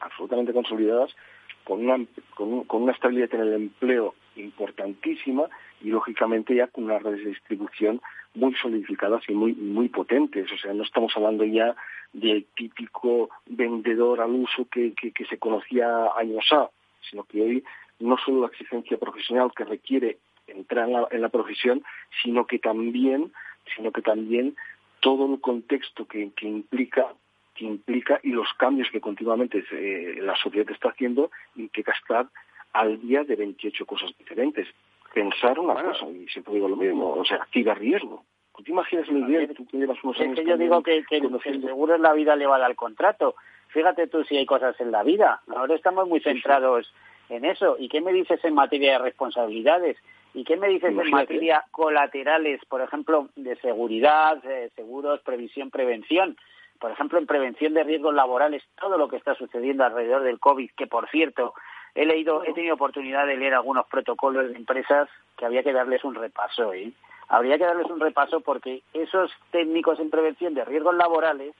absolutamente 0.00 0.52
consolidadas, 0.52 1.14
con 1.62 1.88
una, 1.88 2.04
con, 2.34 2.64
con 2.64 2.82
una 2.82 2.92
estabilidad 2.92 3.32
en 3.34 3.40
el 3.40 3.52
empleo 3.52 4.14
importantísima 4.42 5.44
y 5.80 5.88
lógicamente 5.90 6.54
ya 6.54 6.66
con 6.66 6.84
unas 6.84 7.02
redes 7.02 7.24
de 7.24 7.30
distribución 7.30 8.00
muy 8.34 8.54
solidificadas 8.54 9.22
y 9.28 9.32
muy 9.32 9.52
muy 9.52 9.88
potentes. 9.88 10.50
O 10.52 10.58
sea, 10.58 10.72
no 10.72 10.84
estamos 10.84 11.12
hablando 11.16 11.44
ya 11.44 11.74
del 12.12 12.46
típico 12.56 13.30
vendedor 13.46 14.20
al 14.20 14.30
uso 14.30 14.66
que, 14.70 14.94
que, 14.94 15.24
se 15.26 15.38
conocía 15.38 15.86
años 16.16 16.44
A, 16.52 16.70
sino 17.10 17.24
que 17.24 17.42
hoy 17.42 17.64
no 18.00 18.16
solo 18.18 18.42
la 18.42 18.46
exigencia 18.48 18.96
profesional 18.96 19.50
que 19.54 19.64
requiere 19.64 20.18
entrar 20.46 20.88
en 21.10 21.20
la, 21.20 21.28
profesión, 21.28 21.82
sino 22.22 22.46
que 22.46 22.58
también, 22.58 23.32
sino 23.76 23.92
que 23.92 24.00
también 24.00 24.56
todo 25.00 25.32
el 25.32 25.40
contexto 25.40 26.06
que, 26.06 26.30
que 26.34 26.46
implica 26.46 27.06
que 27.58 27.64
implica 27.64 28.20
y 28.22 28.30
los 28.30 28.46
cambios 28.56 28.88
que 28.90 29.00
continuamente 29.00 29.64
eh, 29.72 30.20
la 30.22 30.36
sociedad 30.36 30.70
está 30.70 30.90
haciendo 30.90 31.30
que 31.72 31.80
estar 31.80 32.28
al 32.72 33.00
día 33.00 33.24
de 33.24 33.36
28 33.36 33.86
cosas 33.86 34.10
diferentes 34.18 34.66
pensar 35.12 35.58
una 35.58 35.74
cosa, 35.74 36.06
y 36.06 36.26
siempre 36.28 36.54
digo 36.54 36.68
lo 36.68 36.76
mismo, 36.76 37.14
o 37.14 37.24
sea, 37.24 37.38
activa 37.38 37.74
riesgo. 37.74 38.24
¿Tú 38.56 38.62
te 38.62 38.70
imaginas 38.72 39.08
el 39.08 39.26
día 39.26 39.46
tú 39.54 39.66
que 39.66 39.78
llevas 39.78 40.02
unos 40.02 40.20
años... 40.20 40.38
Es 40.38 40.44
que 40.44 40.50
yo 40.50 40.56
digo 40.56 40.82
que, 40.82 41.04
el 41.10 41.62
seguro 41.62 41.94
en 41.94 42.02
la 42.02 42.12
vida 42.12 42.34
le 42.36 42.46
va 42.46 42.56
al 42.56 42.76
contrato. 42.76 43.36
Fíjate 43.68 44.08
tú 44.08 44.24
si 44.24 44.36
hay 44.36 44.46
cosas 44.46 44.78
en 44.80 44.90
la 44.90 45.02
vida. 45.02 45.40
Ahora 45.48 45.74
estamos 45.74 46.08
muy 46.08 46.20
centrados 46.20 46.92
en 47.28 47.44
eso. 47.44 47.76
¿Y 47.78 47.88
qué 47.88 48.00
me 48.00 48.12
dices 48.12 48.44
en 48.44 48.54
materia 48.54 48.92
de 48.92 48.98
responsabilidades? 48.98 49.96
¿Y 50.34 50.44
qué 50.44 50.56
me 50.56 50.68
dices 50.68 50.90
en 50.90 51.10
materia 51.10 51.64
colaterales, 51.70 52.60
por 52.66 52.80
ejemplo, 52.80 53.28
de 53.36 53.56
seguridad, 53.56 54.42
seguros, 54.74 55.20
previsión, 55.20 55.70
prevención? 55.70 56.36
Por 56.80 56.90
ejemplo, 56.90 57.18
en 57.18 57.26
prevención 57.26 57.74
de 57.74 57.84
riesgos 57.84 58.14
laborales, 58.14 58.62
todo 58.80 58.98
lo 58.98 59.08
que 59.08 59.16
está 59.16 59.34
sucediendo 59.34 59.84
alrededor 59.84 60.22
del 60.22 60.38
COVID, 60.38 60.70
que 60.76 60.86
por 60.86 61.08
cierto, 61.10 61.54
he 61.94 62.06
leído, 62.06 62.44
he 62.44 62.52
tenido 62.52 62.74
oportunidad 62.74 63.26
de 63.26 63.36
leer 63.36 63.54
algunos 63.54 63.86
protocolos 63.86 64.48
de 64.48 64.56
empresas 64.56 65.08
que 65.36 65.44
había 65.44 65.62
que 65.62 65.72
darles 65.72 66.04
un 66.04 66.14
repaso. 66.14 66.72
¿eh? 66.72 66.92
Habría 67.28 67.58
que 67.58 67.64
darles 67.64 67.90
un 67.90 68.00
repaso 68.00 68.40
porque 68.40 68.82
esos 68.92 69.30
técnicos 69.50 70.00
en 70.00 70.10
prevención 70.10 70.54
de 70.54 70.64
riesgos 70.64 70.94
laborales 70.94 71.54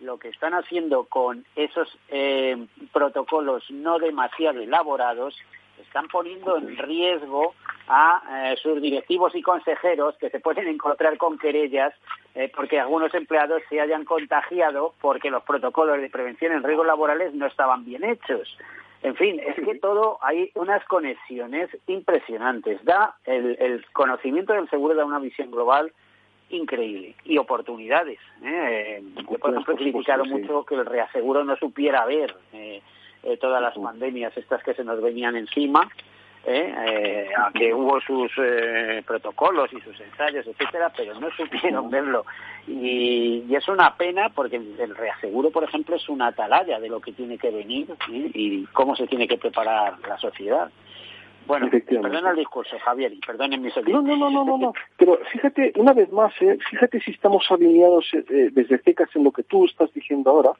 lo 0.00 0.18
que 0.18 0.28
están 0.28 0.54
haciendo 0.54 1.04
con 1.04 1.44
esos 1.56 1.88
eh, 2.08 2.66
protocolos 2.92 3.64
no 3.70 3.98
demasiado 3.98 4.60
elaborados 4.60 5.36
están 5.80 6.08
poniendo 6.08 6.56
en 6.56 6.76
riesgo 6.76 7.54
a 7.88 8.22
eh, 8.52 8.56
sus 8.62 8.80
directivos 8.80 9.34
y 9.34 9.42
consejeros 9.42 10.16
que 10.18 10.30
se 10.30 10.40
pueden 10.40 10.68
encontrar 10.68 11.16
con 11.16 11.38
querellas 11.38 11.94
eh, 12.34 12.50
porque 12.54 12.80
algunos 12.80 13.14
empleados 13.14 13.62
se 13.68 13.80
hayan 13.80 14.04
contagiado 14.04 14.94
porque 15.00 15.30
los 15.30 15.42
protocolos 15.44 16.00
de 16.00 16.10
prevención 16.10 16.52
en 16.52 16.62
riesgos 16.62 16.86
laborales 16.86 17.34
no 17.34 17.46
estaban 17.46 17.84
bien 17.84 18.04
hechos. 18.04 18.56
En 19.04 19.14
fin, 19.16 19.38
es 19.38 19.54
que 19.54 19.78
todo 19.80 20.16
hay 20.22 20.50
unas 20.54 20.82
conexiones 20.86 21.68
impresionantes. 21.86 22.82
Da 22.84 23.14
el, 23.26 23.84
conocimiento 23.92 24.54
del 24.54 24.68
seguro 24.70 24.94
da 24.94 25.04
una 25.04 25.18
visión 25.18 25.50
global 25.50 25.92
increíble 26.48 27.14
y 27.22 27.36
oportunidades. 27.36 28.18
¿eh? 28.42 29.02
Yo, 29.30 29.38
por 29.38 29.50
ejemplo, 29.50 29.74
he 29.74 29.76
criticado 29.76 30.24
mucho 30.24 30.64
que 30.64 30.76
el 30.76 30.86
reaseguro 30.86 31.44
no 31.44 31.54
supiera 31.56 32.06
ver 32.06 32.34
eh, 32.54 32.80
eh, 33.24 33.36
todas 33.36 33.60
las 33.60 33.76
pandemias 33.76 34.34
estas 34.38 34.62
que 34.62 34.72
se 34.72 34.84
nos 34.84 35.02
venían 35.02 35.36
encima 35.36 35.86
¿eh? 36.46 36.74
eh 36.86 37.28
aunque 37.36 37.72
hubo 37.74 38.00
sus 38.00 38.30
eh, 38.38 39.02
protocolos 39.06 39.72
y 39.72 39.80
sus 39.80 39.98
ensayos, 40.00 40.46
etcétera, 40.46 40.92
pero 40.96 41.18
no 41.18 41.30
supieron 41.32 41.90
verlo. 41.90 42.24
Y, 42.66 43.54
es 43.54 43.68
una 43.68 43.96
pena 43.96 44.30
porque 44.30 44.56
el 44.56 44.96
reaseguro, 44.96 45.50
por 45.50 45.64
ejemplo, 45.64 45.96
es 45.96 46.08
una 46.08 46.28
atalaya 46.28 46.80
de 46.80 46.88
lo 46.88 47.00
que 47.00 47.12
tiene 47.12 47.38
que 47.38 47.50
venir 47.50 47.88
y 48.08 48.64
cómo 48.66 48.96
se 48.96 49.06
tiene 49.06 49.28
que 49.28 49.38
preparar 49.38 49.94
la 50.08 50.18
sociedad. 50.18 50.70
Bueno, 51.46 51.68
perdona 51.70 52.30
el 52.30 52.36
discurso, 52.36 52.76
Javier, 52.78 53.12
y 53.12 53.20
perdonen 53.20 53.60
mis 53.60 53.76
no, 53.76 54.02
no, 54.02 54.16
no, 54.16 54.30
no, 54.30 54.44
no, 54.44 54.58
no, 54.58 54.72
pero 54.96 55.18
fíjate, 55.30 55.74
una 55.76 55.92
vez 55.92 56.10
más, 56.10 56.32
¿eh? 56.40 56.56
fíjate 56.70 57.00
si 57.00 57.10
estamos 57.10 57.44
alineados 57.50 58.06
desde 58.26 58.78
CECAS 58.78 59.14
en 59.14 59.24
lo 59.24 59.30
que 59.30 59.42
tú 59.42 59.66
estás 59.66 59.92
diciendo 59.92 60.30
ahora, 60.30 60.52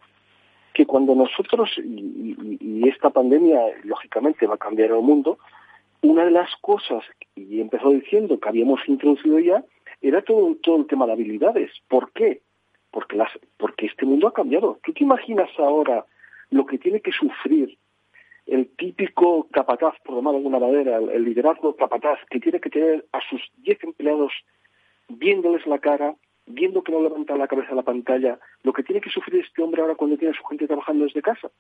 que 0.74 0.85
cuando 0.85 1.14
nosotros, 1.14 1.70
y, 1.78 2.87
esta 2.89 3.09
pandemia 3.11 3.61
lógicamente 3.85 4.47
va 4.47 4.57
a 4.57 4.59
cambiar 4.59 4.91
el 4.91 5.01
mundo, 5.01 5.39
una 6.05 6.24
de 6.24 6.30
las 6.30 6.55
cosas, 6.61 7.02
y 7.34 7.61
empezó 7.61 7.90
diciendo 7.90 8.38
que 8.38 8.48
habíamos 8.48 8.80
introducido 8.86 9.38
ya, 9.38 9.64
era 10.02 10.22
todo, 10.22 10.55
todo 10.62 10.76
el 10.76 10.86
tema 10.86 11.07
de 11.07 11.12
habilidades. 11.12 11.70
¿Por 11.88 12.12
qué? 12.12 12.42
Porque, 12.90 13.16
las, 13.16 13.30
porque 13.57 13.86
este 13.86 14.05
mundo 14.05 14.28
ha 14.28 14.34
cambiado. 14.34 14.78
¿Tú 14.84 14.92
te 14.92 15.02
imaginas 15.02 15.48
ahora 15.59 16.05
lo 16.50 16.66
que 16.66 16.78
tiene 16.78 17.00
que 17.00 17.11
sufrir 17.11 17.78
el 18.46 18.68
típico 18.76 19.48
capataz, 19.50 19.94
por 20.05 20.16
llamar 20.16 20.32
de 20.32 20.38
alguna 20.38 20.59
manera, 20.59 20.98
el, 20.98 21.24
liderazgo 21.24 21.74
capataz, 21.76 22.18
que 22.28 22.40
tiene 22.40 22.61
que 22.61 22.68
tener 22.68 23.07
a 23.12 23.20
sus 23.30 23.40
10 23.62 23.84
empleados 23.84 24.32
viéndoles 25.09 25.66
la 25.66 25.78
cara, 25.78 26.14
viendo 26.46 26.82
que 26.82 26.92
no 26.92 27.02
levanta 27.02 27.36
la 27.36 27.48
cabeza 27.48 27.72
a 27.72 27.76
la 27.76 27.82
pantalla, 27.82 28.38
lo 28.62 28.74
que 28.74 28.82
tiene 28.82 29.00
que 29.00 29.09
sufrir 29.09 29.40
este 29.40 29.62
hombre 29.62 29.80
ahora 29.80 29.94
cuando 29.94 30.18
tiene 30.18 30.34
a 30.34 30.36
su 30.36 30.44
gente 30.44 30.66
trabajando 30.66 31.05
desde 31.05 31.22
casa. 31.22 31.50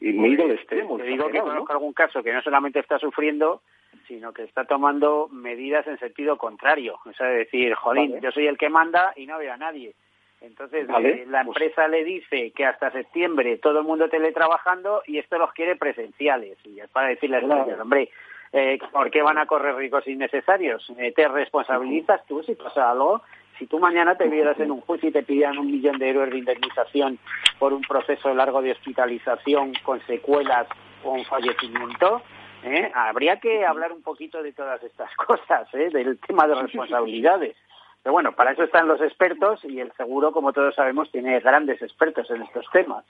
Y 0.00 0.12
me 0.12 0.28
he 0.28 0.30
ido 0.30 0.44
al 0.44 0.52
extremo. 0.52 0.96
Te 0.96 1.04
digo 1.04 1.28
que 1.28 1.40
conozco 1.40 1.72
algún 1.72 1.92
caso 1.92 2.22
que 2.22 2.32
no 2.32 2.42
solamente 2.42 2.80
está 2.80 2.98
sufriendo, 2.98 3.62
sino 4.06 4.32
que 4.32 4.44
está 4.44 4.64
tomando 4.64 5.28
medidas 5.30 5.86
en 5.86 5.98
sentido 5.98 6.36
contrario. 6.36 6.98
O 7.04 7.12
sea, 7.12 7.26
decir, 7.28 7.74
jolín, 7.74 8.20
yo 8.20 8.30
soy 8.30 8.46
el 8.46 8.58
que 8.58 8.68
manda 8.68 9.12
y 9.16 9.26
no 9.26 9.38
veo 9.38 9.52
a 9.52 9.56
nadie. 9.56 9.94
Entonces 10.40 10.88
eh, 10.88 11.24
la 11.28 11.44
pues 11.44 11.56
empresa 11.60 11.88
le 11.88 12.04
dice 12.04 12.52
que 12.52 12.64
hasta 12.64 12.92
septiembre 12.92 13.58
todo 13.58 13.80
el 13.80 13.84
mundo 13.84 14.08
teletrabajando 14.08 15.02
y 15.06 15.18
esto 15.18 15.36
los 15.38 15.52
quiere 15.52 15.76
presenciales. 15.76 16.58
Y 16.64 16.78
es 16.78 16.88
para 16.90 17.08
decirles, 17.08 17.42
hombre, 17.80 18.10
eh, 18.52 18.78
¿por 18.92 19.10
qué 19.10 19.20
van 19.22 19.38
a 19.38 19.46
correr 19.46 19.74
ricos 19.74 20.06
innecesarios? 20.06 20.92
Eh, 20.96 21.12
¿Te 21.12 21.26
responsabilizas 21.26 22.24
tú 22.26 22.42
si 22.42 22.54
pasa 22.54 22.90
algo? 22.90 23.22
Si 23.58 23.66
tú 23.66 23.78
mañana 23.80 24.16
te 24.16 24.28
vieras 24.28 24.58
en 24.60 24.70
un 24.70 24.80
juicio 24.80 25.08
y 25.08 25.12
te 25.12 25.24
pidieran 25.24 25.58
un 25.58 25.66
millón 25.66 25.98
de 25.98 26.10
euros 26.10 26.30
de 26.30 26.38
indemnización 26.38 27.18
por 27.58 27.72
un 27.72 27.82
proceso 27.82 28.32
largo 28.32 28.62
de 28.62 28.72
hospitalización 28.72 29.72
con 29.82 30.00
secuelas 30.06 30.68
o 31.02 31.12
un 31.12 31.24
fallecimiento, 31.24 32.22
¿eh? 32.62 32.90
habría 32.94 33.40
que 33.40 33.66
hablar 33.66 33.92
un 33.92 34.02
poquito 34.02 34.42
de 34.42 34.52
todas 34.52 34.82
estas 34.82 35.10
cosas, 35.26 35.68
¿eh? 35.74 35.90
del 35.90 36.18
tema 36.20 36.46
de 36.46 36.54
responsabilidades. 36.54 37.56
Pero 38.02 38.12
bueno, 38.12 38.32
para 38.32 38.52
eso 38.52 38.62
están 38.62 38.86
los 38.86 39.00
expertos 39.00 39.64
y 39.64 39.80
el 39.80 39.92
seguro, 39.92 40.30
como 40.30 40.52
todos 40.52 40.74
sabemos, 40.74 41.10
tiene 41.10 41.40
grandes 41.40 41.82
expertos 41.82 42.30
en 42.30 42.42
estos 42.42 42.64
temas. 42.72 43.04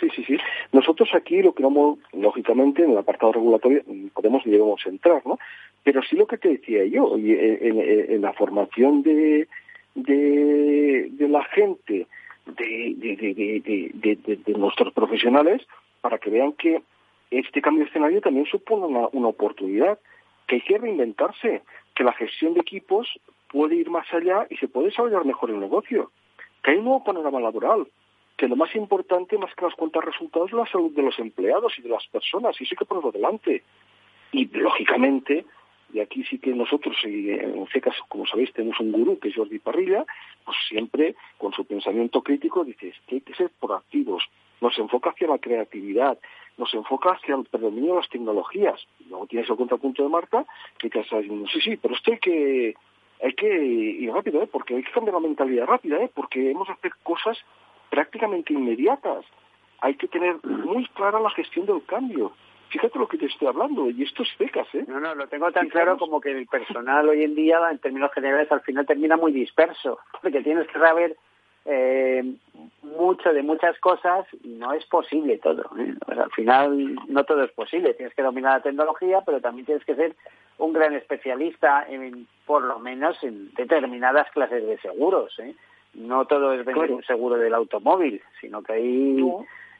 Sí, 0.00 0.08
sí, 0.16 0.24
sí. 0.24 0.38
Nosotros 0.72 1.10
aquí 1.14 1.42
lo 1.42 1.52
que 1.52 1.62
vamos, 1.62 1.98
lógicamente, 2.12 2.82
en 2.82 2.92
el 2.92 2.98
apartado 2.98 3.32
regulatorio 3.32 3.82
podemos 4.14 4.44
y 4.46 4.50
debemos 4.50 4.84
entrar, 4.86 5.22
¿no? 5.26 5.38
Pero 5.84 6.02
sí 6.02 6.16
lo 6.16 6.26
que 6.26 6.38
te 6.38 6.48
decía 6.48 6.84
yo, 6.86 7.16
en, 7.16 8.22
la 8.22 8.32
formación 8.32 9.02
de, 9.02 9.46
de, 9.94 11.28
la 11.28 11.44
gente, 11.44 12.06
de, 12.46 12.94
de, 13.94 14.36
de, 14.46 14.52
nuestros 14.54 14.92
profesionales, 14.94 15.62
para 16.00 16.18
que 16.18 16.30
vean 16.30 16.52
que 16.52 16.82
este 17.30 17.60
cambio 17.60 17.84
de 17.84 17.90
escenario 17.90 18.20
también 18.22 18.46
supone 18.46 18.86
una, 18.86 19.08
una 19.12 19.28
oportunidad, 19.28 19.98
que 20.46 20.56
hay 20.56 20.62
que 20.62 20.78
reinventarse, 20.78 21.62
que 21.94 22.04
la 22.04 22.12
gestión 22.14 22.54
de 22.54 22.60
equipos 22.60 23.20
puede 23.48 23.76
ir 23.76 23.90
más 23.90 24.06
allá 24.14 24.46
y 24.48 24.56
se 24.56 24.68
puede 24.68 24.86
desarrollar 24.86 25.24
mejor 25.24 25.50
el 25.50 25.60
negocio, 25.60 26.10
que 26.62 26.72
hay 26.72 26.78
un 26.78 26.84
nuevo 26.84 27.04
panorama 27.04 27.40
laboral, 27.40 27.86
que 28.40 28.48
lo 28.48 28.56
más 28.56 28.74
importante, 28.74 29.36
más 29.36 29.54
que 29.54 29.66
las 29.66 29.74
cuentas 29.74 30.02
resultados, 30.02 30.48
es 30.48 30.56
la 30.56 30.64
salud 30.64 30.90
de 30.92 31.02
los 31.02 31.18
empleados 31.18 31.78
y 31.78 31.82
de 31.82 31.90
las 31.90 32.06
personas, 32.06 32.58
y 32.58 32.64
eso 32.64 32.72
hay 32.72 32.78
que 32.78 32.86
ponerlo 32.86 33.12
delante. 33.12 33.62
Y, 34.32 34.46
lógicamente, 34.46 35.44
y 35.92 36.00
aquí 36.00 36.24
sí 36.24 36.38
que 36.38 36.54
nosotros, 36.54 36.96
en 37.04 37.66
CECAS, 37.66 37.96
como 38.08 38.26
sabéis, 38.26 38.50
tenemos 38.54 38.80
un 38.80 38.92
gurú 38.92 39.18
que 39.18 39.28
es 39.28 39.36
Jordi 39.36 39.58
Parrilla, 39.58 40.06
pues 40.42 40.56
siempre 40.70 41.16
con 41.36 41.52
su 41.52 41.66
pensamiento 41.66 42.22
crítico 42.22 42.64
dice 42.64 42.94
que 43.06 43.16
hay 43.16 43.20
que 43.20 43.34
ser 43.34 43.50
proactivos, 43.60 44.24
nos 44.62 44.78
enfoca 44.78 45.10
hacia 45.10 45.28
la 45.28 45.36
creatividad, 45.36 46.18
nos 46.56 46.72
enfoca 46.72 47.10
hacia 47.10 47.34
el 47.34 47.44
predominio 47.44 47.90
de 47.92 48.00
las 48.00 48.08
tecnologías. 48.08 48.80
Luego 49.10 49.26
tienes 49.26 49.50
el 49.50 49.56
contrapunto 49.56 50.02
de 50.02 50.08
Marta, 50.08 50.46
que 50.78 50.88
te 50.88 51.00
está 51.00 51.18
diciendo, 51.18 51.46
sí, 51.52 51.60
sí, 51.60 51.76
pero 51.76 51.94
esto 51.94 52.12
hay 52.12 52.18
que 52.18 52.74
hay 53.22 53.34
que 53.34 53.54
ir 53.54 54.10
rápido, 54.10 54.42
¿eh? 54.42 54.48
porque 54.50 54.76
hay 54.76 54.82
que 54.82 54.92
cambiar 54.92 55.12
la 55.12 55.20
mentalidad 55.20 55.66
rápida, 55.66 56.02
¿eh? 56.02 56.10
porque 56.14 56.52
hemos 56.52 56.66
de 56.68 56.72
hacer 56.72 56.92
cosas 57.02 57.36
prácticamente 57.90 58.52
inmediatas. 58.52 59.24
Hay 59.80 59.94
que 59.94 60.08
tener 60.08 60.36
muy 60.44 60.86
clara 60.88 61.20
la 61.20 61.30
gestión 61.30 61.66
del 61.66 61.84
cambio. 61.84 62.32
Fíjate 62.68 62.98
lo 62.98 63.08
que 63.08 63.18
te 63.18 63.26
estoy 63.26 63.48
hablando, 63.48 63.90
y 63.90 64.04
esto 64.04 64.22
es 64.22 64.28
becas, 64.38 64.68
¿eh? 64.74 64.84
No, 64.86 65.00
no, 65.00 65.14
lo 65.14 65.26
tengo 65.26 65.50
tan 65.50 65.68
claro 65.68 65.98
como 65.98 66.20
que 66.20 66.30
el 66.30 66.46
personal 66.46 67.08
hoy 67.08 67.24
en 67.24 67.34
día, 67.34 67.58
en 67.68 67.78
términos 67.78 68.12
generales, 68.14 68.50
al 68.52 68.60
final 68.60 68.86
termina 68.86 69.16
muy 69.16 69.32
disperso, 69.32 69.98
porque 70.22 70.40
tienes 70.42 70.68
que 70.68 70.78
saber 70.78 71.16
eh, 71.64 72.22
mucho 72.82 73.32
de 73.32 73.42
muchas 73.42 73.78
cosas 73.80 74.26
y 74.42 74.48
no 74.50 74.72
es 74.72 74.84
posible 74.86 75.38
todo. 75.38 75.70
¿eh? 75.78 75.94
al 76.06 76.30
final 76.30 76.94
no 77.08 77.24
todo 77.24 77.44
es 77.44 77.52
posible. 77.52 77.94
Tienes 77.94 78.14
que 78.14 78.22
dominar 78.22 78.58
la 78.58 78.62
tecnología, 78.62 79.20
pero 79.24 79.40
también 79.40 79.66
tienes 79.66 79.84
que 79.84 79.94
ser 79.94 80.16
un 80.58 80.72
gran 80.72 80.94
especialista, 80.94 81.86
en, 81.88 82.26
por 82.46 82.62
lo 82.62 82.78
menos 82.78 83.22
en 83.22 83.52
determinadas 83.54 84.30
clases 84.30 84.66
de 84.66 84.78
seguros. 84.78 85.38
¿eh? 85.38 85.54
No 85.94 86.24
todo 86.26 86.52
es 86.52 86.64
vender 86.64 86.92
un 86.92 87.02
seguro 87.02 87.36
del 87.36 87.54
automóvil, 87.54 88.22
sino 88.40 88.62
que 88.62 88.72
ahí 88.72 89.24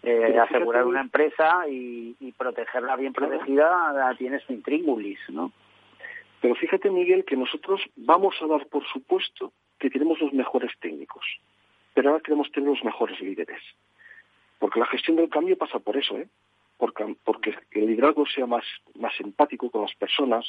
eh, 0.02 0.38
asegurar 0.38 0.86
una 0.86 1.00
empresa 1.00 1.68
y, 1.68 2.14
protegerla 2.36 2.96
bien 2.96 3.12
protegida 3.12 4.14
tienes 4.16 4.42
su 4.44 4.52
intríngulis, 4.52 5.18
¿no? 5.28 5.52
Pero 6.40 6.54
fíjate, 6.54 6.90
Miguel, 6.90 7.24
que 7.24 7.36
nosotros 7.36 7.82
vamos 7.96 8.34
a 8.40 8.46
dar 8.46 8.66
por 8.68 8.84
supuesto 8.86 9.52
que 9.78 9.90
tenemos 9.90 10.18
los 10.20 10.32
mejores 10.32 10.72
técnicos 10.80 11.24
pero 11.94 12.10
ahora 12.10 12.22
queremos 12.22 12.50
tener 12.52 12.68
los 12.68 12.84
mejores 12.84 13.20
líderes. 13.20 13.60
Porque 14.58 14.80
la 14.80 14.86
gestión 14.86 15.16
del 15.16 15.28
cambio 15.28 15.56
pasa 15.56 15.78
por 15.78 15.96
eso, 15.96 16.16
¿eh? 16.18 16.28
Porque, 16.76 17.16
porque 17.24 17.54
el 17.72 17.86
liderazgo 17.86 18.26
sea 18.26 18.46
más, 18.46 18.64
más 18.94 19.12
empático 19.20 19.70
con 19.70 19.82
las 19.82 19.94
personas, 19.94 20.46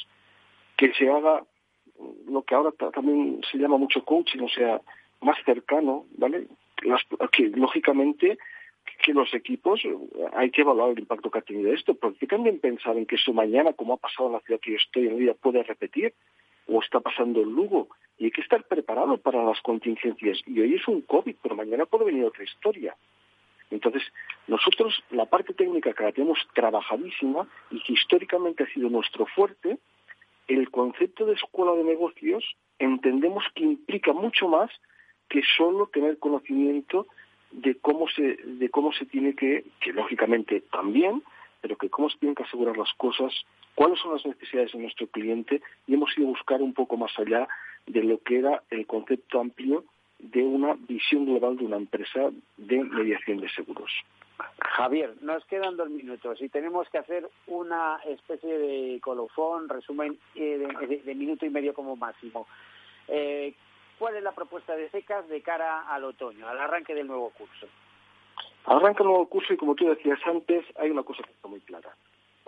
que 0.76 0.92
se 0.94 1.10
haga 1.10 1.42
lo 2.26 2.42
que 2.42 2.54
ahora 2.54 2.72
también 2.92 3.42
se 3.50 3.58
llama 3.58 3.76
mucho 3.76 4.04
coaching, 4.04 4.40
o 4.40 4.48
sea, 4.48 4.80
más 5.22 5.38
cercano, 5.44 6.06
¿vale? 6.16 6.46
que 7.32 7.48
lógicamente 7.48 8.38
que 9.02 9.12
los 9.12 9.32
equipos 9.34 9.80
hay 10.32 10.50
que 10.50 10.62
evaluar 10.62 10.90
el 10.90 11.00
impacto 11.00 11.30
que 11.30 11.38
ha 11.38 11.42
tenido 11.42 11.72
esto, 11.72 11.94
porque 11.94 12.26
también 12.26 12.60
pensar 12.60 12.96
en 12.96 13.06
que 13.06 13.16
eso 13.16 13.32
mañana, 13.32 13.72
como 13.72 13.94
ha 13.94 13.96
pasado 13.96 14.28
en 14.28 14.34
la 14.34 14.40
ciudad 14.40 14.60
que 14.60 14.72
yo 14.72 14.76
estoy 14.76 15.08
en 15.08 15.18
día, 15.18 15.34
puede 15.34 15.62
repetir, 15.62 16.14
o 16.66 16.80
está 16.80 17.00
pasando 17.00 17.42
en 17.42 17.50
Lugo, 17.52 17.88
y 18.18 18.26
hay 18.26 18.30
que 18.30 18.40
estar 18.40 18.62
preparado 18.64 19.16
para 19.18 19.44
las 19.44 19.60
contingencias. 19.60 20.40
Y 20.46 20.60
hoy 20.60 20.74
es 20.74 20.86
un 20.86 21.02
COVID, 21.02 21.36
pero 21.42 21.56
mañana 21.56 21.86
puede 21.86 22.04
venir 22.04 22.24
otra 22.24 22.44
historia. 22.44 22.94
Entonces, 23.70 24.02
nosotros 24.46 25.02
la 25.10 25.26
parte 25.26 25.54
técnica 25.54 25.92
que 25.92 26.04
la 26.04 26.12
tenemos 26.12 26.38
trabajadísima 26.54 27.48
y 27.70 27.82
que 27.82 27.94
históricamente 27.94 28.64
ha 28.64 28.74
sido 28.74 28.88
nuestro 28.90 29.26
fuerte, 29.26 29.78
el 30.46 30.70
concepto 30.70 31.24
de 31.26 31.34
escuela 31.34 31.72
de 31.72 31.84
negocios 31.84 32.44
entendemos 32.78 33.44
que 33.54 33.64
implica 33.64 34.12
mucho 34.12 34.48
más 34.48 34.70
que 35.28 35.42
solo 35.56 35.86
tener 35.86 36.18
conocimiento 36.18 37.06
de 37.50 37.76
cómo 37.76 38.08
se, 38.08 38.36
de 38.42 38.68
cómo 38.70 38.92
se 38.92 39.06
tiene 39.06 39.34
que, 39.34 39.64
que 39.80 39.92
lógicamente 39.92 40.62
también, 40.72 41.22
pero 41.60 41.76
que 41.76 41.90
cómo 41.90 42.10
se 42.10 42.18
tienen 42.18 42.34
que 42.34 42.42
asegurar 42.42 42.76
las 42.76 42.92
cosas, 42.94 43.32
cuáles 43.74 43.98
son 44.00 44.14
las 44.14 44.26
necesidades 44.26 44.72
de 44.72 44.78
nuestro 44.78 45.06
cliente 45.06 45.62
y 45.86 45.94
hemos 45.94 46.16
ido 46.16 46.28
a 46.28 46.30
buscar 46.30 46.62
un 46.62 46.74
poco 46.74 46.96
más 46.96 47.12
allá 47.18 47.48
de 47.86 48.02
lo 48.02 48.18
que 48.18 48.38
era 48.38 48.62
el 48.70 48.86
concepto 48.86 49.40
amplio 49.40 49.84
de 50.18 50.42
una 50.42 50.74
visión 50.74 51.26
global 51.26 51.56
de 51.56 51.64
una 51.64 51.76
empresa 51.76 52.30
de 52.56 52.84
mediación 52.84 53.38
de 53.38 53.48
seguros. 53.50 53.90
Javier, 54.58 55.14
nos 55.20 55.44
quedan 55.46 55.76
dos 55.76 55.90
minutos 55.90 56.40
y 56.40 56.48
tenemos 56.48 56.88
que 56.90 56.98
hacer 56.98 57.28
una 57.46 58.00
especie 58.06 58.58
de 58.58 59.00
colofón, 59.00 59.68
resumen 59.68 60.18
eh, 60.34 60.66
de, 61.04 61.14
minuto 61.14 61.44
y 61.44 61.50
medio 61.50 61.74
como 61.74 61.96
máximo. 61.96 62.46
Eh, 63.08 63.54
¿Cuál 64.02 64.16
es 64.16 64.24
la 64.24 64.32
propuesta 64.32 64.74
de 64.74 64.90
SECAS 64.90 65.28
de 65.28 65.42
cara 65.42 65.82
al 65.82 66.02
otoño, 66.02 66.48
al 66.48 66.58
arranque 66.58 66.92
del 66.92 67.06
nuevo 67.06 67.30
curso? 67.30 67.68
Arranca 68.64 69.04
el 69.04 69.08
nuevo 69.08 69.28
curso 69.28 69.52
y 69.52 69.56
como 69.56 69.76
tú 69.76 69.88
decías 69.88 70.18
antes, 70.26 70.64
hay 70.74 70.90
una 70.90 71.04
cosa 71.04 71.22
que 71.22 71.30
está 71.30 71.46
muy 71.46 71.60
clara. 71.60 71.94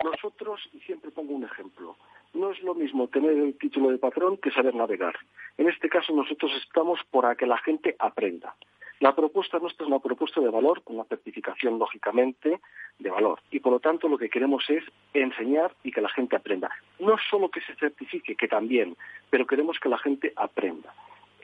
Nosotros, 0.03 0.59
y 0.73 0.81
siempre 0.81 1.11
pongo 1.11 1.33
un 1.33 1.45
ejemplo, 1.45 1.95
no 2.33 2.51
es 2.51 2.61
lo 2.61 2.75
mismo 2.75 3.07
tener 3.07 3.31
el 3.31 3.57
título 3.57 3.89
de 3.89 3.97
patrón 3.97 4.35
que 4.35 4.51
saber 4.51 4.75
navegar. 4.75 5.15
En 5.57 5.69
este 5.69 5.87
caso 5.87 6.11
nosotros 6.11 6.51
estamos 6.61 6.99
para 7.09 7.35
que 7.35 7.45
la 7.45 7.57
gente 7.59 7.95
aprenda. 7.99 8.53
La 8.99 9.15
propuesta 9.15 9.57
nuestra 9.57 9.85
es 9.85 9.87
una 9.87 9.99
propuesta 9.99 10.41
de 10.41 10.49
valor, 10.49 10.83
con 10.83 10.97
una 10.97 11.05
certificación 11.05 11.79
lógicamente 11.79 12.59
de 12.99 13.09
valor. 13.09 13.39
Y 13.49 13.61
por 13.61 13.71
lo 13.71 13.79
tanto 13.79 14.09
lo 14.09 14.17
que 14.17 14.29
queremos 14.29 14.69
es 14.69 14.83
enseñar 15.13 15.73
y 15.85 15.93
que 15.93 16.01
la 16.01 16.09
gente 16.09 16.35
aprenda. 16.35 16.69
No 16.99 17.15
solo 17.29 17.49
que 17.49 17.61
se 17.61 17.75
certifique, 17.75 18.35
que 18.35 18.49
también, 18.49 18.97
pero 19.29 19.47
queremos 19.47 19.79
que 19.79 19.87
la 19.87 19.99
gente 19.99 20.33
aprenda. 20.35 20.93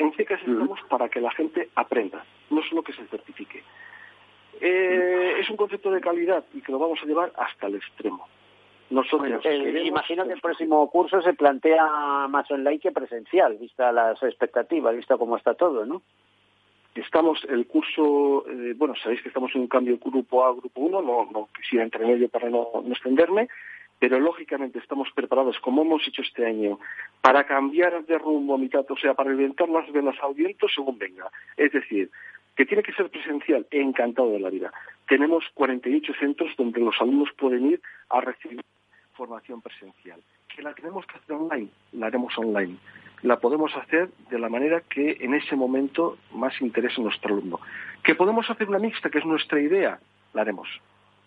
En 0.01 0.11
CECAS 0.13 0.41
estamos 0.41 0.79
para 0.89 1.09
que 1.09 1.21
la 1.21 1.29
gente 1.29 1.69
aprenda, 1.75 2.25
no 2.49 2.63
solo 2.63 2.81
que 2.81 2.91
se 2.91 3.05
certifique. 3.05 3.63
Eh, 4.59 5.35
es 5.39 5.49
un 5.49 5.57
concepto 5.57 5.91
de 5.91 6.01
calidad 6.01 6.43
y 6.55 6.61
que 6.61 6.71
lo 6.71 6.79
vamos 6.79 6.99
a 7.03 7.05
llevar 7.05 7.31
hasta 7.37 7.67
el 7.67 7.75
extremo. 7.75 8.27
Nosotros 8.89 9.45
eh, 9.45 9.83
imagino 9.85 10.25
que 10.25 10.33
el 10.33 10.41
próximo 10.41 10.89
curso 10.89 11.21
se 11.21 11.33
plantea 11.33 12.27
más 12.29 12.49
online 12.49 12.79
que 12.79 12.91
presencial, 12.91 13.57
vista 13.57 13.91
las 13.91 14.21
expectativas, 14.23 14.95
vista 14.95 15.17
cómo 15.17 15.37
está 15.37 15.53
todo, 15.53 15.85
¿no? 15.85 16.01
Estamos, 16.95 17.45
el 17.47 17.67
curso, 17.67 18.43
eh, 18.49 18.73
bueno, 18.75 18.95
sabéis 19.01 19.21
que 19.21 19.29
estamos 19.29 19.53
en 19.53 19.61
un 19.61 19.67
cambio 19.67 19.99
grupo 20.03 20.43
A, 20.43 20.51
grupo 20.53 20.81
1, 20.81 21.01
no, 21.03 21.29
no 21.31 21.47
quisiera 21.55 21.85
entrar 21.85 22.03
en 22.03 22.17
ello 22.17 22.27
para 22.27 22.49
no, 22.49 22.69
no 22.83 22.91
extenderme, 22.91 23.47
pero 24.01 24.19
lógicamente 24.19 24.79
estamos 24.79 25.09
preparados, 25.13 25.59
como 25.59 25.83
hemos 25.83 26.07
hecho 26.07 26.23
este 26.23 26.43
año, 26.43 26.79
para 27.21 27.43
cambiar 27.43 28.03
de 28.03 28.17
rumbo 28.17 28.55
a 28.55 28.57
mitad, 28.57 28.83
o 28.89 28.97
sea, 28.97 29.13
para 29.13 29.29
inventar 29.29 29.69
las 29.69 29.91
velas 29.91 30.15
al 30.23 30.35
según 30.73 30.97
venga. 30.97 31.29
Es 31.55 31.71
decir, 31.71 32.09
que 32.55 32.65
tiene 32.65 32.81
que 32.81 32.93
ser 32.93 33.11
presencial, 33.11 33.67
encantado 33.69 34.31
de 34.31 34.39
la 34.39 34.49
vida. 34.49 34.73
Tenemos 35.07 35.45
48 35.53 36.13
centros 36.19 36.49
donde 36.57 36.79
los 36.79 36.95
alumnos 36.99 37.29
pueden 37.37 37.73
ir 37.73 37.81
a 38.09 38.21
recibir 38.21 38.65
formación 39.13 39.61
presencial. 39.61 40.19
Que 40.47 40.63
la 40.63 40.73
tenemos 40.73 41.05
que 41.05 41.19
hacer 41.19 41.35
online, 41.35 41.69
la 41.91 42.07
haremos 42.07 42.35
online. 42.39 42.77
la 43.21 43.39
podemos 43.39 43.71
hacer 43.75 44.09
de 44.31 44.39
la 44.39 44.49
manera 44.49 44.81
que 44.81 45.17
en 45.19 45.35
ese 45.35 45.55
momento 45.55 46.17
más 46.31 46.59
interese 46.59 46.99
a 46.99 47.03
nuestro 47.03 47.35
alumno. 47.35 47.59
¿Que 48.03 48.15
podemos 48.15 48.49
hacer 48.49 48.67
una 48.67 48.79
mixta, 48.79 49.11
que 49.11 49.19
es 49.19 49.25
nuestra 49.25 49.61
idea? 49.61 49.99
La 50.33 50.41
haremos. 50.41 50.67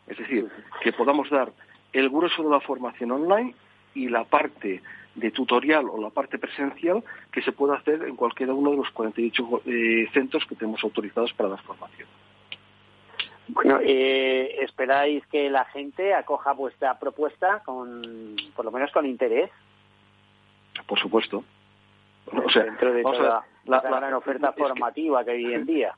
Es 0.08 0.18
decir, 0.18 0.48
que 0.82 0.92
podamos 0.92 1.30
dar 1.30 1.52
el 1.94 2.10
grueso 2.10 2.42
de 2.42 2.50
la 2.50 2.60
formación 2.60 3.12
online 3.12 3.54
y 3.94 4.08
la 4.08 4.24
parte 4.24 4.82
de 5.14 5.30
tutorial 5.30 5.86
o 5.88 6.00
la 6.00 6.10
parte 6.10 6.38
presencial 6.38 7.02
que 7.30 7.40
se 7.42 7.52
pueda 7.52 7.76
hacer 7.76 8.02
en 8.02 8.16
cualquiera 8.16 8.52
uno 8.52 8.72
de 8.72 8.76
los 8.78 8.90
48 8.90 9.62
eh, 9.64 10.08
centros 10.12 10.44
que 10.46 10.56
tenemos 10.56 10.82
autorizados 10.82 11.32
para 11.34 11.50
dar 11.50 11.62
formación. 11.62 12.08
Bueno, 13.48 13.78
eh, 13.82 14.56
¿esperáis 14.62 15.24
que 15.26 15.50
la 15.50 15.64
gente 15.66 16.14
acoja 16.14 16.52
vuestra 16.52 16.98
propuesta 16.98 17.62
con, 17.64 18.36
por 18.56 18.64
lo 18.64 18.72
menos 18.72 18.90
con 18.90 19.06
interés? 19.06 19.50
Por 20.86 20.98
supuesto. 20.98 21.44
O 22.26 22.50
sea, 22.50 22.64
dentro 22.64 22.92
de 22.92 23.02
toda 23.02 23.44
la, 23.66 23.80
gran 23.80 24.14
oferta 24.14 24.52
formativa 24.52 25.24
que, 25.24 25.32
hay 25.32 25.44
hoy 25.44 25.54
en 25.54 25.66
día. 25.66 25.94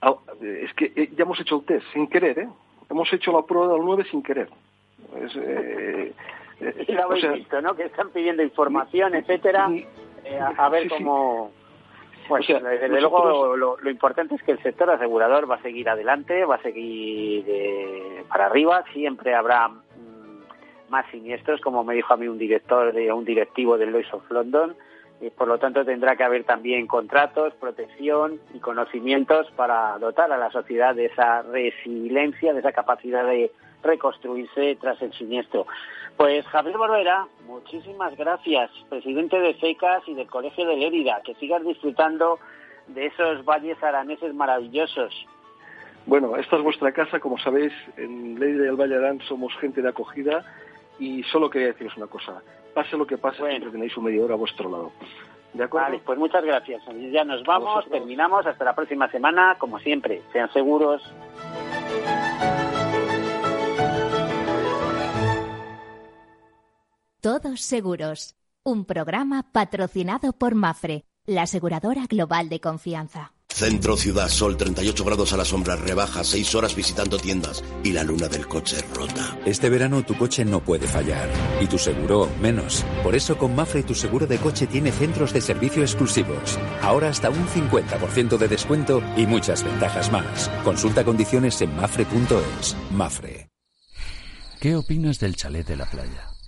Ah, 0.00 0.14
es 0.40 0.72
que 0.74 0.92
eh, 0.96 1.10
ya 1.14 1.24
hemos 1.24 1.40
hecho 1.40 1.56
el 1.56 1.64
test 1.64 1.86
sin 1.92 2.06
querer, 2.06 2.38
¿eh? 2.38 2.48
Hemos 2.88 3.12
hecho 3.12 3.32
la 3.32 3.42
prueba 3.42 3.74
del 3.74 3.82
9 3.84 4.06
sin 4.10 4.22
querer. 4.22 4.48
Es, 5.16 5.36
eh, 5.36 6.14
lo 6.88 7.04
habéis 7.04 7.32
visto, 7.32 7.60
¿no? 7.60 7.74
Que 7.74 7.84
están 7.84 8.10
pidiendo 8.10 8.42
información, 8.42 9.14
etcétera, 9.14 9.68
eh, 10.24 10.40
a, 10.56 10.68
ver 10.68 10.88
cómo... 10.88 11.52
Pues 12.28 12.46
desde 12.46 13.00
luego 13.00 13.56
lo, 13.56 13.90
importante 13.90 14.36
es 14.36 14.42
que 14.44 14.52
el 14.52 14.62
sector 14.62 14.88
asegurador 14.88 15.50
va 15.50 15.56
a 15.56 15.62
seguir 15.62 15.88
adelante, 15.88 16.44
va 16.44 16.56
a 16.56 16.62
seguir 16.62 17.44
eh, 17.48 18.22
para 18.28 18.46
arriba, 18.46 18.84
siempre 18.92 19.34
habrá 19.34 19.66
mm, 19.66 20.90
más 20.90 21.06
siniestros, 21.10 21.60
como 21.60 21.82
me 21.82 21.94
dijo 21.94 22.14
a 22.14 22.16
mí 22.16 22.28
un 22.28 22.38
director 22.38 22.92
de 22.92 23.12
un 23.12 23.24
directivo 23.24 23.76
del 23.78 23.90
Lloyd's 23.90 24.14
of 24.14 24.30
London, 24.30 24.76
y 25.20 25.30
por 25.30 25.48
lo 25.48 25.58
tanto 25.58 25.84
tendrá 25.84 26.14
que 26.14 26.22
haber 26.22 26.44
también 26.44 26.86
contratos, 26.86 27.52
protección 27.54 28.40
y 28.54 28.60
conocimientos 28.60 29.50
para 29.56 29.98
dotar 29.98 30.30
a 30.30 30.38
la 30.38 30.52
sociedad 30.52 30.94
de 30.94 31.06
esa 31.06 31.42
resiliencia, 31.42 32.52
de 32.52 32.60
esa 32.60 32.72
capacidad 32.72 33.24
de 33.24 33.50
reconstruirse 33.82 34.76
tras 34.80 35.00
el 35.02 35.12
siniestro. 35.12 35.66
Pues 36.16 36.46
Javier 36.46 36.76
Barbera, 36.76 37.26
muchísimas 37.46 38.16
gracias, 38.16 38.70
presidente 38.88 39.40
de 39.40 39.54
FECAS 39.54 40.06
y 40.06 40.14
del 40.14 40.26
Colegio 40.26 40.66
de 40.66 40.76
Lérida, 40.76 41.20
que 41.24 41.34
sigas 41.36 41.64
disfrutando 41.64 42.38
de 42.88 43.06
esos 43.06 43.44
valles 43.44 43.82
araneses 43.82 44.34
maravillosos. 44.34 45.26
Bueno, 46.06 46.36
esta 46.36 46.56
es 46.56 46.62
vuestra 46.62 46.92
casa, 46.92 47.20
como 47.20 47.38
sabéis, 47.38 47.72
en 47.96 48.38
Lérida 48.38 48.64
y 48.64 48.68
el 48.68 48.76
Valle 48.76 48.96
Arán 48.96 49.20
somos 49.28 49.54
gente 49.58 49.82
de 49.82 49.88
acogida 49.88 50.44
y 50.98 51.22
solo 51.24 51.48
quería 51.48 51.68
deciros 51.68 51.96
una 51.96 52.06
cosa, 52.06 52.42
pase 52.74 52.96
lo 52.96 53.06
que 53.06 53.18
pase, 53.18 53.46
siempre 53.48 53.70
tenéis 53.70 53.96
un 53.96 54.04
medio 54.04 54.24
hora 54.24 54.34
a 54.34 54.38
vuestro 54.38 54.70
lado. 54.70 54.92
¿De 55.52 55.64
acuerdo? 55.64 55.88
Vale, 55.88 56.02
pues 56.04 56.18
muchas 56.18 56.44
gracias. 56.44 56.82
Ya 57.10 57.24
nos 57.24 57.42
vamos, 57.44 57.88
terminamos, 57.88 58.46
hasta 58.46 58.64
la 58.64 58.74
próxima 58.74 59.10
semana, 59.10 59.56
como 59.58 59.78
siempre, 59.80 60.22
sean 60.32 60.52
seguros. 60.52 61.02
Todos 67.20 67.60
Seguros, 67.60 68.34
un 68.64 68.86
programa 68.86 69.52
patrocinado 69.52 70.32
por 70.32 70.54
Mafre, 70.54 71.04
la 71.26 71.42
aseguradora 71.42 72.06
global 72.06 72.48
de 72.48 72.60
confianza. 72.60 73.34
Centro 73.46 73.98
Ciudad 73.98 74.30
Sol, 74.30 74.56
38 74.56 75.04
grados 75.04 75.34
a 75.34 75.36
la 75.36 75.44
sombra, 75.44 75.76
rebaja, 75.76 76.24
6 76.24 76.54
horas 76.54 76.74
visitando 76.74 77.18
tiendas 77.18 77.62
y 77.84 77.92
la 77.92 78.04
luna 78.04 78.28
del 78.28 78.48
coche 78.48 78.80
rota. 78.94 79.38
Este 79.44 79.68
verano 79.68 80.02
tu 80.02 80.16
coche 80.16 80.46
no 80.46 80.64
puede 80.64 80.86
fallar 80.86 81.28
y 81.60 81.66
tu 81.66 81.76
seguro 81.76 82.26
menos. 82.40 82.86
Por 83.02 83.14
eso 83.14 83.36
con 83.36 83.54
Mafre 83.54 83.82
tu 83.82 83.94
seguro 83.94 84.26
de 84.26 84.38
coche 84.38 84.66
tiene 84.66 84.90
centros 84.90 85.34
de 85.34 85.42
servicio 85.42 85.82
exclusivos. 85.82 86.58
Ahora 86.80 87.10
hasta 87.10 87.28
un 87.28 87.46
50% 87.48 88.38
de 88.38 88.48
descuento 88.48 89.02
y 89.18 89.26
muchas 89.26 89.62
ventajas 89.62 90.10
más. 90.10 90.48
Consulta 90.64 91.04
condiciones 91.04 91.60
en 91.60 91.76
mafre.es. 91.76 92.74
Mafre. 92.92 93.50
¿Qué 94.58 94.74
opinas 94.74 95.18
del 95.18 95.36
chalet 95.36 95.66
de 95.66 95.76
la 95.76 95.84
playa? 95.84 96.29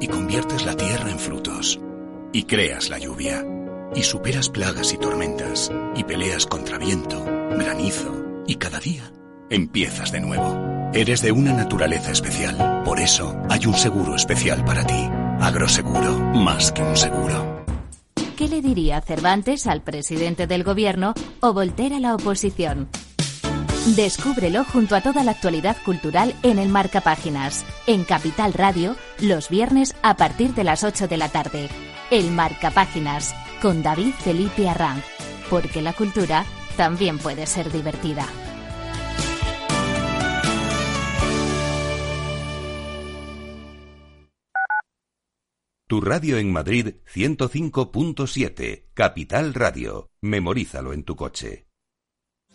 y 0.00 0.08
conviertes 0.08 0.64
la 0.64 0.76
tierra 0.76 1.10
en 1.10 1.18
frutos, 1.18 1.80
y 2.32 2.44
creas 2.44 2.88
la 2.88 2.98
lluvia, 2.98 3.44
y 3.94 4.02
superas 4.02 4.48
plagas 4.48 4.92
y 4.92 4.98
tormentas, 4.98 5.72
y 5.96 6.04
peleas 6.04 6.46
contra 6.46 6.78
viento, 6.78 7.24
granizo, 7.24 8.24
y 8.46 8.56
cada 8.56 8.80
día 8.80 9.12
empiezas 9.50 10.12
de 10.12 10.20
nuevo. 10.20 10.90
Eres 10.92 11.20
de 11.20 11.32
una 11.32 11.52
naturaleza 11.52 12.12
especial, 12.12 12.82
por 12.84 12.98
eso 12.98 13.36
hay 13.50 13.66
un 13.66 13.74
seguro 13.74 14.14
especial 14.14 14.64
para 14.64 14.84
ti. 14.84 15.08
Agroseguro, 15.40 16.18
más 16.34 16.72
que 16.72 16.82
un 16.82 16.96
seguro. 16.96 17.64
¿Qué 18.36 18.48
le 18.48 18.62
diría 18.62 19.00
Cervantes 19.00 19.66
al 19.66 19.82
presidente 19.82 20.46
del 20.46 20.64
gobierno 20.64 21.12
o 21.40 21.52
Voltaire 21.52 21.96
a 21.96 22.00
la 22.00 22.14
oposición? 22.14 22.88
Descúbrelo 23.86 24.64
junto 24.64 24.94
a 24.96 25.00
toda 25.00 25.24
la 25.24 25.30
actualidad 25.30 25.76
cultural 25.84 26.34
en 26.42 26.58
el 26.58 26.68
Marca 26.68 27.00
Páginas, 27.00 27.64
en 27.86 28.04
Capital 28.04 28.52
Radio, 28.52 28.96
los 29.20 29.48
viernes 29.48 29.94
a 30.02 30.16
partir 30.16 30.54
de 30.54 30.64
las 30.64 30.84
8 30.84 31.08
de 31.08 31.16
la 31.16 31.30
tarde. 31.30 31.68
El 32.10 32.30
Marca 32.30 32.70
Páginas, 32.70 33.34
con 33.62 33.82
David 33.82 34.12
Felipe 34.18 34.68
Arranz, 34.68 35.04
porque 35.48 35.82
la 35.82 35.94
cultura 35.94 36.44
también 36.76 37.18
puede 37.18 37.46
ser 37.46 37.72
divertida. 37.72 38.26
Tu 45.88 46.02
radio 46.02 46.36
en 46.36 46.52
Madrid 46.52 46.96
105.7, 47.10 48.88
Capital 48.92 49.54
Radio. 49.54 50.10
Memorízalo 50.20 50.92
en 50.92 51.02
tu 51.02 51.16
coche. 51.16 51.67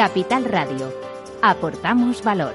Capital 0.00 0.46
Radio. 0.46 0.90
Aportamos 1.42 2.24
valor. 2.24 2.54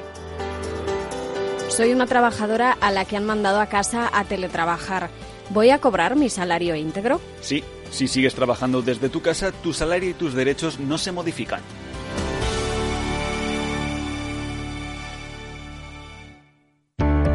Soy 1.70 1.94
una 1.94 2.08
trabajadora 2.08 2.72
a 2.72 2.92
la 2.92 3.06
que 3.06 3.18
han 3.18 3.24
mandado 3.24 3.62
a 3.62 3.68
casa 3.68 4.10
a 4.12 4.24
teletrabajar. 4.24 5.12
¿Voy 5.52 5.70
a 5.70 5.80
cobrar 5.80 6.16
mi 6.16 6.32
salario 6.32 6.76
íntegro? 6.76 7.22
Sí, 7.42 7.64
si 7.92 8.08
sigues 8.08 8.34
trabajando 8.34 8.82
desde 8.82 9.10
tu 9.10 9.22
casa, 9.22 9.52
tu 9.52 9.74
salario 9.74 10.10
y 10.10 10.14
tus 10.16 10.34
derechos 10.34 10.80
no 10.80 10.98
se 10.98 11.12
modifican. 11.12 11.62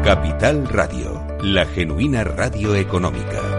Capital 0.03 0.67
Radio, 0.67 1.25
la 1.41 1.65
genuina 1.67 2.25
radio 2.25 2.75
económica. 2.75 3.50